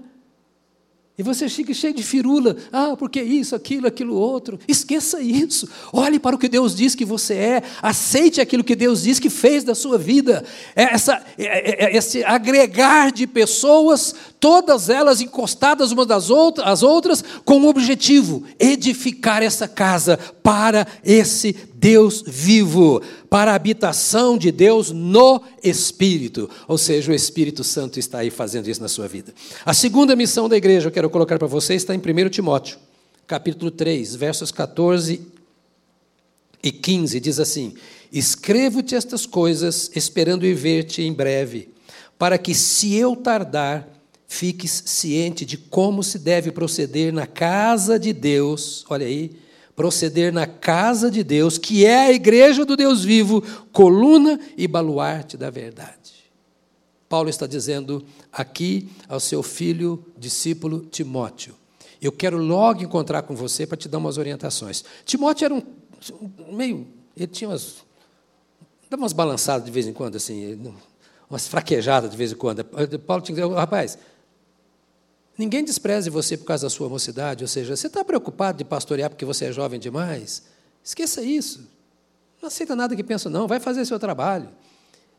E 1.20 1.24
você 1.24 1.50
fica 1.50 1.74
cheio 1.74 1.94
de 1.94 2.02
firula. 2.02 2.56
Ah, 2.72 2.96
porque 2.98 3.22
isso, 3.22 3.54
aquilo, 3.54 3.86
aquilo 3.86 4.16
outro. 4.16 4.58
Esqueça 4.66 5.22
isso. 5.22 5.68
Olhe 5.92 6.18
para 6.18 6.34
o 6.34 6.40
que 6.40 6.48
Deus 6.48 6.74
diz 6.74 6.96
que 6.96 7.04
você 7.04 7.34
é. 7.34 7.64
Aceite 7.82 8.40
aquilo 8.40 8.64
que 8.64 8.74
Deus 8.74 9.04
diz 9.04 9.20
que 9.20 9.30
fez 9.30 9.66
da 9.66 9.76
sua 9.76 9.98
vida. 9.98 10.46
É 10.74 10.84
essa, 10.84 11.22
é, 11.38 11.88
é, 11.88 11.98
esse 11.98 12.24
agregar 12.24 13.12
de 13.12 13.28
pessoas, 13.28 14.16
todas 14.40 14.90
elas 14.90 15.22
encostadas 15.22 15.92
umas 15.92 16.08
das 16.08 16.30
outras, 16.30 16.68
as 16.68 16.84
outras, 16.84 17.24
com 17.44 17.62
o 17.62 17.68
objetivo: 17.68 18.44
edificar 18.58 19.44
essa 19.44 19.68
casa 19.68 20.18
para 20.42 20.88
esse 21.04 21.54
Deus 21.74 22.24
vivo, 22.26 23.02
para 23.30 23.52
a 23.52 23.56
habitação 23.56 24.38
de 24.38 24.52
Deus 24.52 24.92
no 24.92 25.42
Espírito. 25.64 26.50
Ou 26.68 26.78
seja, 26.78 27.12
o 27.12 27.16
Espírito 27.16 27.64
Santo 27.64 28.00
está 28.00 28.20
aí 28.20 28.30
fazendo 28.30 28.70
isso 28.70 28.82
na 28.82 28.88
sua 28.88 29.08
vida. 29.08 29.34
A 29.66 29.74
segunda 29.74 30.16
missão 30.16 30.48
da 30.48 30.58
igreja, 30.58 30.88
eu 30.88 30.92
quero 30.92 31.10
colocar 31.10 31.38
para 31.38 31.48
vocês, 31.48 31.82
está 31.82 31.94
em 31.94 32.00
1 32.00 32.30
Timóteo, 32.30 32.78
capítulo 33.28 33.72
3, 33.72 34.16
versos 34.16 34.52
14 34.52 35.22
e 36.64 36.72
15, 36.72 37.20
diz 37.20 37.40
assim: 37.40 37.74
Escrevo-te 38.12 38.96
estas 38.96 39.26
coisas, 39.26 39.92
esperando 39.96 40.46
ir 40.46 40.54
ver-te 40.54 41.02
em 41.02 41.14
breve, 41.14 41.70
para 42.18 42.38
que, 42.38 42.54
se 42.54 42.96
eu 42.96 43.16
tardar, 43.16 43.99
fiques 44.30 44.84
ciente 44.86 45.44
de 45.44 45.58
como 45.58 46.04
se 46.04 46.20
deve 46.20 46.52
proceder 46.52 47.12
na 47.12 47.28
casa 47.28 48.00
de 48.00 48.14
Deus. 48.14 48.86
Olha 48.88 49.06
aí 49.06 49.36
proceder 49.76 50.34
na 50.34 50.46
casa 50.46 51.10
de 51.10 51.24
Deus, 51.24 51.58
que 51.58 51.86
é 51.86 52.08
a 52.08 52.12
igreja 52.12 52.66
do 52.66 52.76
Deus 52.76 53.02
vivo, 53.02 53.42
coluna 53.72 54.38
e 54.58 54.68
baluarte 54.68 55.38
da 55.38 55.50
verdade. 55.50 56.32
Paulo 57.08 57.30
está 57.30 57.48
dizendo 57.48 58.06
aqui 58.30 58.90
ao 59.08 59.22
seu 59.22 59.42
filho, 59.42 60.06
discípulo 60.18 60.82
Timóteo: 60.92 61.56
Eu 62.02 62.12
quero 62.12 62.38
logo 62.38 62.84
encontrar 62.84 63.22
com 63.22 63.34
você 63.34 63.66
para 63.66 63.78
te 63.78 63.88
dar 63.88 64.00
umas 64.00 64.18
orientações. 64.18 64.84
Timóteo 65.06 65.46
era 65.46 65.54
um 65.56 65.64
meio. 66.52 66.86
Ele 67.16 67.28
tinha 67.28 67.50
umas. 67.50 67.78
dava 68.90 69.02
umas 69.02 69.14
balançadas 69.14 69.66
de 69.66 69.72
vez 69.72 69.88
em 69.88 69.94
quando, 69.94 70.18
assim, 70.18 70.60
umas 71.30 71.48
fraquejadas 71.48 72.12
de 72.12 72.18
vez 72.18 72.34
em 72.34 72.36
quando. 72.36 72.66
Paulo 72.66 73.24
tinha 73.24 73.34
que 73.34 73.42
dizer: 73.42 73.56
rapaz, 73.56 73.98
ninguém 75.40 75.64
despreze 75.64 76.10
você 76.10 76.36
por 76.36 76.44
causa 76.44 76.66
da 76.66 76.70
sua 76.70 76.90
mocidade, 76.90 77.46
ou 77.46 77.48
seja, 77.48 77.74
você 77.74 77.88
está 77.88 78.04
preocupado 78.04 78.58
de 78.58 78.66
pastorear 78.66 79.10
porque 79.10 79.24
você 79.24 79.46
é 79.46 79.54
jovem 79.54 79.80
demais? 79.80 80.44
Esqueça 80.84 81.24
isso. 81.24 81.66
Não 82.42 82.48
aceita 82.48 82.76
nada 82.76 82.94
que 82.94 83.04
pensa, 83.04 83.30
não, 83.30 83.48
vai 83.48 83.60
fazer 83.60 83.86
seu 83.86 83.98
trabalho. 83.98 84.50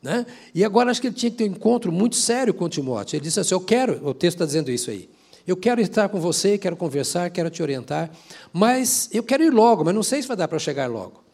Né? 0.03 0.27
E 0.55 0.63
agora 0.63 0.91
acho 0.91 1.01
que 1.01 1.07
ele 1.07 1.15
tinha 1.15 1.31
que 1.31 1.39
ter 1.39 1.45
um 1.45 1.53
encontro 1.53 1.91
muito 1.91 2.17
sério 2.17 2.53
com 2.53 2.69
Timóteo. 2.69 3.17
Ele 3.17 3.25
disse 3.25 3.41
assim: 3.41 3.55
Eu 3.55 3.61
quero, 3.61 4.07
o 4.07 4.15
texto 4.15 4.37
está 4.37 4.47
dizendo 4.47 4.71
isso 4.71 4.91
aí. 4.91 5.09
Eu 5.47 5.57
quero 5.57 5.81
estar 5.81 6.09
com 6.09 6.21
você, 6.21 6.57
quero 6.59 6.77
conversar, 6.77 7.31
quero 7.31 7.51
te 7.51 7.63
orientar, 7.63 8.11
mas 8.53 9.09
eu 9.13 9.23
quero 9.23 9.43
ir 9.43 9.53
logo, 9.53 9.85
mas 9.85 9.95
não 9.95 10.03
sei 10.03 10.21
se 10.23 10.29
vai 10.29 10.37
dar 10.37 10.49
para 10.49 10.59
chegar 10.59 10.89
logo. 10.89 11.25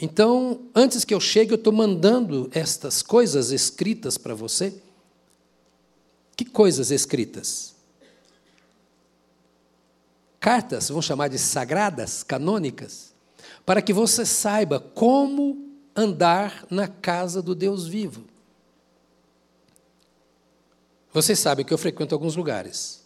Então, 0.00 0.60
antes 0.74 1.04
que 1.04 1.14
eu 1.14 1.20
chegue, 1.20 1.52
eu 1.52 1.56
estou 1.56 1.72
mandando 1.72 2.50
estas 2.52 3.02
coisas 3.02 3.50
escritas 3.50 4.18
para 4.18 4.34
você. 4.34 4.74
Que 6.36 6.44
coisas 6.44 6.90
escritas? 6.90 7.75
Cartas, 10.46 10.90
vamos 10.90 11.04
chamar 11.04 11.26
de 11.26 11.40
sagradas, 11.40 12.22
canônicas, 12.22 13.12
para 13.64 13.82
que 13.82 13.92
você 13.92 14.24
saiba 14.24 14.78
como 14.78 15.74
andar 15.92 16.64
na 16.70 16.86
casa 16.86 17.42
do 17.42 17.52
Deus 17.52 17.88
vivo. 17.88 18.22
Vocês 21.12 21.36
sabem 21.40 21.66
que 21.66 21.74
eu 21.74 21.78
frequento 21.78 22.14
alguns 22.14 22.36
lugares. 22.36 23.04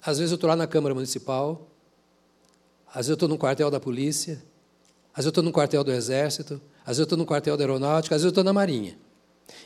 Às 0.00 0.18
vezes 0.18 0.30
eu 0.30 0.36
estou 0.36 0.46
lá 0.46 0.54
na 0.54 0.68
Câmara 0.68 0.94
Municipal, 0.94 1.66
às 2.86 2.98
vezes 2.98 3.08
eu 3.08 3.14
estou 3.14 3.28
no 3.28 3.36
quartel 3.36 3.68
da 3.68 3.80
polícia, 3.80 4.34
às 5.12 5.16
vezes 5.16 5.26
eu 5.26 5.30
estou 5.30 5.42
no 5.42 5.50
quartel 5.50 5.82
do 5.82 5.90
Exército, 5.90 6.62
às 6.82 6.90
vezes 6.90 7.00
eu 7.00 7.04
estou 7.06 7.18
no 7.18 7.26
quartel 7.26 7.56
da 7.56 7.64
Aeronáutica, 7.64 8.14
às 8.14 8.22
vezes 8.22 8.26
eu 8.26 8.40
estou 8.40 8.44
na 8.44 8.52
Marinha. 8.52 8.96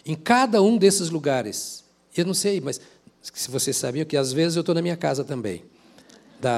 Em 0.06 0.14
cada 0.14 0.62
um 0.62 0.78
desses 0.78 1.10
lugares, 1.10 1.84
eu 2.16 2.24
não 2.24 2.32
sei, 2.32 2.58
mas 2.58 2.80
se 3.20 3.50
vocês 3.50 3.76
sabiam 3.76 4.06
que 4.06 4.16
às 4.16 4.32
vezes 4.32 4.56
eu 4.56 4.60
estou 4.60 4.74
na 4.74 4.80
minha 4.80 4.96
casa 4.96 5.22
também. 5.22 5.62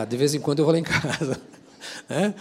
De 0.09 0.17
vez 0.17 0.35
em 0.35 0.41
quando 0.41 0.61
eu 0.61 0.65
vou 0.65 0.73
lá 0.73 0.79
em 0.79 0.85
casa. 0.85 1.41
Né? 2.09 2.33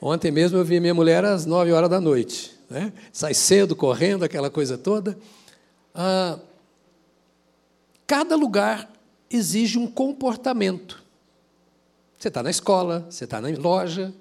Ontem 0.00 0.30
mesmo 0.30 0.58
eu 0.58 0.64
vi 0.64 0.78
minha 0.78 0.92
mulher 0.92 1.24
às 1.24 1.46
nove 1.46 1.72
horas 1.72 1.88
da 1.88 1.98
noite. 1.98 2.54
Né? 2.68 2.92
Sai 3.10 3.32
cedo, 3.32 3.74
correndo, 3.74 4.22
aquela 4.22 4.50
coisa 4.50 4.76
toda. 4.76 5.16
Ah, 5.94 6.38
cada 8.06 8.36
lugar 8.36 8.90
exige 9.30 9.78
um 9.78 9.86
comportamento. 9.86 11.02
Você 12.18 12.28
está 12.28 12.42
na 12.42 12.50
escola, 12.50 13.06
você 13.08 13.24
está 13.24 13.40
na 13.40 13.48
loja, 13.48 14.12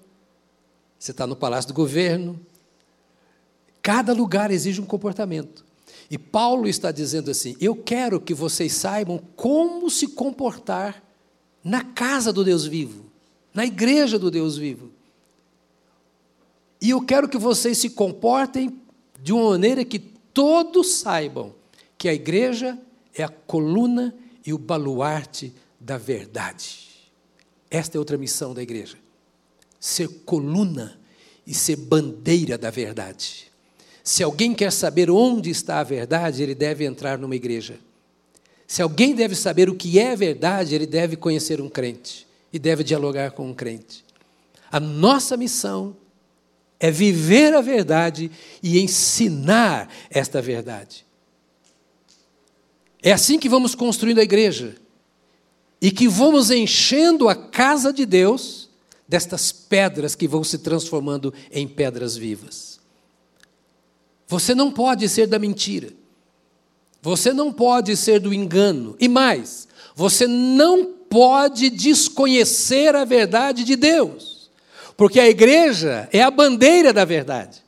você 0.97 1.11
está 1.11 1.27
no 1.27 1.35
palácio 1.35 1.67
do 1.67 1.73
governo. 1.73 2.39
Cada 3.81 4.13
lugar 4.13 4.51
exige 4.51 4.79
um 4.79 4.85
comportamento. 4.85 5.65
E 6.09 6.17
Paulo 6.17 6.67
está 6.67 6.91
dizendo 6.91 7.31
assim: 7.31 7.55
eu 7.59 7.75
quero 7.75 8.19
que 8.19 8.33
vocês 8.33 8.73
saibam 8.73 9.17
como 9.35 9.89
se 9.89 10.07
comportar 10.07 11.01
na 11.63 11.83
casa 11.83 12.33
do 12.33 12.43
Deus 12.43 12.65
vivo, 12.65 13.05
na 13.53 13.65
igreja 13.65 14.17
do 14.17 14.31
Deus 14.31 14.57
vivo. 14.57 14.91
E 16.81 16.89
eu 16.89 17.01
quero 17.01 17.29
que 17.29 17.37
vocês 17.37 17.77
se 17.77 17.91
comportem 17.91 18.79
de 19.21 19.31
uma 19.31 19.51
maneira 19.51 19.85
que 19.85 19.99
todos 19.99 20.95
saibam 20.95 21.53
que 21.97 22.09
a 22.09 22.13
igreja 22.13 22.79
é 23.13 23.23
a 23.23 23.29
coluna 23.29 24.15
e 24.45 24.53
o 24.53 24.57
baluarte 24.57 25.53
da 25.79 25.97
verdade. 25.97 26.89
Esta 27.69 27.97
é 27.97 27.99
outra 27.99 28.17
missão 28.17 28.53
da 28.53 28.63
igreja: 28.63 28.97
ser 29.79 30.07
coluna 30.25 30.99
e 31.45 31.53
ser 31.53 31.75
bandeira 31.75 32.57
da 32.57 32.71
verdade. 32.71 33.51
Se 34.03 34.23
alguém 34.23 34.53
quer 34.53 34.71
saber 34.71 35.11
onde 35.11 35.51
está 35.51 35.79
a 35.79 35.83
verdade, 35.83 36.41
ele 36.41 36.55
deve 36.55 36.85
entrar 36.85 37.19
numa 37.19 37.35
igreja. 37.35 37.79
Se 38.71 38.81
alguém 38.81 39.13
deve 39.13 39.35
saber 39.35 39.69
o 39.69 39.75
que 39.75 39.99
é 39.99 40.15
verdade, 40.15 40.73
ele 40.73 40.85
deve 40.85 41.17
conhecer 41.17 41.59
um 41.59 41.67
crente 41.67 42.25
e 42.53 42.57
deve 42.57 42.85
dialogar 42.85 43.31
com 43.31 43.49
um 43.49 43.53
crente. 43.53 44.05
A 44.71 44.79
nossa 44.79 45.35
missão 45.35 45.93
é 46.79 46.89
viver 46.89 47.53
a 47.53 47.59
verdade 47.59 48.31
e 48.63 48.79
ensinar 48.79 49.93
esta 50.09 50.41
verdade. 50.41 51.05
É 53.03 53.11
assim 53.11 53.37
que 53.37 53.49
vamos 53.49 53.75
construindo 53.75 54.19
a 54.19 54.23
igreja 54.23 54.77
e 55.81 55.91
que 55.91 56.07
vamos 56.07 56.49
enchendo 56.49 57.27
a 57.27 57.35
casa 57.35 57.91
de 57.91 58.05
Deus 58.05 58.69
destas 59.05 59.51
pedras 59.51 60.15
que 60.15 60.29
vão 60.29 60.45
se 60.45 60.59
transformando 60.59 61.33
em 61.51 61.67
pedras 61.67 62.15
vivas. 62.15 62.79
Você 64.29 64.55
não 64.55 64.71
pode 64.71 65.09
ser 65.09 65.27
da 65.27 65.37
mentira. 65.37 65.99
Você 67.01 67.33
não 67.33 67.51
pode 67.51 67.97
ser 67.97 68.19
do 68.19 68.33
engano. 68.33 68.95
E 68.99 69.07
mais, 69.07 69.67
você 69.95 70.27
não 70.27 70.85
pode 70.85 71.69
desconhecer 71.69 72.95
a 72.95 73.03
verdade 73.03 73.63
de 73.63 73.75
Deus. 73.75 74.51
Porque 74.95 75.19
a 75.19 75.27
igreja 75.27 76.07
é 76.13 76.21
a 76.21 76.29
bandeira 76.29 76.93
da 76.93 77.03
verdade. 77.03 77.61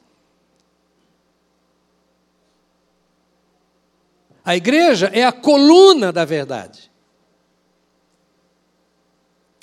A 4.45 4.55
igreja 4.55 5.09
é 5.13 5.23
a 5.23 5.31
coluna 5.31 6.11
da 6.11 6.25
verdade. 6.25 6.91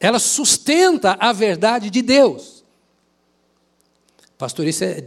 Ela 0.00 0.18
sustenta 0.18 1.16
a 1.20 1.32
verdade 1.32 1.90
de 1.90 2.00
Deus. 2.00 2.64
Pastor, 4.38 4.66
isso 4.66 4.82
é, 4.82 5.06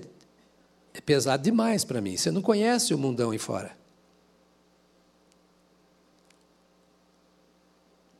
é 0.93 1.01
pesado 1.01 1.41
demais 1.43 1.83
para 1.83 1.99
mim. 1.99 2.15
Você 2.15 2.29
não 2.29 2.41
conhece 2.41 2.93
o 2.93 2.97
mundão 2.97 3.31
aí 3.31 3.39
fora. 3.39 3.82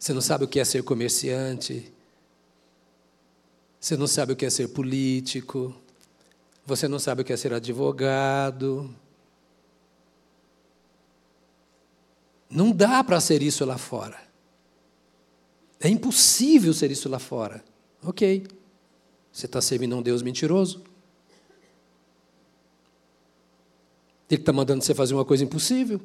Você 0.03 0.11
não 0.11 0.19
sabe 0.19 0.43
o 0.43 0.47
que 0.49 0.59
é 0.59 0.65
ser 0.65 0.83
comerciante. 0.83 1.89
Você 3.79 3.95
não 3.95 4.05
sabe 4.05 4.33
o 4.33 4.35
que 4.35 4.45
é 4.45 4.49
ser 4.49 4.67
político. 4.67 5.73
Você 6.65 6.89
não 6.89 6.99
sabe 6.99 7.21
o 7.21 7.23
que 7.23 7.31
é 7.31 7.37
ser 7.37 7.53
advogado. 7.53 8.93
Não 12.49 12.73
dá 12.73 13.01
para 13.01 13.21
ser 13.21 13.41
isso 13.41 13.63
lá 13.63 13.77
fora. 13.77 14.19
É 15.79 15.87
impossível 15.87 16.73
ser 16.73 16.91
isso 16.91 17.07
lá 17.07 17.17
fora. 17.17 17.63
Ok. 18.03 18.45
Você 19.31 19.45
está 19.45 19.61
servindo 19.61 19.95
um 19.95 20.01
Deus 20.01 20.21
mentiroso. 20.21 20.83
Ele 24.29 24.41
está 24.41 24.51
mandando 24.51 24.83
você 24.83 24.93
fazer 24.93 25.13
uma 25.13 25.23
coisa 25.23 25.45
impossível. 25.45 26.01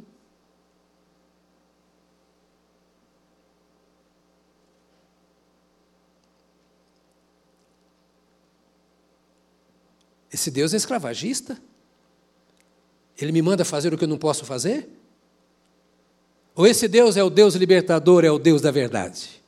Esse 10.38 10.52
Deus 10.52 10.72
é 10.72 10.76
escravagista? 10.76 11.58
Ele 13.20 13.32
me 13.32 13.42
manda 13.42 13.64
fazer 13.64 13.92
o 13.92 13.98
que 13.98 14.04
eu 14.04 14.08
não 14.08 14.16
posso 14.16 14.44
fazer? 14.44 14.88
Ou 16.54 16.64
esse 16.64 16.86
Deus 16.86 17.16
é 17.16 17.24
o 17.24 17.28
Deus 17.28 17.56
libertador, 17.56 18.24
é 18.24 18.30
o 18.30 18.38
Deus 18.38 18.62
da 18.62 18.70
verdade? 18.70 19.42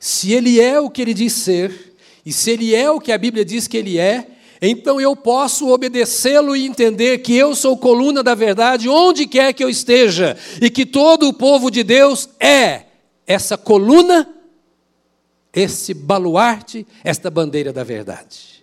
Se 0.00 0.32
ele 0.32 0.60
é 0.60 0.80
o 0.80 0.90
que 0.90 1.00
ele 1.00 1.14
diz 1.14 1.32
ser, 1.34 1.94
e 2.26 2.32
se 2.32 2.50
ele 2.50 2.74
é 2.74 2.90
o 2.90 2.98
que 2.98 3.12
a 3.12 3.18
Bíblia 3.18 3.44
diz 3.44 3.68
que 3.68 3.76
ele 3.76 3.98
é, 3.98 4.26
então 4.60 5.00
eu 5.00 5.14
posso 5.14 5.68
obedecê-lo 5.68 6.56
e 6.56 6.66
entender 6.66 7.18
que 7.18 7.36
eu 7.36 7.54
sou 7.54 7.78
coluna 7.78 8.20
da 8.20 8.34
verdade 8.34 8.88
onde 8.88 9.28
quer 9.28 9.52
que 9.52 9.62
eu 9.62 9.70
esteja, 9.70 10.36
e 10.60 10.68
que 10.68 10.84
todo 10.84 11.28
o 11.28 11.32
povo 11.32 11.70
de 11.70 11.84
Deus 11.84 12.28
é 12.40 12.82
essa 13.28 13.56
coluna, 13.56 14.28
esse 15.52 15.94
baluarte, 15.94 16.84
esta 17.04 17.30
bandeira 17.30 17.72
da 17.72 17.84
verdade. 17.84 18.59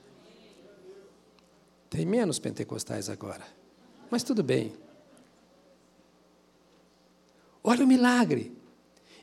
Tem 1.97 2.05
menos 2.05 2.37
pentecostais 2.37 3.09
agora. 3.09 3.41
Mas 4.11 4.21
tudo 4.21 4.43
bem. 4.43 4.71
Olha 7.63 7.83
o 7.83 7.87
milagre. 7.87 8.55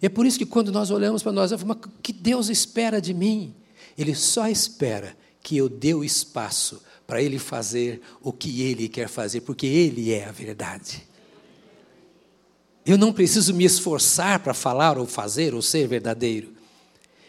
É 0.02 0.08
por 0.08 0.26
isso 0.26 0.37
que 0.37 0.44
quando 0.44 0.72
nós 0.72 0.90
olhamos 0.90 1.22
para 1.22 1.30
nós, 1.30 1.52
eu 1.52 1.58
mas 1.64 1.78
que 2.02 2.12
Deus 2.12 2.48
espera 2.48 3.00
de 3.00 3.14
mim? 3.14 3.54
Ele 3.96 4.12
só 4.12 4.48
espera 4.48 5.16
que 5.40 5.56
eu 5.56 5.68
dê 5.68 5.94
o 5.94 6.02
espaço 6.02 6.82
para 7.06 7.22
Ele 7.22 7.38
fazer 7.38 8.02
o 8.20 8.32
que 8.32 8.62
Ele 8.62 8.88
quer 8.88 9.08
fazer, 9.08 9.42
porque 9.42 9.68
Ele 9.68 10.12
é 10.12 10.24
a 10.24 10.32
verdade. 10.32 11.06
Eu 12.84 12.98
não 12.98 13.12
preciso 13.12 13.54
me 13.54 13.64
esforçar 13.64 14.40
para 14.40 14.52
falar 14.52 14.98
ou 14.98 15.06
fazer 15.06 15.54
ou 15.54 15.62
ser 15.62 15.87
verdadeiro. 15.87 16.52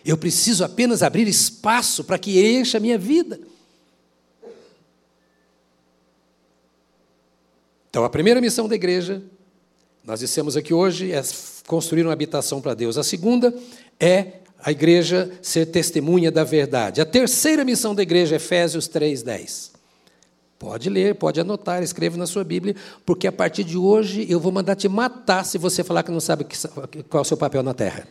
Eu 0.03 0.17
preciso 0.17 0.63
apenas 0.63 1.03
abrir 1.03 1.27
espaço 1.27 2.03
para 2.03 2.17
que 2.17 2.43
encha 2.43 2.79
a 2.79 2.81
minha 2.81 2.97
vida. 2.97 3.39
Então, 7.95 8.03
a 8.03 8.09
primeira 8.09 8.41
missão 8.41 8.67
da 8.67 8.75
igreja 8.75 9.23
Nós 10.03 10.19
dissemos 10.19 10.57
aqui 10.57 10.73
hoje 10.73 11.13
é 11.13 11.23
construir 11.65 12.03
uma 12.03 12.11
habitação 12.11 12.59
para 12.59 12.73
Deus. 12.73 12.97
A 12.97 13.03
segunda 13.05 13.55
é 13.97 14.39
a 14.61 14.69
igreja 14.69 15.31
ser 15.41 15.67
testemunha 15.67 16.29
da 16.29 16.43
verdade. 16.43 16.99
A 16.99 17.05
terceira 17.05 17.63
missão 17.63 17.95
da 17.95 18.01
igreja, 18.01 18.35
Efésios 18.35 18.89
3:10. 18.89 19.71
Pode 20.59 20.89
ler, 20.89 21.15
pode 21.15 21.39
anotar, 21.39 21.81
escreva 21.81 22.17
na 22.17 22.27
sua 22.27 22.43
Bíblia, 22.43 22.75
porque 23.05 23.27
a 23.27 23.31
partir 23.31 23.63
de 23.63 23.77
hoje 23.77 24.27
eu 24.29 24.41
vou 24.41 24.51
mandar 24.51 24.75
te 24.75 24.89
matar 24.89 25.45
se 25.45 25.57
você 25.57 25.81
falar 25.81 26.03
que 26.03 26.11
não 26.11 26.19
sabe 26.19 26.45
qual 27.09 27.19
é 27.19 27.21
o 27.21 27.23
seu 27.23 27.37
papel 27.37 27.63
na 27.63 27.73
terra. 27.73 28.05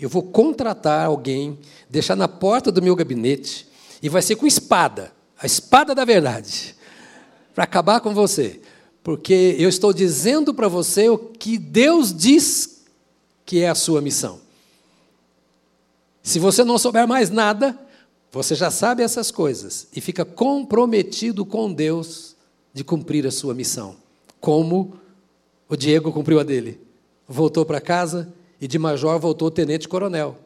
Eu 0.00 0.08
vou 0.08 0.22
contratar 0.22 1.04
alguém, 1.04 1.58
deixar 1.90 2.16
na 2.16 2.26
porta 2.26 2.72
do 2.72 2.80
meu 2.80 2.96
gabinete, 2.96 3.68
e 4.02 4.08
vai 4.08 4.22
ser 4.22 4.36
com 4.36 4.46
espada 4.46 5.12
a 5.38 5.44
espada 5.44 5.94
da 5.94 6.06
verdade 6.06 6.74
para 7.54 7.64
acabar 7.64 8.00
com 8.00 8.14
você. 8.14 8.62
Porque 9.04 9.54
eu 9.58 9.68
estou 9.68 9.92
dizendo 9.92 10.54
para 10.54 10.66
você 10.66 11.10
o 11.10 11.18
que 11.18 11.58
Deus 11.58 12.12
diz 12.12 12.84
que 13.44 13.60
é 13.60 13.68
a 13.68 13.74
sua 13.74 14.00
missão. 14.00 14.40
Se 16.22 16.38
você 16.38 16.64
não 16.64 16.78
souber 16.78 17.06
mais 17.06 17.28
nada, 17.28 17.78
você 18.32 18.54
já 18.54 18.70
sabe 18.70 19.02
essas 19.02 19.30
coisas 19.30 19.86
e 19.94 20.00
fica 20.00 20.24
comprometido 20.24 21.44
com 21.44 21.70
Deus 21.70 22.34
de 22.72 22.82
cumprir 22.82 23.26
a 23.26 23.30
sua 23.30 23.52
missão, 23.52 23.94
como 24.40 24.94
o 25.68 25.76
Diego 25.76 26.10
cumpriu 26.10 26.40
a 26.40 26.42
dele. 26.42 26.80
Voltou 27.28 27.64
para 27.66 27.82
casa 27.82 28.32
e 28.58 28.66
de 28.66 28.78
major 28.78 29.20
voltou 29.20 29.50
tenente-coronel. 29.50 30.38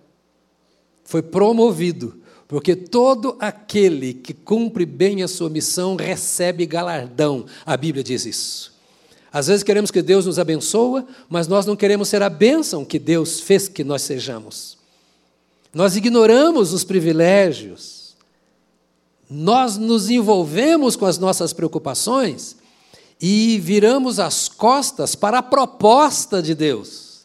Foi 1.04 1.22
promovido, 1.22 2.17
porque 2.48 2.74
todo 2.74 3.36
aquele 3.38 4.14
que 4.14 4.32
cumpre 4.32 4.86
bem 4.86 5.22
a 5.22 5.28
sua 5.28 5.50
missão 5.50 5.96
recebe 5.96 6.64
galardão. 6.64 7.44
A 7.64 7.76
Bíblia 7.76 8.02
diz 8.02 8.24
isso. 8.24 8.72
Às 9.30 9.48
vezes 9.48 9.62
queremos 9.62 9.90
que 9.90 10.00
Deus 10.00 10.24
nos 10.24 10.38
abençoe, 10.38 11.04
mas 11.28 11.46
nós 11.46 11.66
não 11.66 11.76
queremos 11.76 12.08
ser 12.08 12.22
a 12.22 12.30
bênção 12.30 12.86
que 12.86 12.98
Deus 12.98 13.38
fez 13.40 13.68
que 13.68 13.84
nós 13.84 14.00
sejamos. 14.00 14.78
Nós 15.74 15.94
ignoramos 15.94 16.72
os 16.72 16.82
privilégios, 16.82 18.16
nós 19.28 19.76
nos 19.76 20.08
envolvemos 20.08 20.96
com 20.96 21.04
as 21.04 21.18
nossas 21.18 21.52
preocupações 21.52 22.56
e 23.20 23.58
viramos 23.58 24.18
as 24.18 24.48
costas 24.48 25.14
para 25.14 25.38
a 25.38 25.42
proposta 25.42 26.40
de 26.40 26.54
Deus. 26.54 27.24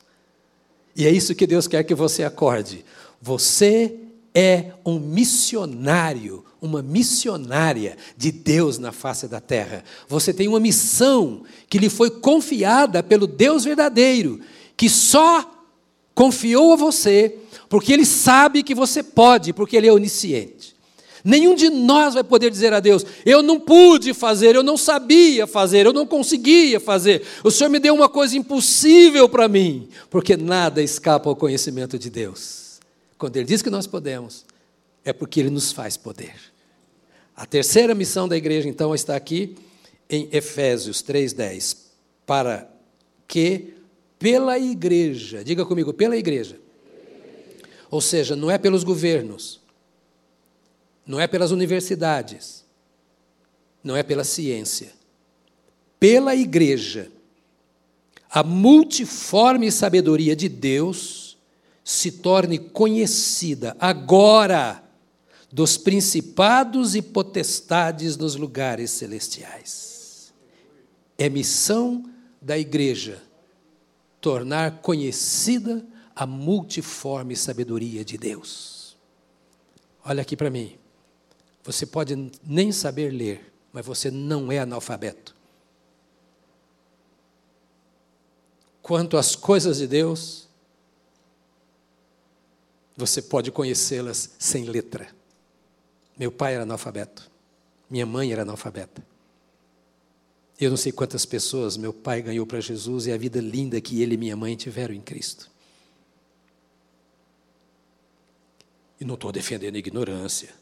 E 0.93 1.07
é 1.07 1.09
isso 1.09 1.33
que 1.33 1.47
Deus 1.47 1.65
quer 1.65 1.85
que 1.85 1.95
você 1.95 2.25
acorde. 2.25 2.83
Você 3.21 4.02
é 4.33 4.71
um 4.85 4.99
missionário, 4.99 6.43
uma 6.61 6.81
missionária 6.81 7.97
de 8.17 8.31
Deus 8.31 8.77
na 8.77 8.91
face 8.91 9.27
da 9.27 9.39
terra. 9.39 9.83
Você 10.07 10.33
tem 10.33 10.47
uma 10.47 10.59
missão 10.59 11.43
que 11.69 11.77
lhe 11.77 11.89
foi 11.89 12.09
confiada 12.09 13.03
pelo 13.03 13.27
Deus 13.27 13.63
verdadeiro, 13.63 14.39
que 14.75 14.89
só 14.89 15.49
confiou 16.15 16.73
a 16.73 16.75
você 16.75 17.37
porque 17.73 17.91
Ele 17.91 18.05
sabe 18.05 18.61
que 18.61 18.75
você 18.75 19.01
pode, 19.01 19.51
porque 19.51 19.75
Ele 19.75 19.87
é 19.87 19.91
onisciente. 19.91 20.75
Nenhum 21.23 21.55
de 21.55 21.71
nós 21.71 22.13
vai 22.13 22.23
poder 22.23 22.51
dizer 22.51 22.71
a 22.71 22.79
Deus: 22.79 23.03
Eu 23.25 23.41
não 23.41 23.59
pude 23.59 24.13
fazer, 24.13 24.55
eu 24.55 24.61
não 24.61 24.77
sabia 24.77 25.47
fazer, 25.47 25.87
eu 25.87 25.91
não 25.93 26.05
conseguia 26.05 26.79
fazer. 26.79 27.23
O 27.43 27.49
Senhor 27.49 27.71
me 27.71 27.79
deu 27.79 27.95
uma 27.95 28.07
coisa 28.07 28.37
impossível 28.37 29.27
para 29.27 29.47
mim, 29.47 29.87
porque 30.09 30.37
nada 30.37 30.83
escapa 30.83 31.29
ao 31.29 31.35
conhecimento 31.35 31.97
de 31.97 32.11
Deus. 32.11 32.62
Quando 33.23 33.37
Ele 33.37 33.45
diz 33.45 33.61
que 33.61 33.69
nós 33.69 33.87
podemos, 33.87 34.43
é 35.01 35.13
porque 35.13 35.39
Ele 35.39 35.49
nos 35.49 35.71
faz 35.71 35.95
poder. 35.95 36.35
A 37.33 37.45
terceira 37.45 37.95
missão 37.95 38.27
da 38.27 38.35
igreja, 38.35 38.67
então, 38.67 38.93
está 38.93 39.15
aqui 39.15 39.55
em 40.09 40.27
Efésios 40.29 41.01
3,10. 41.01 41.77
Para 42.25 42.69
que 43.25 43.75
pela 44.19 44.59
igreja, 44.59 45.41
diga 45.41 45.65
comigo, 45.65 45.93
pela 45.93 46.17
igreja, 46.17 46.59
ou 47.89 48.01
seja, 48.01 48.35
não 48.35 48.51
é 48.51 48.57
pelos 48.57 48.83
governos, 48.83 49.61
não 51.07 51.17
é 51.17 51.25
pelas 51.25 51.51
universidades, 51.51 52.65
não 53.81 53.95
é 53.95 54.03
pela 54.03 54.25
ciência, 54.25 54.91
pela 55.97 56.35
igreja. 56.35 57.09
A 58.29 58.43
multiforme 58.43 59.71
sabedoria 59.71 60.35
de 60.35 60.49
Deus 60.49 61.22
se 61.83 62.11
torne 62.11 62.57
conhecida 62.57 63.75
agora 63.79 64.83
dos 65.51 65.77
principados 65.77 66.95
e 66.95 67.01
potestades 67.01 68.17
nos 68.17 68.35
lugares 68.35 68.89
celestiais. 68.91 70.33
É 71.17 71.29
missão 71.29 72.09
da 72.41 72.57
igreja 72.57 73.21
tornar 74.19 74.81
conhecida 74.81 75.85
a 76.15 76.25
multiforme 76.25 77.35
sabedoria 77.35 78.03
de 78.05 78.17
Deus. 78.17 78.95
Olha 80.05 80.21
aqui 80.21 80.35
para 80.35 80.49
mim. 80.49 80.77
Você 81.63 81.85
pode 81.85 82.31
nem 82.43 82.71
saber 82.71 83.11
ler, 83.11 83.53
mas 83.71 83.85
você 83.85 84.11
não 84.11 84.51
é 84.51 84.59
analfabeto. 84.59 85.35
Quanto 88.81 89.17
às 89.17 89.35
coisas 89.35 89.77
de 89.77 89.87
Deus, 89.87 90.49
você 92.95 93.21
pode 93.21 93.51
conhecê-las 93.51 94.31
sem 94.37 94.65
letra. 94.65 95.07
Meu 96.17 96.31
pai 96.31 96.53
era 96.53 96.63
analfabeto, 96.63 97.29
minha 97.89 98.05
mãe 98.05 98.31
era 98.31 98.43
analfabeta. 98.43 99.05
Eu 100.59 100.69
não 100.69 100.77
sei 100.77 100.91
quantas 100.91 101.25
pessoas 101.25 101.75
meu 101.75 101.91
pai 101.91 102.21
ganhou 102.21 102.45
para 102.45 102.61
Jesus 102.61 103.07
e 103.07 103.11
a 103.11 103.17
vida 103.17 103.41
linda 103.41 103.81
que 103.81 104.01
ele 104.01 104.13
e 104.13 104.17
minha 104.17 104.35
mãe 104.35 104.55
tiveram 104.55 104.93
em 104.93 105.01
Cristo. 105.01 105.51
E 108.99 109.05
não 109.05 109.15
estou 109.15 109.31
defendendo 109.31 109.75
a 109.75 109.79
ignorância, 109.79 110.53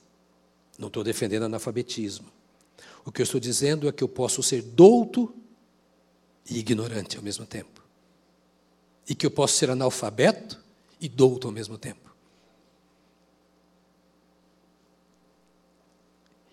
não 0.80 0.88
estou 0.88 1.04
defendendo 1.04 1.44
analfabetismo. 1.44 2.32
O 3.06 3.12
que 3.12 3.22
eu 3.22 3.24
estou 3.24 3.40
dizendo 3.40 3.88
é 3.88 3.92
que 3.92 4.04
eu 4.04 4.10
posso 4.10 4.42
ser 4.42 4.62
douto 4.62 5.34
e 6.50 6.58
ignorante 6.58 7.18
ao 7.18 7.24
mesmo 7.24 7.46
tempo. 7.46 7.84
E 9.08 9.14
que 9.14 9.26
eu 9.26 9.32
posso 9.32 9.56
ser 9.58 9.70
analfabeto 9.70 10.60
e 11.00 11.10
douto 11.10 11.48
ao 11.48 11.54
mesmo 11.54 11.78
tempo. 11.78 12.11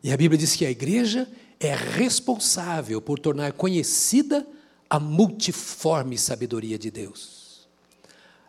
E 0.03 0.13
a 0.13 0.17
Bíblia 0.17 0.39
diz 0.39 0.55
que 0.55 0.65
a 0.65 0.71
igreja 0.71 1.29
é 1.59 1.75
responsável 1.75 3.01
por 3.01 3.19
tornar 3.19 3.53
conhecida 3.53 4.47
a 4.89 4.99
multiforme 5.01 6.17
sabedoria 6.17 6.79
de 6.79 6.91
Deus. 6.91 7.69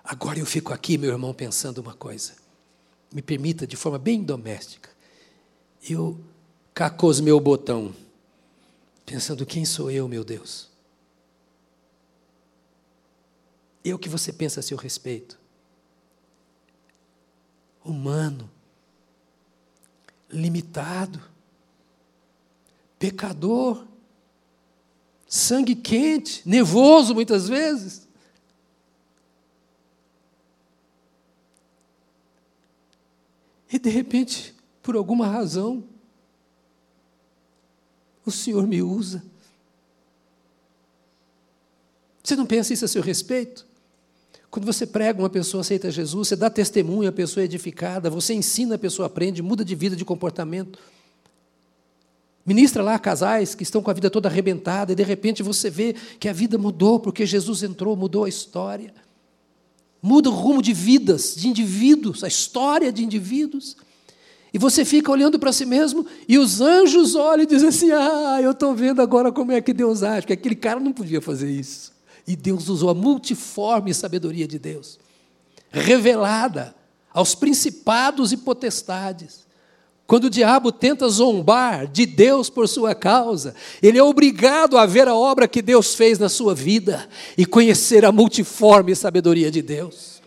Agora 0.04 0.40
eu 0.40 0.46
fico 0.46 0.74
aqui, 0.74 0.98
meu 0.98 1.12
irmão, 1.12 1.34
pensando 1.34 1.80
uma 1.80 1.94
coisa 1.94 2.34
me 3.12 3.22
permita, 3.22 3.66
de 3.66 3.76
forma 3.76 3.98
bem 3.98 4.24
doméstica, 4.24 4.90
eu 5.90 6.20
cacos 6.74 7.20
meu 7.20 7.40
botão, 7.40 7.94
pensando: 9.06 9.46
quem 9.46 9.66
sou 9.66 9.90
eu, 9.90 10.08
meu 10.08 10.24
Deus? 10.24 10.70
Eu 13.84 13.98
que 13.98 14.10
você 14.10 14.32
pensa 14.32 14.60
a 14.60 14.64
seu 14.64 14.78
respeito. 14.78 15.40
Humano, 17.84 18.50
limitado, 20.30 21.20
pecador, 23.00 23.88
sangue 25.28 25.74
quente, 25.74 26.48
nervoso 26.48 27.16
muitas 27.16 27.48
vezes. 27.48 28.08
E 33.72 33.80
de 33.80 33.90
repente, 33.90 34.54
por 34.84 34.96
alguma 34.96 35.28
razão, 35.28 35.84
o 38.26 38.32
Senhor 38.32 38.68
me 38.68 38.82
usa. 38.82 39.24
Você 42.24 42.36
não 42.36 42.46
pensa 42.46 42.74
isso 42.74 42.86
a 42.86 42.88
seu 42.88 43.02
respeito? 43.02 43.66
Quando 44.52 44.66
você 44.66 44.86
prega, 44.86 45.20
uma 45.20 45.30
pessoa 45.30 45.62
aceita 45.62 45.92
Jesus, 45.92 46.28
você 46.28 46.36
dá 46.36 46.50
testemunho, 46.50 47.08
a 47.08 47.12
pessoa 47.12 47.44
é 47.44 47.46
edificada, 47.46 48.10
você 48.10 48.34
ensina, 48.34 48.76
a 48.76 48.80
pessoa 48.80 49.06
aprende, 49.06 49.44
muda 49.44 49.64
de 49.64 49.76
vida, 49.76 49.96
de 49.96 50.04
comportamento. 50.04 50.80
Ministra 52.50 52.84
lá 52.84 53.00
casais 53.00 53.56
que 53.56 53.64
estão 53.64 53.82
com 53.82 53.92
a 53.92 53.94
vida 53.94 54.10
toda 54.10 54.28
arrebentada 54.28 54.92
e 54.92 54.96
de 54.96 55.04
repente 55.04 55.42
você 55.42 55.70
vê 55.70 55.96
que 56.20 56.28
a 56.28 56.34
vida 56.34 56.58
mudou 56.58 57.00
porque 57.00 57.26
Jesus 57.26 57.64
entrou, 57.64 57.96
mudou 57.96 58.26
a 58.26 58.30
história 58.30 58.94
muda 60.02 60.30
o 60.30 60.34
rumo 60.34 60.62
de 60.62 60.74
vidas, 60.74 61.36
de 61.36 61.48
indivíduos, 61.48 62.24
a 62.24 62.28
história 62.28 62.92
de 62.92 63.04
indivíduos. 63.04 63.76
E 64.54 64.58
você 64.58 64.84
fica 64.84 65.12
olhando 65.12 65.38
para 65.38 65.54
si 65.54 65.66
mesmo 65.66 66.06
e 66.28 66.40
os 66.40 66.60
anjos 66.60 67.16
olham 67.16 67.44
e 67.44 67.48
dizem 67.48 67.70
assim: 67.70 67.92
Ah, 67.92 68.40
eu 68.42 68.52
estou 68.52 68.74
vendo 68.74 69.02
agora 69.02 69.32
como 69.32 69.52
é 69.52 69.62
que 69.62 69.74
Deus 69.74 70.02
age, 70.02 70.22
porque 70.22 70.34
aquele 70.34 70.56
cara 70.56 70.80
não 70.80 70.92
podia 70.92 71.22
fazer 71.22 71.52
isso. 71.52 71.92
E 72.26 72.36
Deus 72.36 72.68
usou 72.68 72.90
a 72.90 72.94
multiforme 72.94 73.94
sabedoria 73.94 74.48
de 74.48 74.58
Deus, 74.58 75.00
revelada 75.72 76.76
aos 77.12 77.36
principados 77.36 78.32
e 78.32 78.38
potestades, 78.38 79.46
Quando 80.10 80.24
o 80.24 80.30
diabo 80.32 80.72
tenta 80.72 81.08
zombar 81.08 81.86
de 81.86 82.04
Deus 82.04 82.50
por 82.50 82.68
sua 82.68 82.96
causa, 82.96 83.54
ele 83.80 84.00
é 84.00 84.04
obrigado 84.04 84.76
a 84.76 84.84
ver 84.88 85.08
a 85.08 85.14
obra 85.14 85.48
que 85.48 85.62
Deus 85.62 85.94
fez 85.94 86.18
na 86.18 86.28
sua 86.28 86.56
vida 86.56 87.08
e 87.38 87.46
conhecer 87.46 88.04
a 88.04 88.12
multiforme 88.12 88.96
sabedoria 88.96 89.52
de 89.52 89.62
Deus. 89.62 90.20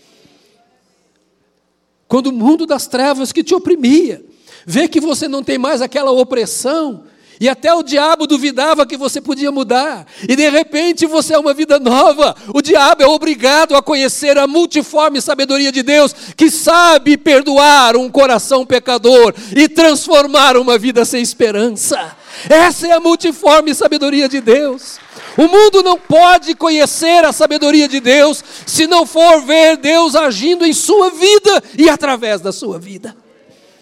Quando 2.07 2.29
o 2.29 2.33
mundo 2.33 2.65
das 2.65 2.87
trevas 2.87 3.33
que 3.33 3.43
te 3.43 3.57
oprimia, 3.57 4.25
vê 4.65 4.87
que 4.87 5.01
você 5.01 5.27
não 5.27 5.43
tem 5.43 5.59
mais 5.59 5.83
aquela 5.83 6.13
opressão, 6.13 7.03
e 7.43 7.49
até 7.49 7.75
o 7.75 7.83
diabo 7.83 8.25
duvidava 8.25 8.87
que 8.87 8.97
você 8.97 9.21
podia 9.21 9.51
mudar. 9.51 10.07
E 10.29 10.37
de 10.37 10.49
repente 10.49 11.07
você 11.07 11.35
é 11.35 11.39
uma 11.41 11.53
vida 11.53 11.77
nova. 11.81 12.37
O 12.55 12.63
diabo 12.63 13.03
é 13.03 13.07
obrigado 13.09 13.75
a 13.75 13.83
conhecer 13.83 14.39
a 14.39 14.47
multiforme 14.47 15.21
sabedoria 15.21 15.73
de 15.73 15.83
Deus, 15.83 16.15
que 16.37 16.49
sabe 16.49 17.17
perdoar 17.17 17.97
um 17.97 18.09
coração 18.09 18.65
pecador 18.65 19.35
e 19.57 19.69
transformar 19.69 20.57
uma 20.57 20.79
vida 20.79 21.05
sem 21.05 21.21
esperança. 21.21 22.17
Essa 22.49 22.87
é 22.87 22.93
a 22.93 23.01
multiforme 23.01 23.75
sabedoria 23.75 24.29
de 24.29 24.41
Deus. 24.41 25.01
O 25.37 25.49
mundo 25.49 25.83
não 25.83 25.99
pode 25.99 26.55
conhecer 26.55 27.25
a 27.25 27.33
sabedoria 27.33 27.89
de 27.89 27.99
Deus 27.99 28.41
se 28.65 28.87
não 28.87 29.05
for 29.05 29.43
ver 29.43 29.79
Deus 29.79 30.15
agindo 30.15 30.65
em 30.65 30.73
sua 30.73 31.11
vida 31.11 31.61
e 31.77 31.91
através 31.91 32.41
da 32.41 32.53
sua 32.53 32.79
vida. 32.79 33.17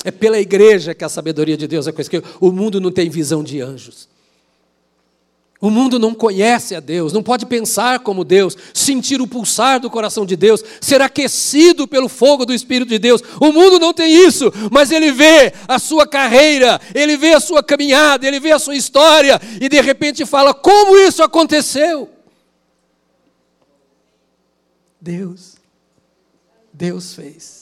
É 0.04 0.10
pela 0.10 0.38
igreja 0.38 0.94
que 0.94 1.04
a 1.04 1.08
sabedoria 1.08 1.56
de 1.56 1.66
Deus 1.66 1.86
é 1.86 1.92
conhecida. 1.92 2.24
O 2.40 2.50
mundo 2.50 2.80
não 2.80 2.90
tem 2.90 3.10
visão 3.10 3.44
de 3.44 3.60
anjos. 3.60 4.08
O 5.60 5.68
mundo 5.68 5.98
não 5.98 6.14
conhece 6.14 6.74
a 6.74 6.80
Deus, 6.80 7.12
não 7.12 7.22
pode 7.22 7.44
pensar 7.44 7.98
como 7.98 8.24
Deus, 8.24 8.56
sentir 8.72 9.20
o 9.20 9.26
pulsar 9.26 9.78
do 9.78 9.90
coração 9.90 10.24
de 10.24 10.34
Deus, 10.34 10.64
ser 10.80 11.02
aquecido 11.02 11.86
pelo 11.86 12.08
fogo 12.08 12.46
do 12.46 12.54
Espírito 12.54 12.88
de 12.88 12.98
Deus. 12.98 13.22
O 13.38 13.52
mundo 13.52 13.78
não 13.78 13.92
tem 13.92 14.26
isso, 14.26 14.50
mas 14.72 14.90
ele 14.90 15.12
vê 15.12 15.52
a 15.68 15.78
sua 15.78 16.06
carreira, 16.06 16.80
ele 16.94 17.14
vê 17.18 17.34
a 17.34 17.40
sua 17.40 17.62
caminhada, 17.62 18.26
ele 18.26 18.40
vê 18.40 18.52
a 18.52 18.58
sua 18.58 18.74
história 18.74 19.38
e 19.60 19.68
de 19.68 19.78
repente 19.82 20.24
fala: 20.24 20.54
como 20.54 20.96
isso 20.96 21.22
aconteceu? 21.22 22.08
Deus, 24.98 25.56
Deus 26.72 27.14
fez 27.14 27.59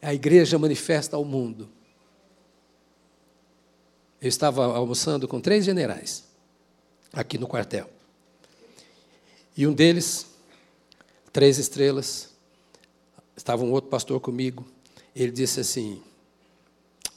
a 0.00 0.14
igreja 0.14 0.58
manifesta 0.58 1.16
ao 1.16 1.24
mundo. 1.24 1.68
Eu 4.20 4.28
estava 4.28 4.64
almoçando 4.64 5.28
com 5.28 5.40
três 5.40 5.64
generais 5.64 6.24
aqui 7.12 7.38
no 7.38 7.46
quartel. 7.46 7.88
E 9.56 9.66
um 9.66 9.72
deles, 9.72 10.26
três 11.32 11.58
estrelas, 11.58 12.30
estava 13.36 13.64
um 13.64 13.72
outro 13.72 13.90
pastor 13.90 14.20
comigo. 14.20 14.66
Ele 15.14 15.32
disse 15.32 15.60
assim: 15.60 16.02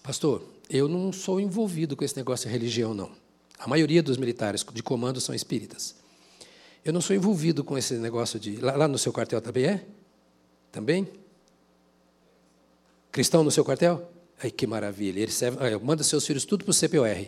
Pastor, 0.02 0.44
eu 0.70 0.88
não 0.88 1.12
sou 1.12 1.40
envolvido 1.40 1.96
com 1.96 2.04
esse 2.04 2.16
negócio 2.16 2.48
de 2.48 2.54
religião, 2.54 2.94
não. 2.94 3.12
A 3.60 3.68
maioria 3.68 4.02
dos 4.02 4.18
militares 4.18 4.66
de 4.74 4.82
comando 4.82 5.22
são 5.22 5.36
espíritas. 5.36 5.96
Eu 6.84 6.92
não 6.92 7.02
sou 7.02 7.16
envolvido 7.16 7.64
com 7.64 7.78
esse 7.78 7.94
negócio 7.96 8.40
de. 8.40 8.58
Lá, 8.58 8.76
lá 8.76 8.88
no 8.88 8.98
seu 8.98 9.14
quartel 9.14 9.40
também 9.40 9.66
é? 9.66 9.86
Também? 10.72 11.08
Cristão 13.12 13.44
no 13.44 13.52
seu 13.52 13.66
quartel? 13.66 14.10
Ai, 14.42 14.50
que 14.50 14.66
maravilha. 14.66 15.20
Ele 15.20 15.32
serve, 15.32 15.58
manda 15.80 16.04
seus 16.04 16.26
filhos 16.26 16.46
tudo 16.46 16.64
para 16.64 16.72
o 16.72 16.74
CPOR. 16.74 17.28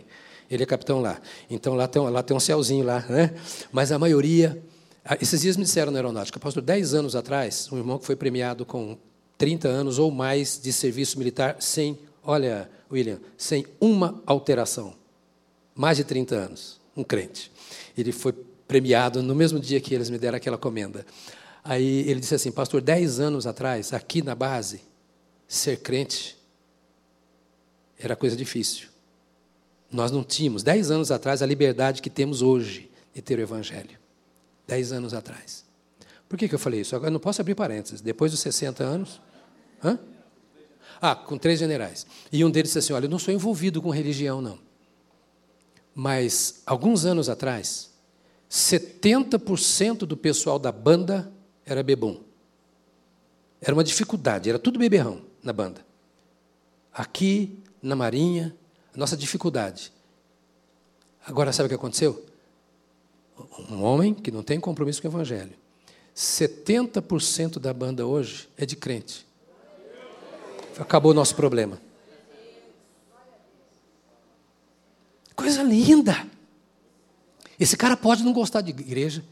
Ele 0.50 0.62
é 0.62 0.66
capitão 0.66 1.00
lá. 1.00 1.20
Então 1.48 1.74
lá 1.74 1.86
tem, 1.86 2.02
lá 2.02 2.22
tem 2.22 2.36
um 2.36 2.40
céuzinho 2.40 2.84
lá, 2.84 3.04
né? 3.08 3.34
Mas 3.72 3.92
a 3.92 3.98
maioria. 3.98 4.62
Esses 5.20 5.42
dias 5.42 5.56
me 5.56 5.64
disseram 5.64 5.92
na 5.92 5.98
aeronáutica, 5.98 6.40
pastor, 6.40 6.62
10 6.62 6.94
anos 6.94 7.14
atrás, 7.14 7.70
um 7.70 7.76
irmão 7.76 7.98
que 7.98 8.06
foi 8.06 8.16
premiado 8.16 8.64
com 8.64 8.96
30 9.36 9.68
anos 9.68 9.98
ou 9.98 10.10
mais 10.10 10.58
de 10.58 10.72
serviço 10.72 11.18
militar 11.18 11.56
sem, 11.60 11.98
olha, 12.22 12.70
William, 12.90 13.18
sem 13.36 13.66
uma 13.78 14.22
alteração. 14.24 14.94
Mais 15.74 15.98
de 15.98 16.04
30 16.04 16.34
anos, 16.34 16.80
um 16.96 17.04
crente. 17.04 17.52
Ele 17.98 18.12
foi 18.12 18.32
premiado 18.66 19.22
no 19.22 19.34
mesmo 19.34 19.60
dia 19.60 19.78
que 19.78 19.94
eles 19.94 20.08
me 20.08 20.16
deram 20.16 20.36
aquela 20.36 20.56
comenda. 20.56 21.04
Aí 21.62 22.08
ele 22.08 22.20
disse 22.20 22.34
assim, 22.34 22.50
pastor, 22.50 22.80
10 22.80 23.20
anos 23.20 23.46
atrás, 23.46 23.92
aqui 23.92 24.22
na 24.22 24.34
base, 24.34 24.80
ser 25.46 25.78
crente 25.78 26.36
era 27.98 28.16
coisa 28.16 28.36
difícil. 28.36 28.88
Nós 29.90 30.10
não 30.10 30.24
tínhamos, 30.24 30.62
dez 30.62 30.90
anos 30.90 31.10
atrás, 31.10 31.42
a 31.42 31.46
liberdade 31.46 32.02
que 32.02 32.10
temos 32.10 32.42
hoje 32.42 32.90
de 33.14 33.22
ter 33.22 33.38
o 33.38 33.42
Evangelho. 33.42 33.98
Dez 34.66 34.92
anos 34.92 35.14
atrás. 35.14 35.64
Por 36.28 36.36
que, 36.36 36.48
que 36.48 36.54
eu 36.54 36.58
falei 36.58 36.80
isso? 36.80 36.96
Agora 36.96 37.10
não 37.10 37.20
posso 37.20 37.40
abrir 37.40 37.54
parênteses. 37.54 38.00
Depois 38.00 38.32
dos 38.32 38.40
60 38.40 38.82
anos. 38.82 39.20
Hã? 39.82 39.98
Ah, 41.00 41.14
com 41.14 41.38
três 41.38 41.58
generais. 41.58 42.06
E 42.32 42.44
um 42.44 42.50
deles 42.50 42.70
disse 42.70 42.78
assim: 42.78 42.92
Olha, 42.92 43.04
eu 43.04 43.10
não 43.10 43.18
sou 43.18 43.32
envolvido 43.32 43.80
com 43.80 43.90
religião, 43.90 44.40
não. 44.40 44.58
Mas, 45.94 46.62
alguns 46.66 47.04
anos 47.04 47.28
atrás, 47.28 47.92
70% 48.50 49.98
do 49.98 50.16
pessoal 50.16 50.58
da 50.58 50.72
banda 50.72 51.30
era 51.64 51.82
bebum. 51.82 52.20
Era 53.60 53.74
uma 53.74 53.84
dificuldade, 53.84 54.48
era 54.48 54.58
tudo 54.58 54.78
beberrão 54.78 55.33
na 55.44 55.52
banda. 55.52 55.84
Aqui, 56.92 57.58
na 57.82 57.94
Marinha, 57.94 58.56
a 58.94 58.98
nossa 58.98 59.16
dificuldade. 59.16 59.92
Agora, 61.26 61.52
sabe 61.52 61.66
o 61.66 61.68
que 61.68 61.74
aconteceu? 61.74 62.24
Um 63.70 63.82
homem 63.82 64.14
que 64.14 64.30
não 64.30 64.42
tem 64.42 64.58
compromisso 64.58 65.02
com 65.02 65.08
o 65.08 65.10
Evangelho. 65.10 65.52
70% 66.16 67.58
da 67.58 67.72
banda 67.72 68.06
hoje 68.06 68.48
é 68.56 68.64
de 68.64 68.76
crente. 68.76 69.26
Acabou 70.78 71.10
o 71.10 71.14
nosso 71.14 71.34
problema. 71.34 71.80
Coisa 75.34 75.62
linda. 75.62 76.26
Esse 77.58 77.76
cara 77.76 77.96
pode 77.96 78.22
não 78.22 78.32
gostar 78.32 78.60
de 78.60 78.70
igreja, 78.70 79.24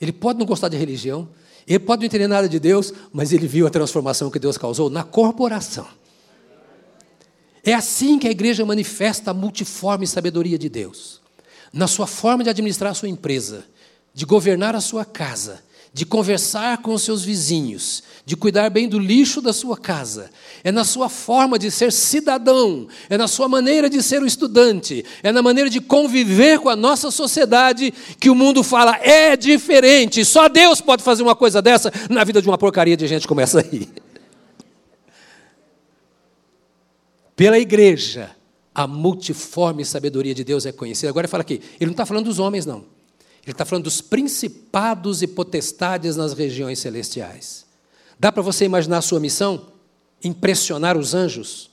ele 0.00 0.12
pode 0.12 0.38
não 0.38 0.46
gostar 0.46 0.68
de 0.68 0.76
religião, 0.76 1.28
ele 1.68 1.80
pode 1.80 2.00
não 2.00 2.06
entender 2.06 2.26
nada 2.26 2.48
de 2.48 2.58
Deus, 2.58 2.92
mas 3.12 3.32
ele 3.32 3.46
viu 3.46 3.66
a 3.66 3.70
transformação 3.70 4.30
que 4.30 4.38
Deus 4.38 4.56
causou 4.56 4.88
na 4.88 5.04
corporação. 5.04 5.86
É 7.62 7.74
assim 7.74 8.18
que 8.18 8.26
a 8.26 8.30
igreja 8.30 8.64
manifesta 8.64 9.30
a 9.30 9.34
multiforme 9.34 10.06
sabedoria 10.06 10.58
de 10.58 10.70
Deus. 10.70 11.20
Na 11.70 11.86
sua 11.86 12.06
forma 12.06 12.42
de 12.42 12.48
administrar 12.48 12.92
a 12.92 12.94
sua 12.94 13.10
empresa, 13.10 13.66
de 14.14 14.24
governar 14.24 14.74
a 14.74 14.80
sua 14.80 15.04
casa, 15.04 15.62
de 15.92 16.04
conversar 16.06 16.78
com 16.78 16.94
os 16.94 17.02
seus 17.02 17.24
vizinhos, 17.24 18.02
de 18.24 18.36
cuidar 18.36 18.70
bem 18.70 18.88
do 18.88 18.98
lixo 18.98 19.40
da 19.40 19.52
sua 19.52 19.76
casa, 19.76 20.30
é 20.62 20.70
na 20.70 20.84
sua 20.84 21.08
forma 21.08 21.58
de 21.58 21.70
ser 21.70 21.92
cidadão, 21.92 22.86
é 23.08 23.16
na 23.16 23.26
sua 23.26 23.48
maneira 23.48 23.88
de 23.88 24.02
ser 24.02 24.22
um 24.22 24.26
estudante, 24.26 25.04
é 25.22 25.32
na 25.32 25.42
maneira 25.42 25.70
de 25.70 25.80
conviver 25.80 26.60
com 26.60 26.68
a 26.68 26.76
nossa 26.76 27.10
sociedade 27.10 27.92
que 28.20 28.30
o 28.30 28.34
mundo 28.34 28.62
fala 28.62 28.96
é 28.96 29.36
diferente, 29.36 30.24
só 30.24 30.48
Deus 30.48 30.80
pode 30.80 31.02
fazer 31.02 31.22
uma 31.22 31.34
coisa 31.34 31.62
dessa 31.62 31.92
na 32.10 32.22
vida 32.24 32.42
de 32.42 32.48
uma 32.48 32.58
porcaria 32.58 32.96
de 32.96 33.06
gente 33.06 33.26
como 33.26 33.40
essa 33.40 33.60
aí. 33.60 33.88
Pela 37.34 37.58
igreja, 37.58 38.32
a 38.74 38.86
multiforme 38.86 39.84
sabedoria 39.84 40.34
de 40.34 40.44
Deus 40.44 40.66
é 40.66 40.72
conhecida. 40.72 41.08
Agora 41.08 41.28
fala 41.28 41.42
aqui, 41.42 41.60
ele 41.80 41.86
não 41.86 41.92
está 41.92 42.04
falando 42.04 42.26
dos 42.26 42.38
homens, 42.38 42.66
não. 42.66 42.97
Ele 43.48 43.54
está 43.54 43.64
falando 43.64 43.84
dos 43.84 44.02
principados 44.02 45.22
e 45.22 45.26
potestades 45.26 46.16
nas 46.16 46.34
regiões 46.34 46.80
celestiais. 46.80 47.64
Dá 48.20 48.30
para 48.30 48.42
você 48.42 48.66
imaginar 48.66 48.98
a 48.98 49.02
sua 49.02 49.18
missão? 49.18 49.72
Impressionar 50.22 50.98
os 50.98 51.14
anjos? 51.14 51.70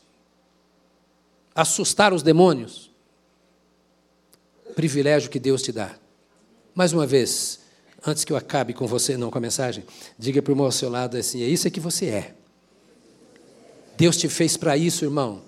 Assustar 1.53 2.13
os 2.13 2.23
demônios? 2.23 2.89
Privilégio 4.73 5.29
que 5.29 5.37
Deus 5.37 5.61
te 5.61 5.73
dá. 5.73 5.93
Mais 6.73 6.93
uma 6.93 7.05
vez, 7.05 7.59
antes 8.07 8.23
que 8.23 8.31
eu 8.31 8.37
acabe 8.37 8.73
com 8.73 8.87
você, 8.87 9.17
não 9.17 9.29
com 9.29 9.37
a 9.37 9.41
mensagem, 9.41 9.83
diga 10.17 10.41
para 10.41 10.51
o 10.51 10.53
irmão 10.53 10.67
ao 10.67 10.71
seu 10.71 10.89
lado 10.89 11.17
assim: 11.17 11.43
é 11.43 11.45
isso 11.45 11.69
que 11.69 11.81
você 11.81 12.05
é. 12.05 12.35
Deus 13.97 14.15
te 14.15 14.29
fez 14.29 14.55
para 14.55 14.77
isso, 14.77 15.03
irmão. 15.03 15.41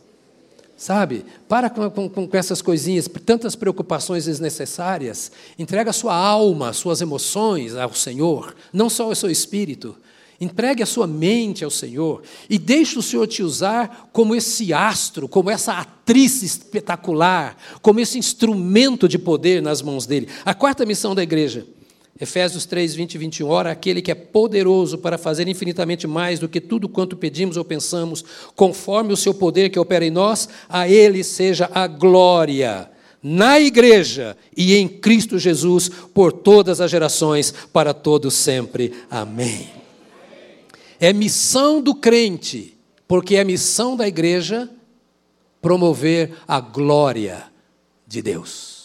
Sabe? 0.78 1.26
Para 1.50 1.72
com, 1.72 1.90
com, 1.90 2.28
com, 2.28 2.38
essas 2.38 2.62
coisinhas, 2.62 3.10
tantas 3.26 3.56
preocupações 3.56 4.26
desnecessárias. 4.26 5.32
Entrega 5.58 5.90
a 5.90 5.94
sua 5.94 6.16
alma, 6.16 6.72
suas 6.72 7.02
emoções 7.02 7.76
ao 7.76 7.96
Senhor, 7.96 8.56
não 8.72 8.88
só 8.88 9.10
o 9.10 9.16
seu 9.16 9.32
espírito. 9.32 9.96
Entregue 10.40 10.84
a 10.84 10.86
sua 10.86 11.08
mente 11.08 11.64
ao 11.64 11.72
Senhor 11.72 12.22
e 12.48 12.60
deixe 12.60 13.00
o 13.00 13.02
Senhor 13.02 13.26
te 13.26 13.42
usar 13.42 14.12
como 14.14 14.36
esse 14.36 14.72
astro, 14.72 15.28
como 15.28 15.50
essa 15.50 15.74
atriz 15.74 16.44
espetacular, 16.44 17.58
como 17.82 18.00
esse 18.00 18.20
instrumento 18.20 19.08
de 19.08 19.18
poder 19.18 19.64
nas 19.64 19.82
mãos 19.82 20.06
dele. 20.06 20.30
A 20.46 20.54
quarta 20.54 20.86
missão 20.86 21.16
da 21.16 21.24
igreja 21.24 21.66
Efésios 22.20 22.66
3, 22.66 22.96
20 22.96 23.14
e 23.14 23.18
21. 23.18 23.48
Ora, 23.48 23.72
aquele 23.72 24.02
que 24.02 24.12
é 24.12 24.16
poderoso 24.16 24.98
para 24.98 25.18
fazer 25.18 25.48
infinitamente 25.48 26.08
mais 26.08 26.40
do 26.40 26.50
que 26.50 26.60
tudo 26.60 26.90
quanto 26.90 27.16
pedimos 27.16 27.58
ou 27.58 27.64
pensamos, 27.64 28.26
conforme 28.56 29.14
o 29.14 29.18
seu 29.18 29.34
poder 29.34 29.70
que 29.70 29.80
opera 29.80 30.06
em 30.06 30.12
nós, 30.12 30.50
a 30.68 30.90
ele 30.90 31.24
seja 31.24 31.70
a 31.74 31.86
glória 31.86 32.90
na 33.22 33.60
igreja 33.60 34.38
e 34.56 34.76
em 34.76 34.88
Cristo 34.88 35.38
Jesus 35.38 35.90
por 35.90 36.32
todas 36.32 36.80
as 36.80 36.90
gerações, 36.90 37.54
para 37.74 37.94
todos 37.94 38.34
sempre. 38.34 38.94
Amém. 39.10 39.70
É 41.00 41.14
missão 41.14 41.82
do 41.82 41.94
crente, 41.94 42.76
porque 43.08 43.36
é 43.36 43.44
missão 43.44 43.96
da 43.96 44.08
igreja 44.08 44.70
promover 45.62 46.32
a 46.48 46.60
glória 46.60 47.46
de 48.08 48.22
Deus. 48.22 48.77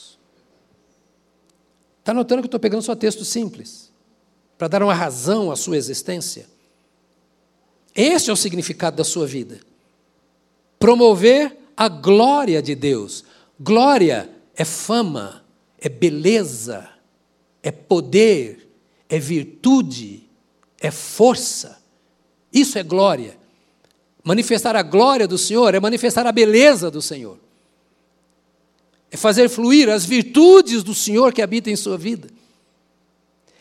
Está 2.02 2.12
notando 2.12 2.42
que 2.42 2.46
eu 2.46 2.48
estou 2.48 2.58
pegando 2.58 2.82
só 2.82 2.96
texto 2.96 3.24
simples, 3.24 3.92
para 4.58 4.66
dar 4.66 4.82
uma 4.82 4.92
razão 4.92 5.52
à 5.52 5.56
sua 5.56 5.76
existência? 5.76 6.48
Esse 7.94 8.28
é 8.28 8.32
o 8.32 8.36
significado 8.36 8.96
da 8.96 9.04
sua 9.04 9.24
vida. 9.24 9.60
Promover 10.80 11.56
a 11.76 11.88
glória 11.88 12.60
de 12.60 12.74
Deus. 12.74 13.24
Glória 13.58 14.28
é 14.56 14.64
fama, 14.64 15.44
é 15.78 15.88
beleza, 15.88 16.88
é 17.62 17.70
poder, 17.70 18.68
é 19.08 19.16
virtude, 19.20 20.28
é 20.80 20.90
força. 20.90 21.80
Isso 22.52 22.80
é 22.80 22.82
glória. 22.82 23.38
Manifestar 24.24 24.74
a 24.74 24.82
glória 24.82 25.28
do 25.28 25.38
Senhor 25.38 25.72
é 25.72 25.78
manifestar 25.78 26.26
a 26.26 26.32
beleza 26.32 26.90
do 26.90 27.00
Senhor. 27.00 27.38
É 29.12 29.16
fazer 29.18 29.50
fluir 29.50 29.90
as 29.90 30.06
virtudes 30.06 30.82
do 30.82 30.94
Senhor 30.94 31.34
que 31.34 31.42
habita 31.42 31.70
em 31.70 31.76
sua 31.76 31.98
vida. 31.98 32.28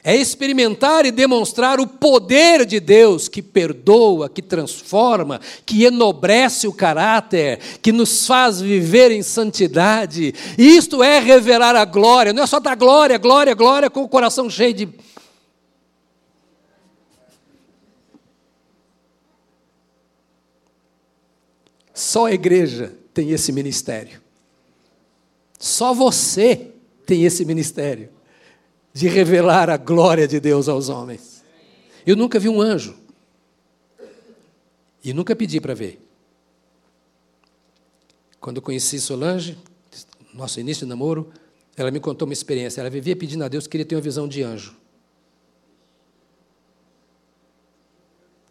É 0.04 0.16
experimentar 0.16 1.06
e 1.06 1.12
demonstrar 1.12 1.80
o 1.80 1.86
poder 1.86 2.66
de 2.66 2.80
Deus 2.80 3.28
que 3.28 3.42
perdoa, 3.42 4.30
que 4.30 4.42
transforma, 4.42 5.40
que 5.64 5.84
enobrece 5.84 6.68
o 6.68 6.74
caráter, 6.74 7.60
que 7.82 7.92
nos 7.92 8.26
faz 8.26 8.62
viver 8.62 9.12
em 9.12 9.22
santidade. 9.22 10.34
Isto 10.58 11.04
é 11.04 11.20
revelar 11.20 11.76
a 11.76 11.86
glória, 11.86 12.34
não 12.34 12.44
é 12.44 12.48
só 12.48 12.60
dar 12.60 12.76
glória, 12.76 13.18
glória, 13.18 13.54
glória 13.54 13.90
com 13.90 14.02
o 14.02 14.10
coração 14.10 14.50
cheio 14.50 14.74
de. 14.74 14.90
Só 21.94 22.26
a 22.26 22.32
igreja 22.32 22.96
tem 23.14 23.30
esse 23.30 23.52
ministério. 23.52 24.31
Só 25.62 25.94
você 25.94 26.72
tem 27.06 27.24
esse 27.24 27.46
ministério 27.46 28.10
de 28.92 29.08
revelar 29.08 29.70
a 29.70 29.78
glória 29.78 30.28
de 30.28 30.40
Deus 30.40 30.68
aos 30.68 30.90
homens. 30.90 31.44
Eu 32.04 32.16
nunca 32.16 32.40
vi 32.40 32.50
um 32.50 32.60
anjo. 32.60 32.98
E 35.04 35.14
nunca 35.14 35.36
pedi 35.36 35.62
para 35.62 35.76
ver. 35.76 36.02
Quando 38.40 38.60
conheci 38.60 39.00
Solange, 39.00 39.56
nosso 40.34 40.60
início 40.60 40.84
de 40.84 40.90
namoro, 40.90 41.32
ela 41.78 41.92
me 41.92 42.00
contou 42.00 42.28
uma 42.28 42.34
experiência. 42.34 42.82
Ela 42.82 42.90
vivia 42.90 43.16
pedindo 43.16 43.44
a 43.44 43.48
Deus 43.48 43.66
que 43.68 43.72
queria 43.72 43.86
ter 43.86 43.94
uma 43.94 44.02
visão 44.02 44.28
de 44.28 44.42
anjo. 44.42 44.76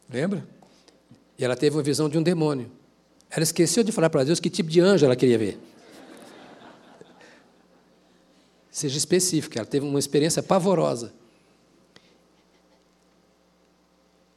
Lembra? 0.08 0.46
E 1.36 1.44
ela 1.44 1.56
teve 1.56 1.76
uma 1.76 1.82
visão 1.82 2.08
de 2.08 2.16
um 2.16 2.22
demônio. 2.22 2.70
Ela 3.28 3.42
esqueceu 3.42 3.82
de 3.82 3.90
falar 3.90 4.10
para 4.10 4.22
Deus 4.22 4.38
que 4.38 4.48
tipo 4.48 4.70
de 4.70 4.80
anjo 4.80 5.04
ela 5.04 5.16
queria 5.16 5.36
ver. 5.36 5.58
Seja 8.70 8.96
específica. 8.96 9.58
Ela 9.58 9.66
teve 9.66 9.86
uma 9.86 9.98
experiência 9.98 10.42
pavorosa. 10.42 11.12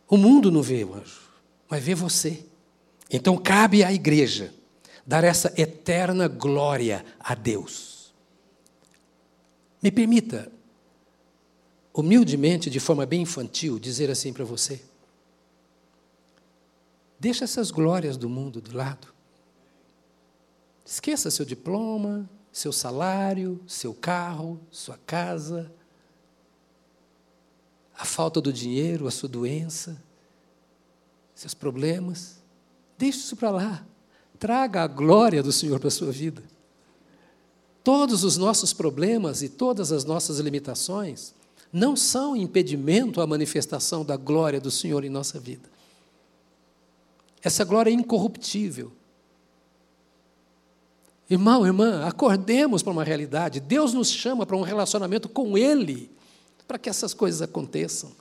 O 0.07 0.17
mundo 0.17 0.51
não 0.51 0.61
vê 0.61 0.83
o 0.83 0.93
anjo, 0.93 1.21
mas 1.69 1.83
vê 1.83 1.95
você. 1.95 2.45
Então 3.09 3.37
cabe 3.37 3.83
à 3.83 3.91
igreja 3.91 4.53
dar 5.05 5.23
essa 5.23 5.53
eterna 5.59 6.27
glória 6.27 7.05
a 7.19 7.35
Deus. 7.35 8.13
Me 9.81 9.91
permita, 9.91 10.51
humildemente, 11.93 12.69
de 12.69 12.79
forma 12.79 13.05
bem 13.05 13.21
infantil, 13.21 13.77
dizer 13.77 14.09
assim 14.09 14.31
para 14.31 14.45
você: 14.45 14.81
deixa 17.19 17.43
essas 17.43 17.69
glórias 17.69 18.17
do 18.17 18.29
mundo 18.29 18.61
de 18.61 18.73
lado. 18.73 19.07
Esqueça 20.85 21.31
seu 21.31 21.45
diploma, 21.45 22.29
seu 22.53 22.71
salário, 22.71 23.59
seu 23.67 23.95
carro, 23.95 24.59
sua 24.69 24.97
casa, 25.07 25.73
a 27.97 28.05
falta 28.05 28.39
do 28.39 28.53
dinheiro, 28.53 29.07
a 29.07 29.11
sua 29.11 29.27
doença, 29.27 29.99
seus 31.33 31.55
problemas. 31.55 32.37
Deixe 32.95 33.17
isso 33.17 33.35
para 33.35 33.49
lá. 33.49 33.85
Traga 34.37 34.83
a 34.83 34.87
glória 34.87 35.41
do 35.41 35.51
Senhor 35.51 35.79
para 35.79 35.87
a 35.87 35.91
sua 35.91 36.11
vida. 36.11 36.43
Todos 37.83 38.23
os 38.23 38.37
nossos 38.37 38.71
problemas 38.71 39.41
e 39.41 39.49
todas 39.49 39.91
as 39.91 40.05
nossas 40.05 40.37
limitações 40.37 41.33
não 41.71 41.95
são 41.95 42.35
impedimento 42.35 43.19
à 43.19 43.25
manifestação 43.25 44.05
da 44.05 44.15
glória 44.15 44.61
do 44.61 44.69
Senhor 44.69 45.03
em 45.03 45.09
nossa 45.09 45.39
vida. 45.39 45.67
Essa 47.41 47.65
glória 47.65 47.89
é 47.89 47.93
incorruptível. 47.93 48.91
Irmão, 51.33 51.65
irmã, 51.65 52.05
acordemos 52.05 52.83
para 52.83 52.91
uma 52.91 53.03
realidade. 53.03 53.59
Deus 53.59 53.91
nos 53.91 54.11
chama 54.11 54.45
para 54.45 54.55
um 54.55 54.61
relacionamento 54.61 55.27
com 55.27 55.57
Ele, 55.57 56.11
para 56.67 56.77
que 56.77 56.87
essas 56.87 57.11
coisas 57.11 57.41
aconteçam. 57.41 58.11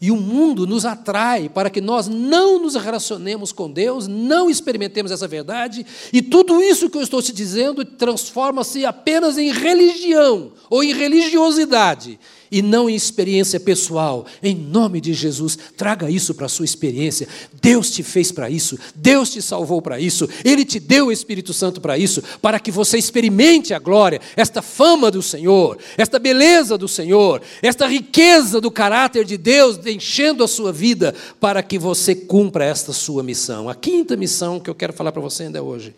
E 0.00 0.10
o 0.10 0.16
mundo 0.16 0.66
nos 0.66 0.84
atrai 0.84 1.48
para 1.48 1.70
que 1.70 1.80
nós 1.80 2.08
não 2.08 2.58
nos 2.58 2.74
relacionemos 2.74 3.52
com 3.52 3.70
Deus, 3.70 4.06
não 4.06 4.50
experimentemos 4.50 5.12
essa 5.12 5.28
verdade, 5.28 5.86
e 6.12 6.20
tudo 6.20 6.62
isso 6.62 6.90
que 6.90 6.98
eu 6.98 7.02
estou 7.02 7.22
te 7.22 7.32
dizendo 7.32 7.84
transforma-se 7.84 8.84
apenas 8.84 9.38
em 9.38 9.52
religião 9.52 10.52
ou 10.70 10.82
em 10.82 10.92
religiosidade 10.92 12.18
e 12.52 12.60
não 12.60 12.88
em 12.88 12.94
experiência 12.94 13.58
pessoal. 13.58 14.26
Em 14.42 14.54
nome 14.54 15.00
de 15.00 15.14
Jesus, 15.14 15.58
traga 15.74 16.10
isso 16.10 16.34
para 16.34 16.44
a 16.44 16.50
sua 16.50 16.66
experiência. 16.66 17.26
Deus 17.62 17.90
te 17.90 18.02
fez 18.02 18.30
para 18.30 18.50
isso, 18.50 18.78
Deus 18.94 19.30
te 19.30 19.40
salvou 19.40 19.80
para 19.80 19.98
isso, 19.98 20.28
Ele 20.44 20.62
te 20.62 20.78
deu 20.78 21.06
o 21.06 21.12
Espírito 21.12 21.54
Santo 21.54 21.80
para 21.80 21.96
isso, 21.96 22.22
para 22.42 22.60
que 22.60 22.70
você 22.70 22.98
experimente 22.98 23.72
a 23.72 23.78
glória, 23.78 24.20
esta 24.36 24.60
fama 24.60 25.10
do 25.10 25.22
Senhor, 25.22 25.78
esta 25.96 26.18
beleza 26.18 26.76
do 26.76 26.86
Senhor, 26.86 27.40
esta 27.62 27.86
riqueza 27.86 28.60
do 28.60 28.70
caráter 28.70 29.24
de 29.24 29.38
Deus 29.38 29.78
enchendo 29.90 30.44
a 30.44 30.48
sua 30.48 30.72
vida, 30.72 31.14
para 31.40 31.62
que 31.62 31.78
você 31.78 32.14
cumpra 32.14 32.64
esta 32.64 32.92
sua 32.92 33.22
missão. 33.22 33.68
A 33.68 33.74
quinta 33.74 34.16
missão 34.16 34.60
que 34.60 34.68
eu 34.68 34.74
quero 34.74 34.92
falar 34.92 35.12
para 35.12 35.22
você 35.22 35.44
ainda 35.44 35.62
hoje. 35.62 35.94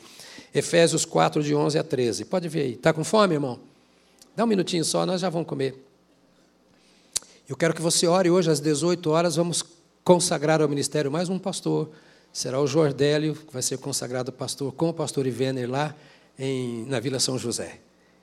Efésios 0.54 1.04
4, 1.04 1.42
de 1.42 1.54
11 1.54 1.78
a 1.78 1.82
13. 1.82 2.24
Pode 2.24 2.48
ver 2.48 2.60
aí. 2.60 2.72
Está 2.74 2.92
com 2.92 3.02
fome, 3.02 3.34
irmão? 3.34 3.58
Dá 4.36 4.44
um 4.44 4.46
minutinho 4.46 4.84
só, 4.84 5.04
nós 5.04 5.20
já 5.20 5.28
vamos 5.28 5.48
comer. 5.48 5.74
Eu 7.48 7.56
quero 7.56 7.74
que 7.74 7.82
você 7.82 8.06
ore 8.06 8.30
hoje 8.30 8.50
às 8.50 8.60
18 8.60 9.10
horas, 9.10 9.36
vamos 9.36 9.64
consagrar 10.02 10.62
ao 10.62 10.68
ministério 10.68 11.10
mais 11.10 11.28
um 11.28 11.38
pastor. 11.38 11.90
Será 12.32 12.60
o 12.60 12.66
Jordélio, 12.66 13.34
que 13.34 13.52
vai 13.52 13.62
ser 13.62 13.78
consagrado 13.78 14.32
pastor 14.32 14.72
com 14.72 14.88
o 14.88 14.94
pastor 14.94 15.26
Ivener 15.26 15.70
lá 15.70 15.94
em, 16.38 16.84
na 16.86 16.98
Vila 16.98 17.20
São 17.20 17.38
José. 17.38 17.80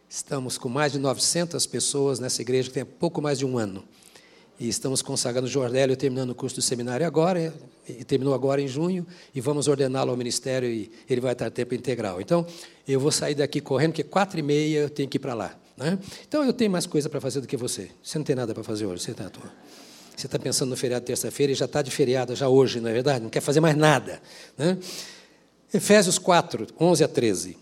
Estamos 0.09 0.57
com 0.57 0.67
mais 0.67 0.91
de 0.91 0.99
900 0.99 1.65
pessoas 1.65 2.19
nessa 2.19 2.41
igreja 2.41 2.67
que 2.67 2.73
tem 2.73 2.83
pouco 2.83 3.21
mais 3.21 3.39
de 3.39 3.45
um 3.45 3.57
ano. 3.57 3.83
E 4.61 4.69
estamos 4.69 5.01
consagrando 5.01 5.47
Jordélio, 5.47 5.97
terminando 5.97 6.29
o 6.29 6.35
curso 6.35 6.57
do 6.57 6.61
seminário 6.61 7.03
agora, 7.03 7.51
e 7.89 8.03
terminou 8.03 8.31
agora 8.31 8.61
em 8.61 8.67
junho, 8.67 9.07
e 9.33 9.41
vamos 9.41 9.67
ordená-lo 9.67 10.11
ao 10.11 10.15
ministério 10.15 10.69
e 10.69 10.91
ele 11.09 11.19
vai 11.19 11.31
estar 11.31 11.49
tempo 11.49 11.73
integral. 11.73 12.21
Então, 12.21 12.45
eu 12.87 12.99
vou 12.99 13.11
sair 13.11 13.33
daqui 13.33 13.59
correndo, 13.59 13.93
porque 13.93 14.03
quatro 14.03 14.39
e 14.39 14.43
meia 14.43 14.81
eu 14.81 14.89
tenho 14.91 15.09
que 15.09 15.17
ir 15.17 15.19
para 15.19 15.33
lá. 15.33 15.57
Né? 15.75 15.97
Então 16.27 16.45
eu 16.45 16.53
tenho 16.53 16.69
mais 16.69 16.85
coisa 16.85 17.09
para 17.09 17.19
fazer 17.19 17.41
do 17.41 17.47
que 17.47 17.57
você. 17.57 17.89
Você 18.03 18.19
não 18.19 18.23
tem 18.23 18.35
nada 18.35 18.53
para 18.53 18.63
fazer 18.63 18.85
hoje, 18.85 19.01
você 19.01 19.11
está 19.11 19.31
Você 20.15 20.27
está 20.27 20.37
pensando 20.37 20.69
no 20.69 20.77
feriado 20.77 21.03
terça-feira 21.05 21.51
e 21.51 21.55
já 21.55 21.65
está 21.65 21.81
de 21.81 21.89
feriado 21.89 22.35
já 22.35 22.47
hoje, 22.47 22.79
não 22.79 22.91
é 22.91 22.93
verdade? 22.93 23.23
Não 23.23 23.31
quer 23.31 23.41
fazer 23.41 23.61
mais 23.61 23.75
nada. 23.75 24.21
Né? 24.55 24.77
Efésios 25.73 26.19
4, 26.19 26.67
11 26.79 27.03
a 27.03 27.07
13. 27.07 27.57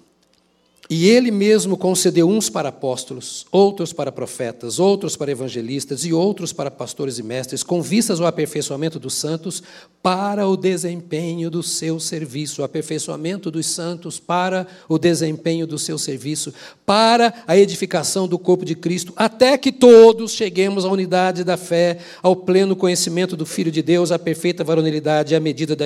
E 0.92 1.08
ele 1.08 1.30
mesmo 1.30 1.78
concedeu 1.78 2.28
uns 2.28 2.50
para 2.50 2.70
apóstolos, 2.70 3.46
outros 3.52 3.94
para 3.94 4.12
profetas, 4.12 4.80
outros 4.80 5.16
para 5.16 5.30
evangelistas 5.30 6.04
e 6.04 6.12
outros 6.12 6.52
para 6.52 6.72
pastores 6.72 7.20
e 7.20 7.24
mestres, 7.24 7.62
com 7.62 7.80
vistas 7.80 8.20
ao 8.20 8.26
aperfeiçoamento 8.26 8.98
dos 8.98 9.14
santos 9.14 9.62
para 10.02 10.48
o 10.48 10.58
desempenho 10.58 11.52
do 11.52 11.62
seu 11.62 12.00
serviço, 12.00 12.64
o 12.64 12.66
aperfeiçoamento 12.66 13.52
dos 13.52 13.68
santos 13.68 14.20
para 14.20 14.66
o 14.88 14.98
desempenho 14.98 15.68
do 15.68 15.78
seu 15.78 15.96
serviço, 15.96 16.52
para 16.88 17.36
a 17.46 17.56
edificação 17.56 18.28
do 18.28 18.40
corpo 18.40 18.66
de 18.66 18.74
Cristo, 18.74 19.14
até 19.16 19.60
que 19.60 19.72
todos 19.72 20.32
cheguemos 20.32 20.86
à 20.86 20.90
unidade 20.90 21.44
da 21.44 21.56
fé, 21.56 22.00
ao 22.20 22.36
pleno 22.36 22.76
conhecimento 22.76 23.38
do 23.38 23.46
Filho 23.46 23.72
de 23.72 23.84
Deus, 23.84 24.12
à 24.12 24.18
perfeita 24.18 24.64
varonilidade, 24.64 25.36
à 25.36 25.40
medida 25.40 25.76
da, 25.76 25.86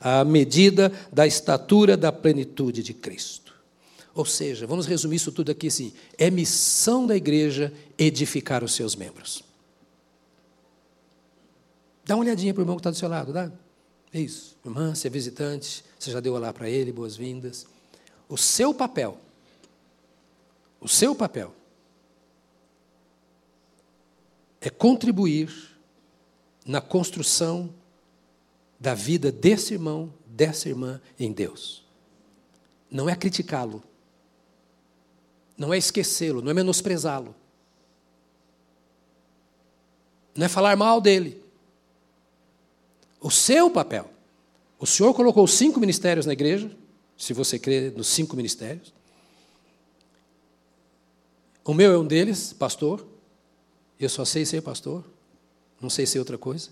à 0.00 0.24
medida 0.24 0.90
da 1.12 1.28
estatura 1.28 1.96
da 1.96 2.10
plenitude 2.10 2.82
de 2.82 2.92
Cristo. 2.92 3.49
Ou 4.14 4.24
seja, 4.24 4.66
vamos 4.66 4.86
resumir 4.86 5.16
isso 5.16 5.32
tudo 5.32 5.50
aqui 5.52 5.68
assim: 5.68 5.92
é 6.18 6.30
missão 6.30 7.06
da 7.06 7.16
igreja 7.16 7.72
edificar 7.96 8.64
os 8.64 8.74
seus 8.74 8.96
membros. 8.96 9.42
Dá 12.04 12.16
uma 12.16 12.24
olhadinha 12.24 12.52
para 12.52 12.60
o 12.60 12.64
irmão 12.64 12.76
que 12.76 12.80
está 12.80 12.90
do 12.90 12.96
seu 12.96 13.08
lado, 13.08 13.32
dá? 13.32 13.52
É 14.12 14.20
isso. 14.20 14.56
Irmã, 14.64 14.94
você 14.94 15.06
é 15.06 15.10
visitante, 15.10 15.84
você 15.98 16.10
já 16.10 16.18
deu 16.18 16.34
olá 16.34 16.52
para 16.52 16.68
ele, 16.68 16.92
boas-vindas. 16.92 17.66
O 18.28 18.36
seu 18.36 18.74
papel, 18.74 19.16
o 20.80 20.88
seu 20.88 21.14
papel, 21.14 21.54
é 24.60 24.68
contribuir 24.68 25.50
na 26.66 26.80
construção 26.80 27.72
da 28.78 28.94
vida 28.94 29.30
desse 29.30 29.74
irmão, 29.74 30.12
dessa 30.26 30.68
irmã 30.68 31.00
em 31.18 31.32
Deus. 31.32 31.84
não 32.90 33.08
é 33.08 33.14
criticá-lo, 33.14 33.84
não 35.60 35.74
é 35.74 35.76
esquecê-lo, 35.76 36.40
não 36.40 36.50
é 36.50 36.54
menosprezá-lo, 36.54 37.34
não 40.34 40.46
é 40.46 40.48
falar 40.48 40.74
mal 40.74 41.02
dele. 41.02 41.44
O 43.20 43.30
seu 43.30 43.70
papel. 43.70 44.10
O 44.78 44.86
Senhor 44.86 45.12
colocou 45.12 45.46
cinco 45.46 45.78
ministérios 45.78 46.24
na 46.24 46.32
igreja, 46.32 46.74
se 47.14 47.34
você 47.34 47.58
crê 47.58 47.90
nos 47.90 48.06
cinco 48.06 48.34
ministérios. 48.36 48.90
O 51.62 51.74
meu 51.74 51.92
é 51.92 51.98
um 51.98 52.06
deles, 52.06 52.54
pastor. 52.54 53.06
Eu 53.98 54.08
só 54.08 54.24
sei 54.24 54.46
ser 54.46 54.62
pastor, 54.62 55.04
não 55.78 55.90
sei 55.90 56.06
ser 56.06 56.20
outra 56.20 56.38
coisa. 56.38 56.70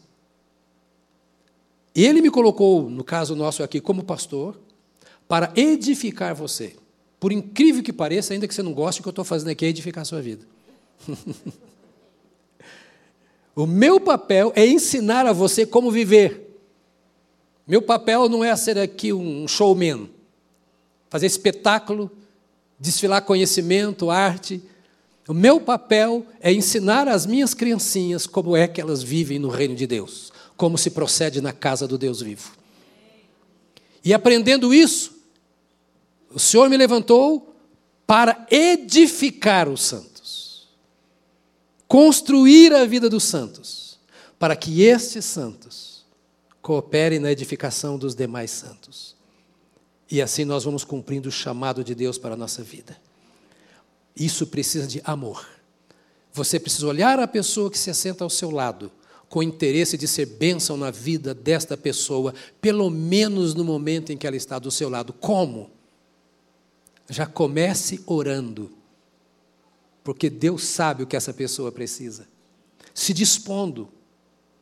Ele 1.94 2.22
me 2.22 2.30
colocou, 2.30 2.88
no 2.88 3.04
caso 3.04 3.36
nosso 3.36 3.62
aqui, 3.62 3.82
como 3.82 4.02
pastor, 4.02 4.58
para 5.28 5.52
edificar 5.54 6.34
você. 6.34 6.74
Por 7.20 7.32
incrível 7.32 7.82
que 7.82 7.92
pareça, 7.92 8.32
ainda 8.32 8.46
que 8.46 8.54
você 8.54 8.62
não 8.62 8.72
goste, 8.72 9.00
o 9.00 9.02
que 9.02 9.08
eu 9.08 9.10
estou 9.10 9.24
fazendo 9.24 9.48
aqui 9.48 9.64
é 9.64 9.68
edificar 9.68 10.02
a 10.02 10.04
sua 10.04 10.20
vida. 10.20 10.44
o 13.54 13.66
meu 13.66 13.98
papel 13.98 14.52
é 14.54 14.66
ensinar 14.66 15.26
a 15.26 15.32
você 15.32 15.66
como 15.66 15.90
viver. 15.90 16.48
Meu 17.66 17.82
papel 17.82 18.28
não 18.28 18.42
é 18.44 18.54
ser 18.56 18.78
aqui 18.78 19.12
um 19.12 19.46
showman, 19.46 20.08
fazer 21.10 21.26
espetáculo, 21.26 22.10
desfilar 22.78 23.22
conhecimento, 23.22 24.10
arte. 24.10 24.62
O 25.28 25.34
meu 25.34 25.60
papel 25.60 26.24
é 26.40 26.52
ensinar 26.52 27.08
às 27.08 27.26
minhas 27.26 27.52
criancinhas 27.52 28.26
como 28.26 28.56
é 28.56 28.66
que 28.66 28.80
elas 28.80 29.02
vivem 29.02 29.38
no 29.38 29.48
reino 29.48 29.74
de 29.74 29.86
Deus, 29.86 30.32
como 30.56 30.78
se 30.78 30.90
procede 30.90 31.40
na 31.40 31.52
casa 31.52 31.86
do 31.86 31.98
Deus 31.98 32.22
vivo. 32.22 32.52
E 34.04 34.14
aprendendo 34.14 34.72
isso, 34.72 35.17
o 36.32 36.38
Senhor 36.38 36.68
me 36.68 36.76
levantou 36.76 37.54
para 38.06 38.46
edificar 38.50 39.68
os 39.68 39.82
santos, 39.82 40.68
construir 41.86 42.72
a 42.72 42.84
vida 42.84 43.08
dos 43.08 43.24
santos, 43.24 43.98
para 44.38 44.56
que 44.56 44.82
estes 44.82 45.24
santos 45.24 46.04
cooperem 46.62 47.18
na 47.18 47.32
edificação 47.32 47.98
dos 47.98 48.14
demais 48.14 48.50
santos. 48.50 49.16
E 50.10 50.22
assim 50.22 50.44
nós 50.44 50.64
vamos 50.64 50.84
cumprindo 50.84 51.28
o 51.28 51.32
chamado 51.32 51.84
de 51.84 51.94
Deus 51.94 52.18
para 52.18 52.34
a 52.34 52.36
nossa 52.36 52.62
vida. 52.62 52.96
Isso 54.16 54.46
precisa 54.46 54.86
de 54.86 55.00
amor. 55.04 55.46
Você 56.32 56.58
precisa 56.58 56.86
olhar 56.86 57.18
a 57.18 57.28
pessoa 57.28 57.70
que 57.70 57.78
se 57.78 57.90
assenta 57.90 58.24
ao 58.24 58.30
seu 58.30 58.50
lado 58.50 58.90
com 59.28 59.42
interesse 59.42 59.98
de 59.98 60.08
ser 60.08 60.26
bênção 60.26 60.76
na 60.76 60.90
vida 60.90 61.34
desta 61.34 61.76
pessoa, 61.76 62.34
pelo 62.60 62.88
menos 62.88 63.54
no 63.54 63.62
momento 63.62 64.10
em 64.10 64.16
que 64.16 64.26
ela 64.26 64.36
está 64.36 64.58
do 64.58 64.70
seu 64.70 64.88
lado. 64.88 65.12
Como? 65.12 65.70
Já 67.08 67.26
comece 67.26 68.00
orando, 68.06 68.70
porque 70.04 70.28
Deus 70.28 70.64
sabe 70.64 71.02
o 71.02 71.06
que 71.06 71.16
essa 71.16 71.32
pessoa 71.32 71.72
precisa. 71.72 72.28
Se 72.92 73.14
dispondo, 73.14 73.88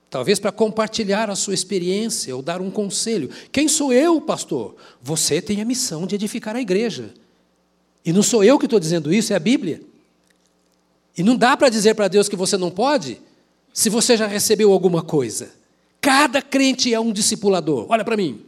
talvez 0.08 0.38
para 0.38 0.52
compartilhar 0.52 1.28
a 1.28 1.34
sua 1.34 1.54
experiência 1.54 2.34
ou 2.34 2.42
dar 2.42 2.60
um 2.60 2.70
conselho. 2.70 3.30
Quem 3.50 3.66
sou 3.68 3.92
eu, 3.92 4.20
pastor? 4.20 4.76
Você 5.02 5.42
tem 5.42 5.60
a 5.60 5.64
missão 5.64 6.06
de 6.06 6.14
edificar 6.14 6.54
a 6.54 6.60
igreja. 6.60 7.12
E 8.04 8.12
não 8.12 8.22
sou 8.22 8.44
eu 8.44 8.58
que 8.58 8.66
estou 8.66 8.78
dizendo 8.78 9.12
isso, 9.12 9.32
é 9.32 9.36
a 9.36 9.40
Bíblia. 9.40 9.82
E 11.16 11.22
não 11.22 11.36
dá 11.36 11.56
para 11.56 11.68
dizer 11.68 11.94
para 11.94 12.08
Deus 12.08 12.28
que 12.28 12.36
você 12.36 12.56
não 12.56 12.70
pode, 12.70 13.20
se 13.72 13.90
você 13.90 14.16
já 14.16 14.26
recebeu 14.26 14.72
alguma 14.72 15.02
coisa. 15.02 15.50
Cada 16.00 16.40
crente 16.40 16.94
é 16.94 17.00
um 17.00 17.10
discipulador. 17.10 17.86
Olha 17.88 18.04
para 18.04 18.16
mim, 18.16 18.44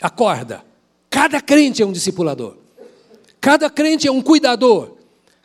acorda. 0.00 0.64
Cada 1.08 1.40
crente 1.40 1.82
é 1.82 1.86
um 1.86 1.92
discipulador. 1.92 2.59
Cada 3.40 3.70
crente 3.70 4.06
é 4.06 4.12
um 4.12 4.20
cuidador. 4.20 4.96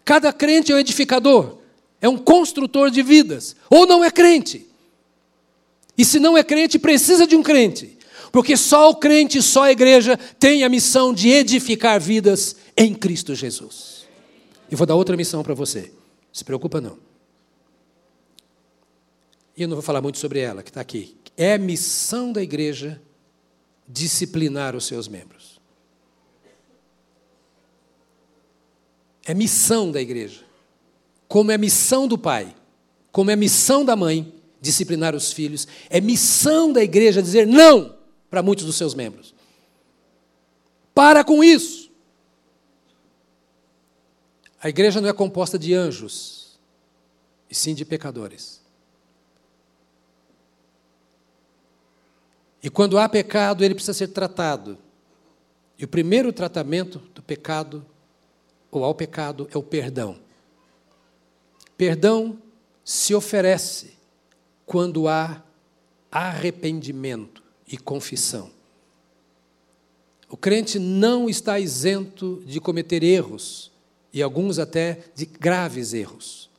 Cada 0.04 0.34
crente 0.34 0.72
é 0.72 0.76
um 0.76 0.80
edificador. 0.80 1.58
É 2.02 2.10
um 2.10 2.18
construtor 2.18 2.92
de 2.92 3.02
vidas. 3.02 3.56
Ou 3.70 3.88
não 3.88 4.04
é 4.04 4.12
crente. 4.12 4.68
E 5.98 6.04
se 6.04 6.20
não 6.20 6.38
é 6.38 6.44
crente, 6.44 6.78
precisa 6.78 7.26
de 7.26 7.36
um 7.36 7.44
crente. 7.44 7.98
Porque 8.32 8.58
só 8.58 8.90
o 8.90 8.96
crente, 8.96 9.42
só 9.42 9.64
a 9.64 9.72
igreja 9.72 10.18
tem 10.38 10.64
a 10.64 10.70
missão 10.70 11.14
de 11.14 11.30
edificar 11.30 12.02
vidas 12.02 12.58
em 12.76 12.94
Cristo 12.94 13.34
Jesus. 13.34 14.06
E 14.70 14.76
vou 14.76 14.86
dar 14.86 14.96
outra 14.96 15.16
missão 15.16 15.42
para 15.42 15.54
você. 15.54 15.92
Se 16.34 16.44
preocupa 16.44 16.82
não. 16.82 16.98
E 19.56 19.62
eu 19.62 19.70
não 19.70 19.76
vou 19.76 19.82
falar 19.82 20.02
muito 20.02 20.18
sobre 20.18 20.40
ela, 20.40 20.62
que 20.62 20.70
está 20.70 20.82
aqui. 20.82 21.16
É 21.38 21.58
missão 21.58 22.34
da 22.34 22.44
igreja 22.44 23.02
disciplinar 23.88 24.76
os 24.76 24.86
seus 24.86 25.08
membros. 25.08 25.35
É 29.26 29.34
missão 29.34 29.92
da 29.92 30.00
igreja. 30.00 30.46
Como 31.28 31.52
é 31.52 31.58
missão 31.58 32.08
do 32.08 32.18
pai, 32.18 32.56
como 33.12 33.32
é 33.32 33.36
missão 33.36 33.84
da 33.84 33.96
mãe 33.96 34.32
disciplinar 34.62 35.16
os 35.16 35.34
filhos, 35.34 35.68
é 35.90 36.00
missão 36.00 36.72
da 36.72 36.84
igreja 36.84 37.22
dizer 37.22 37.46
não 37.46 37.98
para 38.30 38.44
muitos 38.44 38.66
dos 38.66 38.76
seus 38.76 38.94
membros. 38.94 39.34
Para 40.94 41.24
com 41.24 41.44
isso. 41.44 41.92
A 44.62 44.70
igreja 44.70 45.02
não 45.02 45.10
é 45.10 45.14
composta 45.14 45.60
de 45.60 45.74
anjos, 45.74 46.58
e 47.50 47.54
sim 47.54 47.76
de 47.76 47.86
pecadores. 47.86 48.62
E 52.64 52.70
quando 52.70 52.98
há 52.98 53.08
pecado, 53.08 53.64
ele 53.64 53.76
precisa 53.76 53.94
ser 53.94 54.08
tratado. 54.08 54.78
E 55.78 55.86
o 55.86 55.88
primeiro 55.88 56.34
tratamento 56.34 56.98
do 57.14 57.22
pecado 57.22 57.86
ou 58.80 58.86
ao 58.86 58.96
pecado 58.96 59.48
é 59.54 59.58
o 59.58 59.64
perdão. 59.64 60.18
Perdão 61.78 62.38
se 62.84 63.14
oferece 63.14 63.94
quando 64.66 65.08
há 65.08 65.44
arrependimento 66.12 67.44
e 67.68 67.78
confissão. 67.78 68.52
O 70.30 70.38
crente 70.38 70.80
não 70.80 71.30
está 71.30 71.60
isento 71.60 72.42
de 72.46 72.60
cometer 72.60 73.04
erros, 73.04 73.72
e 74.16 74.22
alguns 74.22 74.60
até 74.60 75.00
de 75.14 75.26
graves 75.26 75.94
erros. 75.94 76.50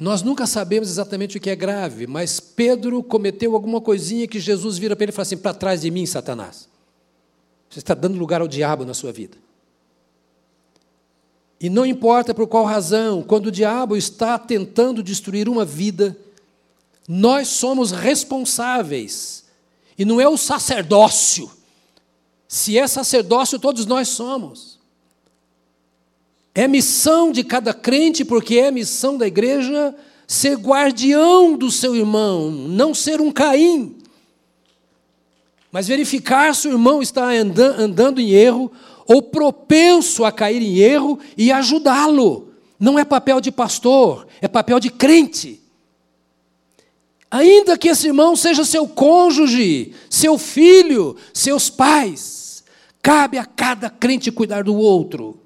Nós 0.00 0.22
nunca 0.22 0.46
sabemos 0.46 0.88
exatamente 0.88 1.36
o 1.36 1.40
que 1.40 1.50
é 1.50 1.54
grave, 1.54 2.06
mas 2.06 2.40
Pedro 2.40 3.02
cometeu 3.02 3.54
alguma 3.54 3.82
coisinha 3.82 4.26
que 4.26 4.40
Jesus 4.40 4.78
vira 4.78 4.96
para 4.96 5.04
ele 5.04 5.12
e 5.12 5.14
fala 5.14 5.24
assim: 5.24 5.36
para 5.36 5.52
trás 5.52 5.82
de 5.82 5.90
mim, 5.90 6.06
Satanás. 6.06 6.66
Você 7.68 7.80
está 7.80 7.92
dando 7.92 8.18
lugar 8.18 8.40
ao 8.40 8.48
diabo 8.48 8.86
na 8.86 8.94
sua 8.94 9.12
vida. 9.12 9.36
E 11.60 11.68
não 11.68 11.84
importa 11.84 12.32
por 12.32 12.46
qual 12.46 12.64
razão, 12.64 13.22
quando 13.22 13.48
o 13.48 13.52
diabo 13.52 13.94
está 13.94 14.38
tentando 14.38 15.02
destruir 15.02 15.50
uma 15.50 15.66
vida, 15.66 16.16
nós 17.06 17.48
somos 17.48 17.90
responsáveis. 17.90 19.44
E 19.98 20.04
não 20.06 20.18
é 20.18 20.26
o 20.26 20.38
sacerdócio. 20.38 21.50
Se 22.48 22.78
é 22.78 22.88
sacerdócio, 22.88 23.58
todos 23.58 23.84
nós 23.84 24.08
somos. 24.08 24.79
É 26.54 26.66
missão 26.66 27.30
de 27.30 27.44
cada 27.44 27.72
crente, 27.72 28.24
porque 28.24 28.58
é 28.58 28.70
missão 28.70 29.16
da 29.16 29.26
igreja, 29.26 29.94
ser 30.26 30.56
guardião 30.56 31.56
do 31.56 31.70
seu 31.70 31.94
irmão, 31.94 32.50
não 32.50 32.94
ser 32.94 33.20
um 33.20 33.30
Caim. 33.30 33.96
Mas 35.72 35.86
verificar 35.86 36.54
se 36.54 36.66
o 36.68 36.72
irmão 36.72 37.00
está 37.00 37.28
andando 37.30 38.20
em 38.20 38.30
erro 38.30 38.70
ou 39.06 39.22
propenso 39.22 40.24
a 40.24 40.32
cair 40.32 40.62
em 40.62 40.78
erro 40.78 41.18
e 41.36 41.52
ajudá-lo. 41.52 42.52
Não 42.78 42.98
é 42.98 43.04
papel 43.04 43.40
de 43.40 43.52
pastor, 43.52 44.26
é 44.40 44.48
papel 44.48 44.80
de 44.80 44.90
crente. 44.90 45.60
Ainda 47.30 47.78
que 47.78 47.88
esse 47.88 48.08
irmão 48.08 48.34
seja 48.34 48.64
seu 48.64 48.88
cônjuge, 48.88 49.92
seu 50.08 50.36
filho, 50.36 51.16
seus 51.32 51.70
pais, 51.70 52.64
cabe 53.00 53.38
a 53.38 53.44
cada 53.44 53.88
crente 53.88 54.32
cuidar 54.32 54.64
do 54.64 54.74
outro. 54.74 55.38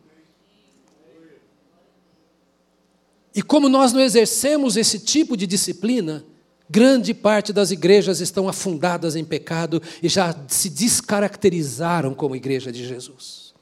E 3.34 3.42
como 3.42 3.68
nós 3.68 3.92
não 3.92 4.00
exercemos 4.00 4.76
esse 4.76 5.00
tipo 5.00 5.36
de 5.36 5.46
disciplina, 5.46 6.24
grande 6.70 7.12
parte 7.12 7.52
das 7.52 7.70
igrejas 7.70 8.20
estão 8.20 8.48
afundadas 8.48 9.16
em 9.16 9.24
pecado 9.24 9.82
e 10.02 10.08
já 10.08 10.34
se 10.48 10.70
descaracterizaram 10.70 12.14
como 12.14 12.36
igreja 12.36 12.70
de 12.70 12.86
Jesus. 12.86 13.52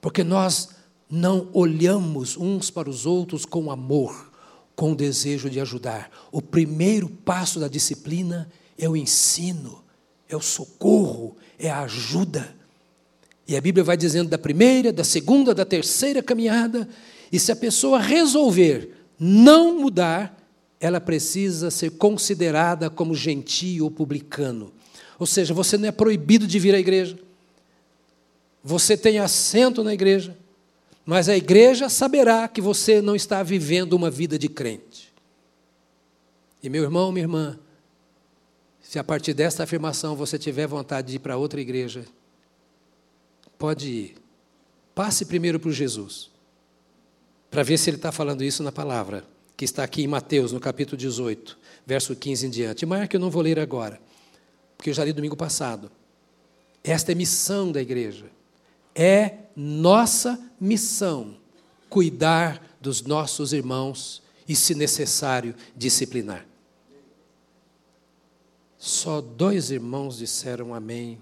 Porque 0.00 0.22
nós 0.22 0.70
não 1.10 1.48
olhamos 1.52 2.36
uns 2.36 2.70
para 2.70 2.88
os 2.88 3.06
outros 3.06 3.44
com 3.44 3.70
amor, 3.70 4.30
com 4.74 4.92
o 4.92 4.96
desejo 4.96 5.50
de 5.50 5.60
ajudar. 5.60 6.10
O 6.30 6.40
primeiro 6.40 7.08
passo 7.08 7.60
da 7.60 7.68
disciplina 7.68 8.48
é 8.78 8.88
o 8.88 8.96
ensino, 8.96 9.84
é 10.28 10.36
o 10.36 10.40
socorro, 10.40 11.36
é 11.58 11.68
a 11.68 11.82
ajuda. 11.82 12.56
E 13.46 13.56
a 13.56 13.60
Bíblia 13.60 13.84
vai 13.84 13.96
dizendo 13.96 14.30
da 14.30 14.38
primeira, 14.38 14.92
da 14.92 15.04
segunda, 15.04 15.54
da 15.54 15.64
terceira 15.64 16.22
caminhada, 16.22 16.88
e 17.32 17.38
se 17.38 17.50
a 17.50 17.56
pessoa 17.56 17.98
resolver 17.98 18.94
não 19.18 19.80
mudar, 19.80 20.38
ela 20.78 21.00
precisa 21.00 21.70
ser 21.70 21.92
considerada 21.92 22.90
como 22.90 23.14
gentio 23.14 23.84
ou 23.84 23.90
publicano. 23.90 24.70
Ou 25.18 25.26
seja, 25.26 25.54
você 25.54 25.78
não 25.78 25.88
é 25.88 25.92
proibido 25.92 26.46
de 26.46 26.58
vir 26.58 26.74
à 26.74 26.78
igreja. 26.78 27.18
Você 28.62 28.96
tem 28.96 29.18
assento 29.18 29.82
na 29.82 29.94
igreja, 29.94 30.36
mas 31.06 31.28
a 31.28 31.36
igreja 31.36 31.88
saberá 31.88 32.46
que 32.46 32.60
você 32.60 33.00
não 33.00 33.16
está 33.16 33.42
vivendo 33.42 33.94
uma 33.94 34.10
vida 34.10 34.38
de 34.38 34.48
crente. 34.48 35.12
E 36.62 36.68
meu 36.68 36.82
irmão, 36.82 37.10
minha 37.10 37.24
irmã, 37.24 37.58
se 38.82 38.98
a 38.98 39.04
partir 39.04 39.32
desta 39.32 39.62
afirmação 39.62 40.14
você 40.14 40.38
tiver 40.38 40.66
vontade 40.66 41.08
de 41.08 41.16
ir 41.16 41.20
para 41.20 41.36
outra 41.36 41.60
igreja, 41.60 42.04
pode 43.58 43.88
ir. 43.88 44.14
Passe 44.94 45.24
primeiro 45.24 45.58
por 45.58 45.72
Jesus, 45.72 46.31
para 47.52 47.62
ver 47.62 47.76
se 47.76 47.90
ele 47.90 47.98
está 47.98 48.10
falando 48.10 48.42
isso 48.42 48.62
na 48.62 48.72
palavra, 48.72 49.22
que 49.58 49.66
está 49.66 49.84
aqui 49.84 50.02
em 50.02 50.06
Mateus, 50.06 50.52
no 50.52 50.58
capítulo 50.58 50.96
18, 50.96 51.58
verso 51.86 52.16
15 52.16 52.46
em 52.46 52.50
diante. 52.50 52.86
Marque, 52.86 53.14
eu 53.14 53.20
não 53.20 53.28
vou 53.28 53.42
ler 53.42 53.58
agora, 53.58 54.00
porque 54.74 54.88
eu 54.88 54.94
já 54.94 55.04
li 55.04 55.12
domingo 55.12 55.36
passado. 55.36 55.92
Esta 56.82 57.12
é 57.12 57.14
missão 57.14 57.70
da 57.70 57.82
igreja. 57.82 58.24
É 58.94 59.34
nossa 59.54 60.40
missão 60.58 61.36
cuidar 61.90 62.74
dos 62.80 63.02
nossos 63.02 63.52
irmãos 63.52 64.22
e, 64.48 64.56
se 64.56 64.74
necessário, 64.74 65.54
disciplinar. 65.76 66.46
Só 68.78 69.20
dois 69.20 69.70
irmãos 69.70 70.16
disseram 70.16 70.72
amém. 70.72 71.18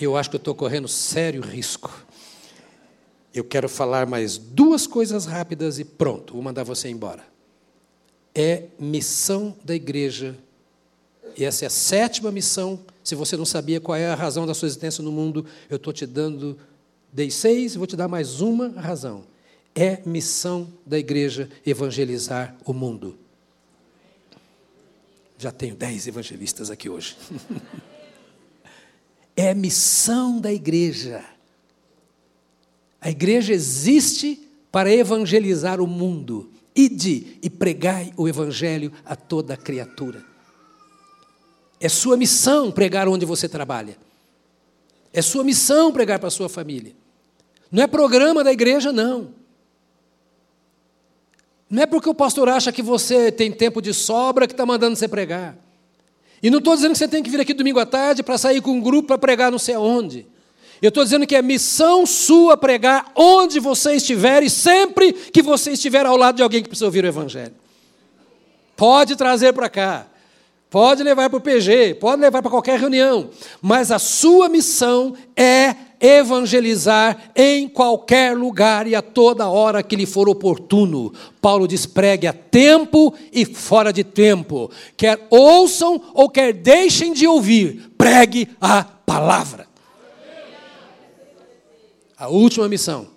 Eu 0.00 0.16
acho 0.16 0.30
que 0.30 0.36
eu 0.36 0.38
estou 0.38 0.54
correndo 0.54 0.86
sério 0.86 1.42
risco. 1.42 2.03
Eu 3.34 3.44
quero 3.44 3.68
falar 3.68 4.06
mais 4.06 4.38
duas 4.38 4.86
coisas 4.86 5.26
rápidas 5.26 5.78
e 5.78 5.84
pronto, 5.84 6.34
vou 6.34 6.42
mandar 6.42 6.62
você 6.62 6.88
embora. 6.88 7.24
É 8.34 8.64
missão 8.78 9.54
da 9.64 9.74
igreja, 9.74 10.36
e 11.36 11.44
essa 11.44 11.64
é 11.64 11.66
a 11.66 11.70
sétima 11.70 12.30
missão. 12.30 12.80
Se 13.02 13.14
você 13.14 13.36
não 13.36 13.44
sabia 13.44 13.80
qual 13.80 13.96
é 13.96 14.08
a 14.08 14.14
razão 14.14 14.46
da 14.46 14.54
sua 14.54 14.66
existência 14.66 15.02
no 15.02 15.10
mundo, 15.10 15.44
eu 15.68 15.76
estou 15.76 15.92
te 15.92 16.06
dando 16.06 16.56
Dei 17.14 17.30
seis, 17.30 17.76
vou 17.76 17.86
te 17.86 17.94
dar 17.94 18.08
mais 18.08 18.40
uma 18.40 18.70
razão. 18.70 19.24
É 19.72 20.02
missão 20.04 20.68
da 20.84 20.98
igreja 20.98 21.48
evangelizar 21.64 22.56
o 22.64 22.72
mundo. 22.72 23.16
Já 25.38 25.52
tenho 25.52 25.76
dez 25.76 26.08
evangelistas 26.08 26.72
aqui 26.72 26.88
hoje. 26.88 27.16
é 29.36 29.54
missão 29.54 30.40
da 30.40 30.52
igreja. 30.52 31.24
A 33.04 33.10
igreja 33.10 33.52
existe 33.52 34.48
para 34.72 34.90
evangelizar 34.90 35.78
o 35.78 35.86
mundo. 35.86 36.50
Ide 36.74 37.38
e 37.42 37.50
pregai 37.50 38.14
o 38.16 38.26
evangelho 38.26 38.90
a 39.04 39.14
toda 39.14 39.58
criatura. 39.58 40.24
É 41.78 41.86
sua 41.86 42.16
missão 42.16 42.72
pregar 42.72 43.06
onde 43.06 43.26
você 43.26 43.46
trabalha. 43.46 43.98
É 45.12 45.20
sua 45.20 45.44
missão 45.44 45.92
pregar 45.92 46.18
para 46.18 46.28
a 46.28 46.30
sua 46.30 46.48
família. 46.48 46.96
Não 47.70 47.82
é 47.82 47.86
programa 47.86 48.42
da 48.42 48.50
igreja, 48.50 48.90
não. 48.90 49.34
Não 51.68 51.82
é 51.82 51.86
porque 51.86 52.08
o 52.08 52.14
pastor 52.14 52.48
acha 52.48 52.72
que 52.72 52.82
você 52.82 53.30
tem 53.30 53.52
tempo 53.52 53.82
de 53.82 53.92
sobra 53.92 54.46
que 54.46 54.54
está 54.54 54.64
mandando 54.64 54.96
você 54.96 55.06
pregar. 55.06 55.58
E 56.42 56.48
não 56.48 56.58
estou 56.58 56.74
dizendo 56.74 56.92
que 56.92 56.98
você 56.98 57.08
tem 57.08 57.22
que 57.22 57.28
vir 57.28 57.40
aqui 57.40 57.52
domingo 57.52 57.80
à 57.80 57.84
tarde 57.84 58.22
para 58.22 58.38
sair 58.38 58.62
com 58.62 58.70
um 58.70 58.80
grupo 58.80 59.08
para 59.08 59.18
pregar 59.18 59.52
não 59.52 59.58
sei 59.58 59.74
aonde. 59.74 60.26
Eu 60.82 60.88
estou 60.88 61.04
dizendo 61.04 61.26
que 61.26 61.36
é 61.36 61.42
missão 61.42 62.04
sua 62.04 62.56
pregar 62.56 63.12
onde 63.14 63.60
você 63.60 63.94
estiver 63.94 64.42
e 64.42 64.50
sempre 64.50 65.12
que 65.12 65.42
você 65.42 65.72
estiver 65.72 66.04
ao 66.06 66.16
lado 66.16 66.36
de 66.36 66.42
alguém 66.42 66.62
que 66.62 66.68
precisa 66.68 66.86
ouvir 66.86 67.04
o 67.04 67.08
Evangelho. 67.08 67.54
Pode 68.76 69.14
trazer 69.16 69.52
para 69.52 69.68
cá, 69.68 70.06
pode 70.68 71.02
levar 71.02 71.30
para 71.30 71.36
o 71.38 71.40
PG, 71.40 71.94
pode 71.94 72.20
levar 72.20 72.42
para 72.42 72.50
qualquer 72.50 72.78
reunião, 72.78 73.30
mas 73.62 73.92
a 73.92 73.98
sua 73.98 74.48
missão 74.48 75.14
é 75.36 75.76
evangelizar 76.00 77.30
em 77.34 77.66
qualquer 77.66 78.36
lugar 78.36 78.86
e 78.86 78.94
a 78.94 79.00
toda 79.00 79.48
hora 79.48 79.82
que 79.82 79.96
lhe 79.96 80.04
for 80.04 80.28
oportuno. 80.28 81.12
Paulo 81.40 81.66
diz: 81.66 81.86
pregue 81.86 82.26
a 82.26 82.32
tempo 82.32 83.14
e 83.32 83.44
fora 83.46 83.92
de 83.92 84.04
tempo. 84.04 84.70
Quer 84.96 85.26
ouçam 85.30 86.00
ou 86.12 86.28
quer 86.28 86.52
deixem 86.52 87.12
de 87.12 87.26
ouvir, 87.26 87.90
pregue 87.96 88.48
a 88.60 88.84
palavra. 88.84 89.73
A 92.24 92.28
última 92.28 92.66
missão, 92.70 93.08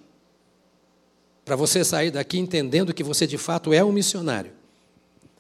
para 1.45 1.55
você 1.55 1.81
sair 1.81 2.11
daqui 2.11 2.37
entendendo 2.37 2.93
que 2.93 3.05
você 3.05 3.25
de 3.25 3.37
fato 3.37 3.71
é 3.71 3.81
um 3.81 3.89
missionário, 3.89 4.51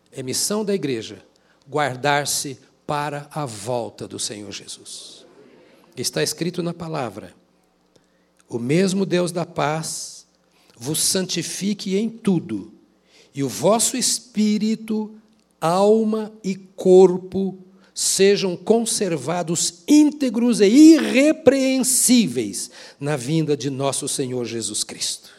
é 0.09 0.23
missão 0.23 0.63
da 0.63 0.73
igreja 0.73 1.21
guardar-se 1.69 2.57
para 2.85 3.27
a 3.29 3.45
volta 3.45 4.07
do 4.07 4.17
Senhor 4.17 4.49
Jesus. 4.53 5.25
Está 5.97 6.23
escrito 6.23 6.63
na 6.63 6.73
palavra: 6.73 7.35
O 8.47 8.57
mesmo 8.57 9.05
Deus 9.05 9.33
da 9.33 9.45
paz 9.45 10.25
vos 10.77 11.01
santifique 11.01 11.97
em 11.97 12.09
tudo, 12.09 12.71
e 13.35 13.43
o 13.43 13.49
vosso 13.49 13.97
espírito, 13.97 15.13
alma 15.59 16.31
e 16.41 16.55
corpo 16.55 17.57
sejam 17.97 18.55
conservados 18.55 19.81
íntegros 19.87 20.61
e 20.61 20.67
irrepreensíveis 20.67 22.69
na 22.99 23.17
vinda 23.17 23.57
de 23.57 23.71
nosso 23.71 24.07
Senhor 24.07 24.45
Jesus 24.45 24.83
Cristo. 24.83 25.31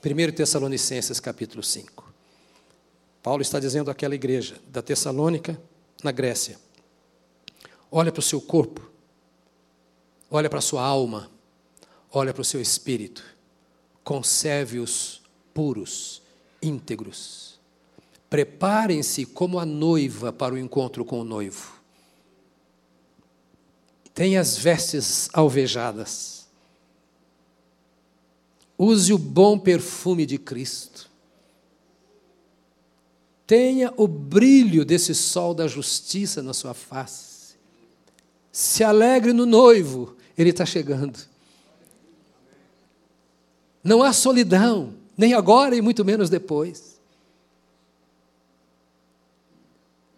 1 0.00 0.32
Tessalonicenses 0.32 1.18
capítulo 1.18 1.60
5. 1.60 2.14
Paulo 3.20 3.42
está 3.42 3.58
dizendo 3.58 3.90
àquela 3.90 4.14
igreja 4.14 4.60
da 4.68 4.80
Tessalônica, 4.80 5.60
na 6.04 6.12
Grécia: 6.12 6.56
olha 7.90 8.12
para 8.12 8.20
o 8.20 8.22
seu 8.22 8.40
corpo, 8.40 8.88
olha 10.30 10.48
para 10.48 10.60
a 10.60 10.62
sua 10.62 10.84
alma, 10.84 11.28
olha 12.12 12.32
para 12.32 12.42
o 12.42 12.44
seu 12.44 12.60
espírito, 12.60 13.24
conserve-os 14.04 15.20
puros, 15.52 16.22
íntegros. 16.62 17.58
Preparem-se 18.30 19.26
como 19.26 19.58
a 19.58 19.66
noiva 19.66 20.32
para 20.32 20.54
o 20.54 20.58
encontro 20.58 21.04
com 21.04 21.22
o 21.22 21.24
noivo. 21.24 21.77
Tenha 24.18 24.40
as 24.40 24.58
vestes 24.58 25.28
alvejadas. 25.32 26.48
Use 28.76 29.12
o 29.12 29.16
bom 29.16 29.56
perfume 29.56 30.26
de 30.26 30.36
Cristo. 30.36 31.08
Tenha 33.46 33.94
o 33.96 34.08
brilho 34.08 34.84
desse 34.84 35.14
sol 35.14 35.54
da 35.54 35.68
justiça 35.68 36.42
na 36.42 36.52
sua 36.52 36.74
face. 36.74 37.54
Se 38.50 38.82
alegre 38.82 39.32
no 39.32 39.46
noivo, 39.46 40.16
ele 40.36 40.50
está 40.50 40.66
chegando. 40.66 41.16
Não 43.84 44.02
há 44.02 44.12
solidão, 44.12 44.94
nem 45.16 45.32
agora 45.32 45.76
e 45.76 45.80
muito 45.80 46.04
menos 46.04 46.28
depois. 46.28 47.00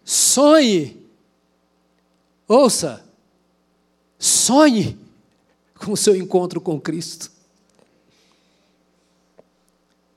Sonhe, 0.03 1.07
ouça, 2.47 3.10
sonhe 4.21 4.99
com 5.79 5.93
o 5.93 5.97
seu 5.97 6.15
encontro 6.15 6.61
com 6.61 6.79
Cristo. 6.79 7.31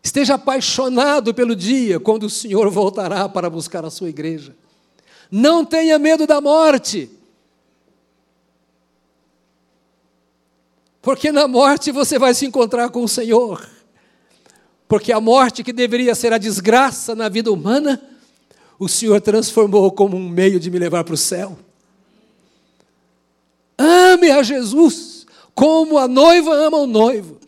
Esteja 0.03 0.35
apaixonado 0.35 1.33
pelo 1.33 1.57
dia 1.57 1.99
quando 1.99 2.25
o 2.25 2.31
Senhor 2.31 2.71
voltará 2.71 3.27
para 3.27 3.49
buscar 3.49 3.83
a 3.83 3.91
sua 3.91 4.11
igreja. 4.11 4.55
Não 5.31 5.65
tenha 5.65 5.99
medo 5.99 6.27
da 6.27 6.39
morte. 6.39 7.11
Porque 11.01 11.33
na 11.33 11.49
morte 11.49 11.91
você 11.91 12.19
vai 12.19 12.35
se 12.35 12.45
encontrar 12.45 12.91
com 12.91 13.03
o 13.03 13.09
Senhor. 13.09 13.67
Porque 14.87 15.11
a 15.13 15.21
morte 15.21 15.65
que 15.65 15.73
deveria 15.73 16.15
ser 16.15 16.33
a 16.35 16.39
desgraça 16.39 17.15
na 17.15 17.31
vida 17.31 17.51
humana, 17.51 18.01
o 18.79 18.87
Senhor 18.87 19.19
transformou 19.23 19.91
como 19.91 20.17
um 20.19 20.29
meio 20.29 20.61
de 20.61 20.71
me 20.71 20.79
levar 20.79 21.05
para 21.05 21.15
o 21.15 21.19
céu. 21.19 21.59
Ame 24.25 24.31
a 24.31 24.43
Jesus 24.43 25.27
como 25.55 25.99
a 25.99 26.09
noiva 26.09 26.53
ama 26.55 26.79
o 26.79 26.87
noivo. 26.87 27.39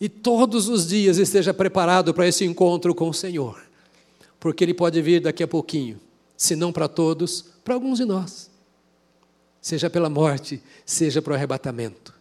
E 0.00 0.08
todos 0.08 0.68
os 0.68 0.88
dias 0.88 1.16
esteja 1.16 1.54
preparado 1.54 2.12
para 2.12 2.26
esse 2.26 2.44
encontro 2.44 2.94
com 2.94 3.08
o 3.08 3.14
Senhor. 3.14 3.62
Porque 4.38 4.64
Ele 4.64 4.74
pode 4.74 5.00
vir 5.00 5.20
daqui 5.20 5.42
a 5.42 5.48
pouquinho, 5.48 6.00
se 6.36 6.56
não 6.56 6.72
para 6.72 6.88
todos, 6.88 7.44
para 7.64 7.74
alguns 7.74 7.98
de 7.98 8.04
nós 8.04 8.52
seja 9.62 9.88
pela 9.88 10.10
morte, 10.10 10.60
seja 10.84 11.22
para 11.22 11.32
o 11.32 11.36
arrebatamento. 11.36 12.12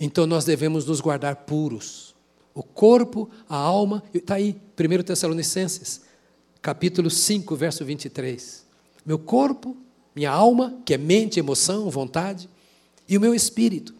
Então 0.00 0.26
nós 0.26 0.44
devemos 0.44 0.84
nos 0.84 1.00
guardar 1.00 1.36
puros. 1.36 2.12
O 2.52 2.62
corpo, 2.62 3.30
a 3.48 3.56
alma, 3.56 4.02
está 4.12 4.34
aí, 4.34 4.60
1 4.78 5.04
Tessalonicenses, 5.04 6.02
capítulo 6.60 7.08
5, 7.08 7.54
verso 7.54 7.84
23. 7.84 8.66
Meu 9.06 9.18
corpo, 9.18 9.76
minha 10.14 10.30
alma, 10.30 10.78
que 10.84 10.94
é 10.94 10.98
mente, 10.98 11.38
emoção, 11.38 11.88
vontade, 11.90 12.48
e 13.08 13.16
o 13.16 13.20
meu 13.20 13.34
espírito, 13.34 13.94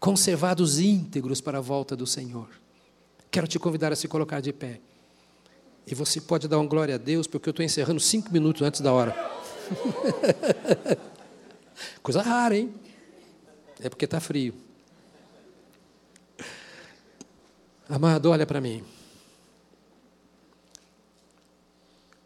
conservados 0.00 0.78
íntegros 0.78 1.40
para 1.40 1.58
a 1.58 1.60
volta 1.60 1.96
do 1.96 2.06
Senhor. 2.06 2.48
Quero 3.30 3.46
te 3.46 3.58
convidar 3.58 3.92
a 3.92 3.96
se 3.96 4.08
colocar 4.08 4.40
de 4.40 4.52
pé. 4.52 4.80
E 5.86 5.94
você 5.94 6.20
pode 6.20 6.48
dar 6.48 6.58
uma 6.58 6.68
glória 6.68 6.94
a 6.94 6.98
Deus, 6.98 7.26
porque 7.26 7.48
eu 7.48 7.52
estou 7.52 7.64
encerrando 7.64 8.00
cinco 8.00 8.32
minutos 8.32 8.62
antes 8.62 8.80
da 8.80 8.92
hora. 8.92 9.12
Coisa 12.02 12.22
rara, 12.22 12.56
hein? 12.56 12.74
É 13.80 13.88
porque 13.88 14.04
está 14.04 14.20
frio. 14.20 14.54
Amado, 17.88 18.30
olha 18.30 18.46
para 18.46 18.60
mim. 18.60 18.82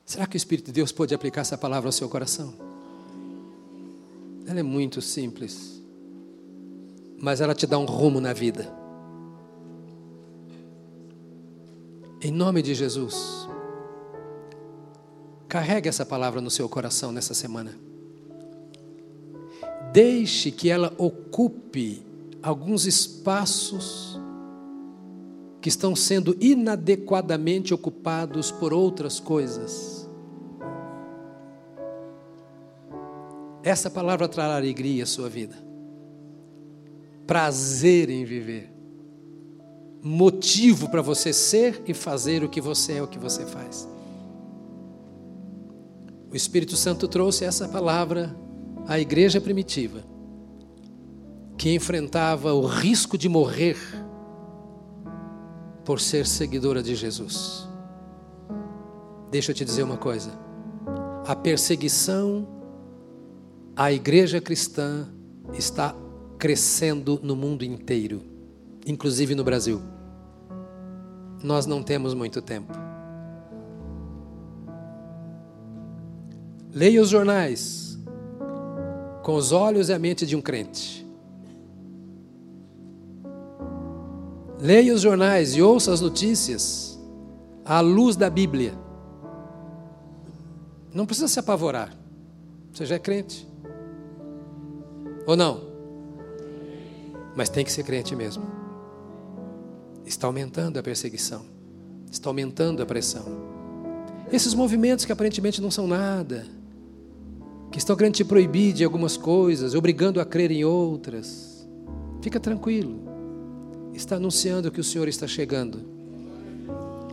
Será 0.06 0.26
que 0.26 0.36
o 0.36 0.38
Espírito 0.38 0.66
de 0.66 0.72
Deus 0.72 0.92
pode 0.92 1.14
aplicar 1.14 1.40
essa 1.40 1.58
palavra 1.58 1.88
ao 1.88 1.92
seu 1.92 2.08
coração? 2.08 2.77
Ela 4.48 4.60
é 4.60 4.62
muito 4.62 5.02
simples, 5.02 5.82
mas 7.20 7.42
ela 7.42 7.54
te 7.54 7.66
dá 7.66 7.78
um 7.78 7.84
rumo 7.84 8.18
na 8.18 8.32
vida. 8.32 8.66
Em 12.22 12.30
nome 12.30 12.62
de 12.62 12.74
Jesus, 12.74 13.46
carregue 15.46 15.90
essa 15.90 16.06
palavra 16.06 16.40
no 16.40 16.50
seu 16.50 16.66
coração 16.66 17.12
nessa 17.12 17.34
semana. 17.34 17.78
Deixe 19.92 20.50
que 20.50 20.70
ela 20.70 20.94
ocupe 20.96 22.02
alguns 22.42 22.86
espaços 22.86 24.18
que 25.60 25.68
estão 25.68 25.94
sendo 25.94 26.34
inadequadamente 26.40 27.74
ocupados 27.74 28.50
por 28.50 28.72
outras 28.72 29.20
coisas. 29.20 29.97
Essa 33.68 33.90
palavra 33.90 34.26
trará 34.26 34.56
alegria 34.56 35.02
à 35.02 35.06
sua 35.06 35.28
vida, 35.28 35.54
prazer 37.26 38.08
em 38.08 38.24
viver, 38.24 38.72
motivo 40.02 40.88
para 40.88 41.02
você 41.02 41.34
ser 41.34 41.82
e 41.86 41.92
fazer 41.92 42.42
o 42.42 42.48
que 42.48 42.62
você 42.62 42.94
é, 42.94 43.02
o 43.02 43.06
que 43.06 43.18
você 43.18 43.44
faz. 43.44 43.86
O 46.32 46.34
Espírito 46.34 46.76
Santo 46.76 47.06
trouxe 47.06 47.44
essa 47.44 47.68
palavra 47.68 48.34
à 48.86 48.98
igreja 48.98 49.38
primitiva, 49.38 50.02
que 51.58 51.74
enfrentava 51.74 52.54
o 52.54 52.64
risco 52.64 53.18
de 53.18 53.28
morrer 53.28 53.76
por 55.84 56.00
ser 56.00 56.26
seguidora 56.26 56.82
de 56.82 56.94
Jesus. 56.94 57.68
Deixa 59.30 59.50
eu 59.50 59.54
te 59.54 59.62
dizer 59.62 59.82
uma 59.82 59.98
coisa: 59.98 60.30
a 61.26 61.36
perseguição 61.36 62.56
à 63.78 63.92
igreja 63.92 64.40
cristã 64.40 65.06
está 65.52 65.94
crescendo 66.36 67.20
no 67.22 67.36
mundo 67.36 67.64
inteiro, 67.64 68.20
inclusive 68.84 69.36
no 69.36 69.44
Brasil. 69.44 69.80
Nós 71.44 71.64
não 71.64 71.80
temos 71.80 72.12
muito 72.12 72.42
tempo. 72.42 72.72
Leia 76.74 77.00
os 77.00 77.08
jornais 77.08 77.96
com 79.22 79.36
os 79.36 79.52
olhos 79.52 79.90
e 79.90 79.92
a 79.92 79.98
mente 79.98 80.26
de 80.26 80.34
um 80.34 80.40
crente. 80.40 81.06
Leia 84.58 84.92
os 84.92 85.02
jornais 85.02 85.54
e 85.54 85.62
ouça 85.62 85.92
as 85.92 86.00
notícias 86.00 86.98
à 87.64 87.78
luz 87.78 88.16
da 88.16 88.28
Bíblia. 88.28 88.74
Não 90.92 91.06
precisa 91.06 91.28
se 91.28 91.38
apavorar. 91.38 91.96
Você 92.72 92.84
já 92.84 92.96
é 92.96 92.98
crente. 92.98 93.47
Ou 95.28 95.36
não? 95.36 95.60
Mas 97.36 97.48
tem 97.48 97.64
que 97.64 97.70
ser 97.70 97.84
crente 97.84 98.16
mesmo. 98.16 98.42
Está 100.04 100.26
aumentando 100.26 100.76
a 100.76 100.82
perseguição. 100.82 101.44
Está 102.10 102.28
aumentando 102.28 102.82
a 102.82 102.86
pressão. 102.86 103.24
Esses 104.32 104.54
movimentos 104.54 105.04
que 105.04 105.12
aparentemente 105.12 105.62
não 105.62 105.70
são 105.70 105.86
nada, 105.86 106.44
que 107.70 107.78
estão 107.78 107.94
querendo 107.94 108.14
te 108.14 108.24
proibir 108.24 108.72
de 108.72 108.82
algumas 108.82 109.16
coisas, 109.16 109.76
obrigando 109.76 110.20
a 110.20 110.24
crer 110.24 110.50
em 110.50 110.64
outras, 110.64 111.68
fica 112.20 112.40
tranquilo 112.40 113.08
está 113.98 114.16
anunciando 114.16 114.70
que 114.70 114.80
o 114.80 114.84
Senhor 114.84 115.08
está 115.08 115.26
chegando. 115.26 115.80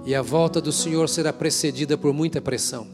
E 0.06 0.14
a 0.14 0.22
volta 0.22 0.62
do 0.62 0.72
Senhor 0.72 1.10
será 1.10 1.34
precedida 1.34 1.98
por 1.98 2.14
muita 2.14 2.40
pressão. 2.40 2.88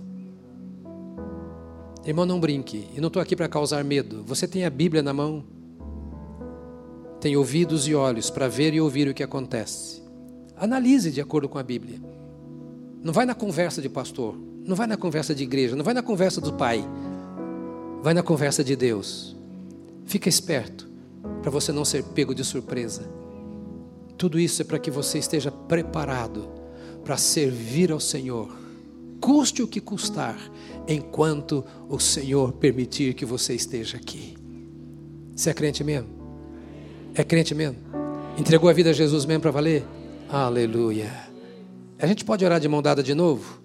Irmão, 2.05 2.25
não 2.25 2.39
brinque. 2.39 2.87
Eu 2.95 3.01
não 3.01 3.07
estou 3.07 3.21
aqui 3.21 3.35
para 3.35 3.47
causar 3.47 3.83
medo. 3.83 4.23
Você 4.23 4.47
tem 4.47 4.65
a 4.65 4.69
Bíblia 4.69 5.03
na 5.03 5.13
mão. 5.13 5.43
Tem 7.19 7.37
ouvidos 7.37 7.87
e 7.87 7.93
olhos 7.93 8.29
para 8.29 8.47
ver 8.47 8.73
e 8.73 8.81
ouvir 8.81 9.07
o 9.07 9.13
que 9.13 9.21
acontece. 9.21 10.01
Analise 10.57 11.11
de 11.11 11.21
acordo 11.21 11.47
com 11.47 11.59
a 11.59 11.63
Bíblia. 11.63 12.01
Não 13.03 13.13
vai 13.13 13.25
na 13.25 13.35
conversa 13.35 13.81
de 13.81 13.89
pastor. 13.89 14.35
Não 14.65 14.75
vai 14.75 14.87
na 14.87 14.97
conversa 14.97 15.35
de 15.35 15.43
igreja. 15.43 15.75
Não 15.75 15.83
vai 15.83 15.93
na 15.93 16.01
conversa 16.01 16.41
do 16.41 16.53
pai. 16.53 16.83
Vai 18.01 18.15
na 18.15 18.23
conversa 18.23 18.63
de 18.63 18.75
Deus. 18.75 19.35
Fica 20.05 20.27
esperto 20.27 20.89
para 21.41 21.51
você 21.51 21.71
não 21.71 21.85
ser 21.85 22.03
pego 22.03 22.33
de 22.33 22.43
surpresa. 22.43 23.07
Tudo 24.17 24.39
isso 24.39 24.61
é 24.61 24.65
para 24.65 24.79
que 24.79 24.91
você 24.91 25.19
esteja 25.19 25.51
preparado 25.51 26.49
para 27.03 27.17
servir 27.17 27.91
ao 27.91 27.99
Senhor, 27.99 28.55
custe 29.21 29.61
o 29.61 29.67
que 29.67 29.79
custar, 29.79 30.35
enquanto 30.87 31.63
o 31.87 31.99
Senhor 31.99 32.51
permitir 32.53 33.13
que 33.13 33.23
você 33.23 33.53
esteja 33.53 33.97
aqui. 33.97 34.35
Você 35.35 35.51
é 35.51 35.53
crente 35.53 35.83
mesmo? 35.83 36.09
É 37.13 37.23
crente 37.23 37.53
mesmo? 37.53 37.77
Entregou 38.37 38.69
a 38.69 38.73
vida 38.73 38.89
a 38.89 38.93
Jesus 38.93 39.25
mesmo 39.25 39.41
para 39.41 39.51
valer? 39.51 39.85
Aleluia. 40.27 41.11
A 41.99 42.07
gente 42.07 42.25
pode 42.25 42.43
orar 42.43 42.59
de 42.59 42.67
mão 42.67 42.81
dada 42.81 43.03
de 43.03 43.13
novo? 43.13 43.61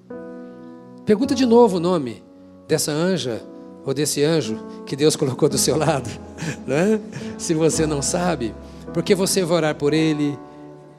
Pergunta 1.06 1.34
de 1.34 1.46
novo 1.46 1.78
o 1.78 1.80
nome 1.80 2.22
dessa 2.68 2.92
anja 2.92 3.42
ou 3.84 3.94
desse 3.94 4.22
anjo 4.22 4.58
que 4.84 4.94
Deus 4.94 5.14
colocou 5.16 5.48
do 5.48 5.56
seu 5.56 5.76
lado, 5.76 6.10
né? 6.66 7.00
Se 7.38 7.54
você 7.54 7.86
não 7.86 8.02
sabe, 8.02 8.54
porque 8.92 9.14
você 9.14 9.42
vai 9.42 9.56
orar 9.56 9.74
por 9.74 9.94
ele, 9.94 10.38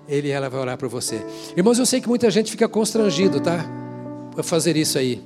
ele 0.07 0.29
e 0.29 0.31
ela 0.31 0.49
vai 0.49 0.59
orar 0.59 0.77
por 0.77 0.89
você. 0.89 1.23
Irmãos, 1.55 1.77
eu 1.77 1.85
sei 1.85 2.01
que 2.01 2.07
muita 2.07 2.31
gente 2.31 2.49
fica 2.49 2.67
constrangido, 2.67 3.39
tá? 3.39 3.76
Por 4.37 4.43
fazer 4.43 4.77
isso 4.77 4.99
aí. 4.99 5.19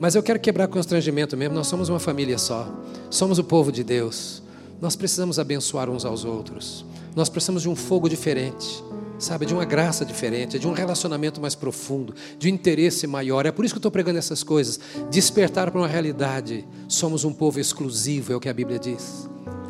Mas 0.00 0.14
eu 0.14 0.22
quero 0.22 0.40
quebrar 0.40 0.66
constrangimento 0.68 1.36
mesmo. 1.36 1.54
Nós 1.54 1.66
somos 1.66 1.90
uma 1.90 2.00
família 2.00 2.38
só. 2.38 2.66
Somos 3.10 3.38
o 3.38 3.44
povo 3.44 3.70
de 3.70 3.84
Deus. 3.84 4.42
Nós 4.80 4.96
precisamos 4.96 5.38
abençoar 5.38 5.90
uns 5.90 6.06
aos 6.06 6.24
outros. 6.24 6.82
Nós 7.14 7.28
precisamos 7.28 7.60
de 7.60 7.68
um 7.68 7.76
fogo 7.76 8.08
diferente, 8.08 8.82
sabe? 9.18 9.44
De 9.44 9.52
uma 9.52 9.66
graça 9.66 10.02
diferente, 10.02 10.58
de 10.58 10.66
um 10.66 10.72
relacionamento 10.72 11.42
mais 11.42 11.54
profundo, 11.54 12.14
de 12.38 12.48
um 12.48 12.54
interesse 12.54 13.06
maior. 13.06 13.44
É 13.44 13.52
por 13.52 13.66
isso 13.66 13.74
que 13.74 13.76
eu 13.76 13.80
estou 13.80 13.90
pregando 13.90 14.18
essas 14.18 14.42
coisas. 14.42 14.80
Despertar 15.10 15.70
para 15.70 15.78
uma 15.78 15.86
realidade. 15.86 16.66
Somos 16.88 17.22
um 17.22 17.34
povo 17.34 17.60
exclusivo, 17.60 18.32
é 18.32 18.36
o 18.36 18.40
que 18.40 18.48
a 18.48 18.54
Bíblia 18.54 18.78
diz. 18.78 19.28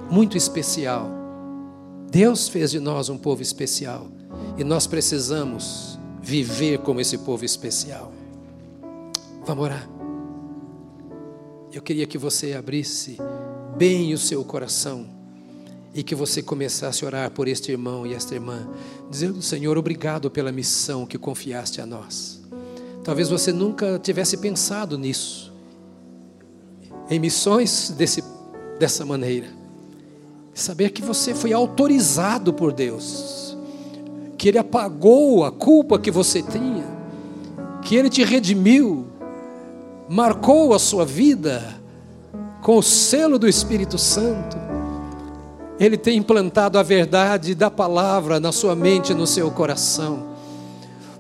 Muito 0.09 0.37
especial. 0.37 1.11
Deus 2.13 2.47
fez 2.47 2.71
de 2.71 2.79
nós 2.79 3.09
um 3.09 3.19
povo 3.19 3.43
especial. 3.43 4.07
E 4.57 4.63
nós 4.63 4.87
precisamos 4.87 5.99
viver 6.23 6.79
como 6.79 7.01
esse 7.01 7.19
povo 7.19 7.45
especial. 7.45 8.13
Vamos 9.47 9.65
orar. 9.65 9.89
Eu 11.73 11.83
queria 11.83 12.07
que 12.07 12.17
você 12.17 12.53
abrisse 12.53 13.19
bem 13.77 14.15
o 14.15 14.19
seu 14.19 14.45
coração 14.45 15.07
e 15.95 16.03
que 16.03 16.15
você 16.15 16.43
começasse 16.43 17.05
a 17.05 17.07
orar 17.07 17.31
por 17.31 17.49
este 17.49 17.73
irmão 17.73 18.07
e 18.07 18.15
esta 18.15 18.35
irmã, 18.35 18.69
dizendo: 19.11 19.43
Senhor, 19.43 19.77
obrigado 19.77 20.31
pela 20.31 20.53
missão 20.53 21.07
que 21.07 21.19
confiaste 21.19 21.81
a 21.81 21.87
nós. 21.87 22.43
Talvez 23.03 23.29
você 23.29 23.53
nunca 23.53 23.99
tivesse 23.99 24.37
pensado 24.37 24.97
nisso, 24.97 25.53
em 27.11 27.19
missões 27.19 27.91
desse, 27.91 28.23
dessa 28.79 29.05
maneira. 29.05 29.49
Saber 30.55 30.91
que 30.91 31.03
você 31.03 31.35
foi 31.35 31.53
autorizado 31.53 32.53
por 32.53 32.73
Deus 32.73 33.45
que 34.45 34.49
Ele 34.51 34.59
apagou 34.59 35.43
a 35.43 35.51
culpa 35.51 35.99
que 35.99 36.11
você 36.11 36.43
tinha, 36.43 36.85
que 37.81 37.97
Ele 37.97 38.11
te 38.11 38.23
redimiu, 38.23 39.07
marcou 40.09 40.75
a 40.75 40.79
sua 40.79 41.05
vida 41.05 41.63
com 42.63 42.79
o 42.79 42.83
selo 42.83 43.39
do 43.39 43.49
Espírito 43.49 43.99
Santo. 43.99 44.57
Ele 45.79 45.97
tem 45.97 46.19
implantado 46.19 46.79
a 46.79 46.83
verdade 46.83 47.55
da 47.55 47.71
palavra 47.71 48.39
na 48.39 48.53
sua 48.53 48.75
mente 48.75 49.13
e 49.13 49.15
no 49.15 49.27
seu 49.27 49.51
coração, 49.51 50.25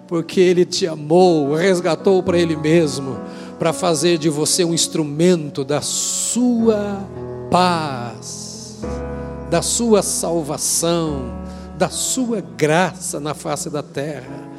porque 0.07 0.41
Ele 0.41 0.65
te 0.65 0.87
amou, 0.87 1.55
resgatou 1.55 2.23
para 2.23 2.39
Ele 2.39 2.57
mesmo, 2.57 3.19
para 3.59 3.73
fazer 3.73 4.17
de 4.19 4.29
você 4.29 4.65
um 4.65 4.73
instrumento 4.73 5.65
da 5.65 5.81
sua 5.81 7.05
paz, 7.51 8.79
da 9.51 9.61
sua 9.61 10.03
salvação 10.03 11.45
da 11.77 11.89
sua 11.89 12.41
graça 12.41 13.19
na 13.19 13.35
face 13.35 13.69
da 13.69 13.83
terra. 13.83 14.54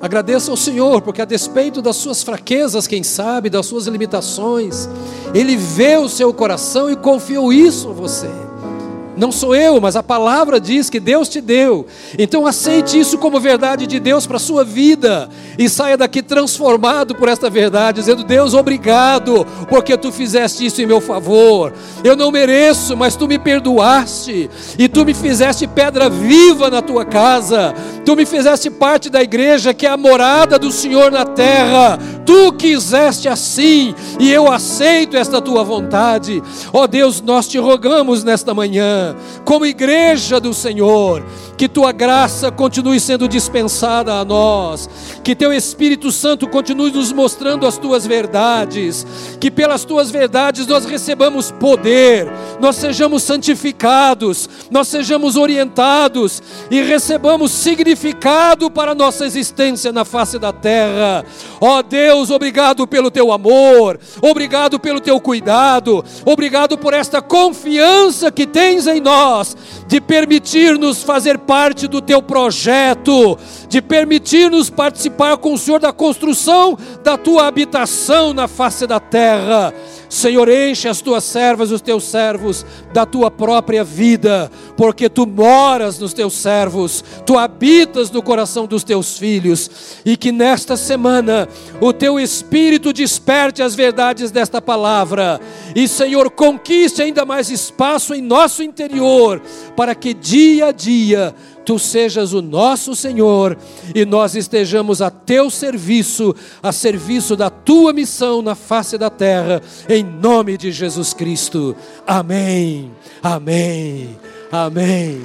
Agradeça 0.00 0.50
ao 0.50 0.56
Senhor, 0.56 1.02
porque 1.02 1.20
a 1.20 1.24
despeito 1.24 1.82
das 1.82 1.96
suas 1.96 2.22
fraquezas, 2.22 2.86
quem 2.86 3.02
sabe, 3.02 3.50
das 3.50 3.66
suas 3.66 3.86
limitações, 3.86 4.88
Ele 5.34 5.56
vê 5.56 5.96
o 5.96 6.08
seu 6.08 6.32
coração 6.32 6.88
e 6.90 6.96
confiou 6.96 7.52
isso 7.52 7.88
a 7.88 7.92
você. 7.92 8.47
Não 9.18 9.32
sou 9.32 9.54
eu, 9.54 9.80
mas 9.80 9.96
a 9.96 10.02
palavra 10.02 10.60
diz 10.60 10.88
que 10.88 11.00
Deus 11.00 11.28
te 11.28 11.40
deu. 11.40 11.86
Então 12.16 12.46
aceite 12.46 12.98
isso 12.98 13.18
como 13.18 13.40
verdade 13.40 13.86
de 13.86 13.98
Deus 13.98 14.26
para 14.26 14.36
a 14.36 14.40
sua 14.40 14.64
vida 14.64 15.28
e 15.58 15.68
saia 15.68 15.96
daqui 15.96 16.22
transformado 16.22 17.16
por 17.16 17.28
esta 17.28 17.50
verdade, 17.50 18.00
dizendo: 18.00 18.22
Deus, 18.22 18.54
obrigado, 18.54 19.44
porque 19.68 19.96
tu 19.96 20.12
fizeste 20.12 20.64
isso 20.64 20.80
em 20.80 20.86
meu 20.86 21.00
favor. 21.00 21.72
Eu 22.04 22.14
não 22.14 22.30
mereço, 22.30 22.96
mas 22.96 23.16
tu 23.16 23.26
me 23.26 23.38
perdoaste 23.38 24.48
e 24.78 24.88
tu 24.88 25.04
me 25.04 25.12
fizeste 25.12 25.66
pedra 25.66 26.08
viva 26.08 26.70
na 26.70 26.80
tua 26.80 27.04
casa. 27.04 27.74
Tu 28.04 28.14
me 28.14 28.24
fizeste 28.24 28.70
parte 28.70 29.10
da 29.10 29.20
igreja 29.20 29.74
que 29.74 29.84
é 29.84 29.90
a 29.90 29.96
morada 29.96 30.58
do 30.58 30.70
Senhor 30.70 31.10
na 31.10 31.24
terra. 31.24 31.98
Tu 32.24 32.52
quiseste 32.52 33.28
assim 33.28 33.94
e 34.18 34.30
eu 34.30 34.50
aceito 34.50 35.16
esta 35.16 35.40
tua 35.40 35.64
vontade. 35.64 36.42
Ó 36.72 36.82
oh 36.82 36.86
Deus, 36.86 37.20
nós 37.20 37.48
te 37.48 37.58
rogamos 37.58 38.22
nesta 38.22 38.54
manhã, 38.54 39.07
como 39.44 39.66
igreja 39.66 40.40
do 40.40 40.52
Senhor, 40.54 41.24
que 41.56 41.68
tua 41.68 41.92
graça 41.92 42.50
continue 42.50 43.00
sendo 43.00 43.28
dispensada 43.28 44.14
a 44.14 44.24
nós, 44.24 44.88
que 45.24 45.34
teu 45.34 45.52
Espírito 45.52 46.12
Santo 46.12 46.48
continue 46.48 46.90
nos 46.90 47.12
mostrando 47.12 47.66
as 47.66 47.76
tuas 47.76 48.06
verdades, 48.06 49.06
que 49.40 49.50
pelas 49.50 49.84
tuas 49.84 50.10
verdades 50.10 50.66
nós 50.66 50.84
recebamos 50.84 51.50
poder, 51.50 52.30
nós 52.60 52.76
sejamos 52.76 53.22
santificados, 53.22 54.48
nós 54.70 54.88
sejamos 54.88 55.36
orientados 55.36 56.42
e 56.70 56.80
recebamos 56.80 57.50
significado 57.52 58.70
para 58.70 58.92
a 58.92 58.94
nossa 58.94 59.26
existência 59.26 59.92
na 59.92 60.04
face 60.04 60.38
da 60.38 60.52
terra. 60.52 61.24
Ó 61.60 61.82
Deus, 61.82 62.30
obrigado 62.30 62.86
pelo 62.86 63.10
teu 63.10 63.32
amor, 63.32 63.98
obrigado 64.22 64.78
pelo 64.78 65.00
teu 65.00 65.20
cuidado, 65.20 66.04
obrigado 66.24 66.78
por 66.78 66.94
esta 66.94 67.20
confiança 67.20 68.30
que 68.30 68.46
tens 68.46 68.86
em 68.86 68.97
nós 69.00 69.56
de 69.86 70.00
permitir-nos 70.00 71.02
fazer 71.02 71.38
parte 71.38 71.88
do 71.88 72.02
teu 72.02 72.20
projeto, 72.20 73.38
de 73.68 73.80
permitir-nos 73.80 74.68
participar 74.68 75.38
com 75.38 75.54
o 75.54 75.58
Senhor 75.58 75.80
da 75.80 75.92
construção 75.92 76.76
da 77.02 77.16
tua 77.16 77.46
habitação 77.46 78.34
na 78.34 78.46
face 78.46 78.86
da 78.86 79.00
terra. 79.00 79.72
Senhor, 80.08 80.48
enche 80.48 80.88
as 80.88 81.00
tuas 81.00 81.24
servas, 81.24 81.70
os 81.70 81.80
teus 81.80 82.04
servos, 82.04 82.64
da 82.92 83.04
tua 83.04 83.30
própria 83.30 83.84
vida, 83.84 84.50
porque 84.76 85.08
tu 85.08 85.26
moras 85.26 85.98
nos 85.98 86.14
teus 86.14 86.34
servos, 86.34 87.04
tu 87.26 87.38
habitas 87.38 88.10
no 88.10 88.22
coração 88.22 88.66
dos 88.66 88.82
teus 88.82 89.18
filhos, 89.18 89.70
e 90.04 90.16
que 90.16 90.32
nesta 90.32 90.76
semana 90.76 91.48
o 91.80 91.92
teu 91.92 92.18
Espírito 92.18 92.92
desperte 92.92 93.62
as 93.62 93.74
verdades 93.74 94.30
desta 94.30 94.62
palavra, 94.62 95.40
e 95.74 95.86
Senhor, 95.86 96.30
conquiste 96.30 97.02
ainda 97.02 97.24
mais 97.24 97.50
espaço 97.50 98.14
em 98.14 98.22
nosso 98.22 98.62
interior, 98.62 99.42
para 99.76 99.94
que 99.94 100.14
dia 100.14 100.68
a 100.68 100.72
dia 100.72 101.34
tu 101.68 101.78
sejas 101.78 102.32
o 102.32 102.40
nosso 102.40 102.96
Senhor 102.96 103.54
e 103.94 104.06
nós 104.06 104.34
estejamos 104.34 105.02
a 105.02 105.10
teu 105.10 105.50
serviço, 105.50 106.34
a 106.62 106.72
serviço 106.72 107.36
da 107.36 107.50
tua 107.50 107.92
missão 107.92 108.40
na 108.40 108.54
face 108.54 108.96
da 108.96 109.10
terra, 109.10 109.60
em 109.86 110.02
nome 110.02 110.56
de 110.56 110.72
Jesus 110.72 111.12
Cristo. 111.12 111.76
Amém, 112.06 112.90
amém, 113.22 114.18
amém. 114.50 115.20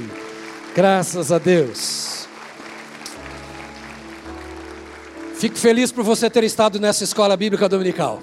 Graças 0.76 1.32
a 1.32 1.38
Deus. 1.38 2.28
Fico 5.36 5.58
feliz 5.58 5.94
por 5.94 6.04
você 6.04 6.30
ter 6.30 6.44
estado 6.44 6.78
nessa 6.78 7.06
escola 7.06 7.38
bíblica 7.38 7.70
dominical. 7.70 8.22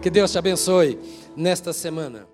Que 0.00 0.08
Deus 0.08 0.30
te 0.30 0.38
abençoe 0.38 0.96
nesta 1.36 1.72
semana. 1.72 2.29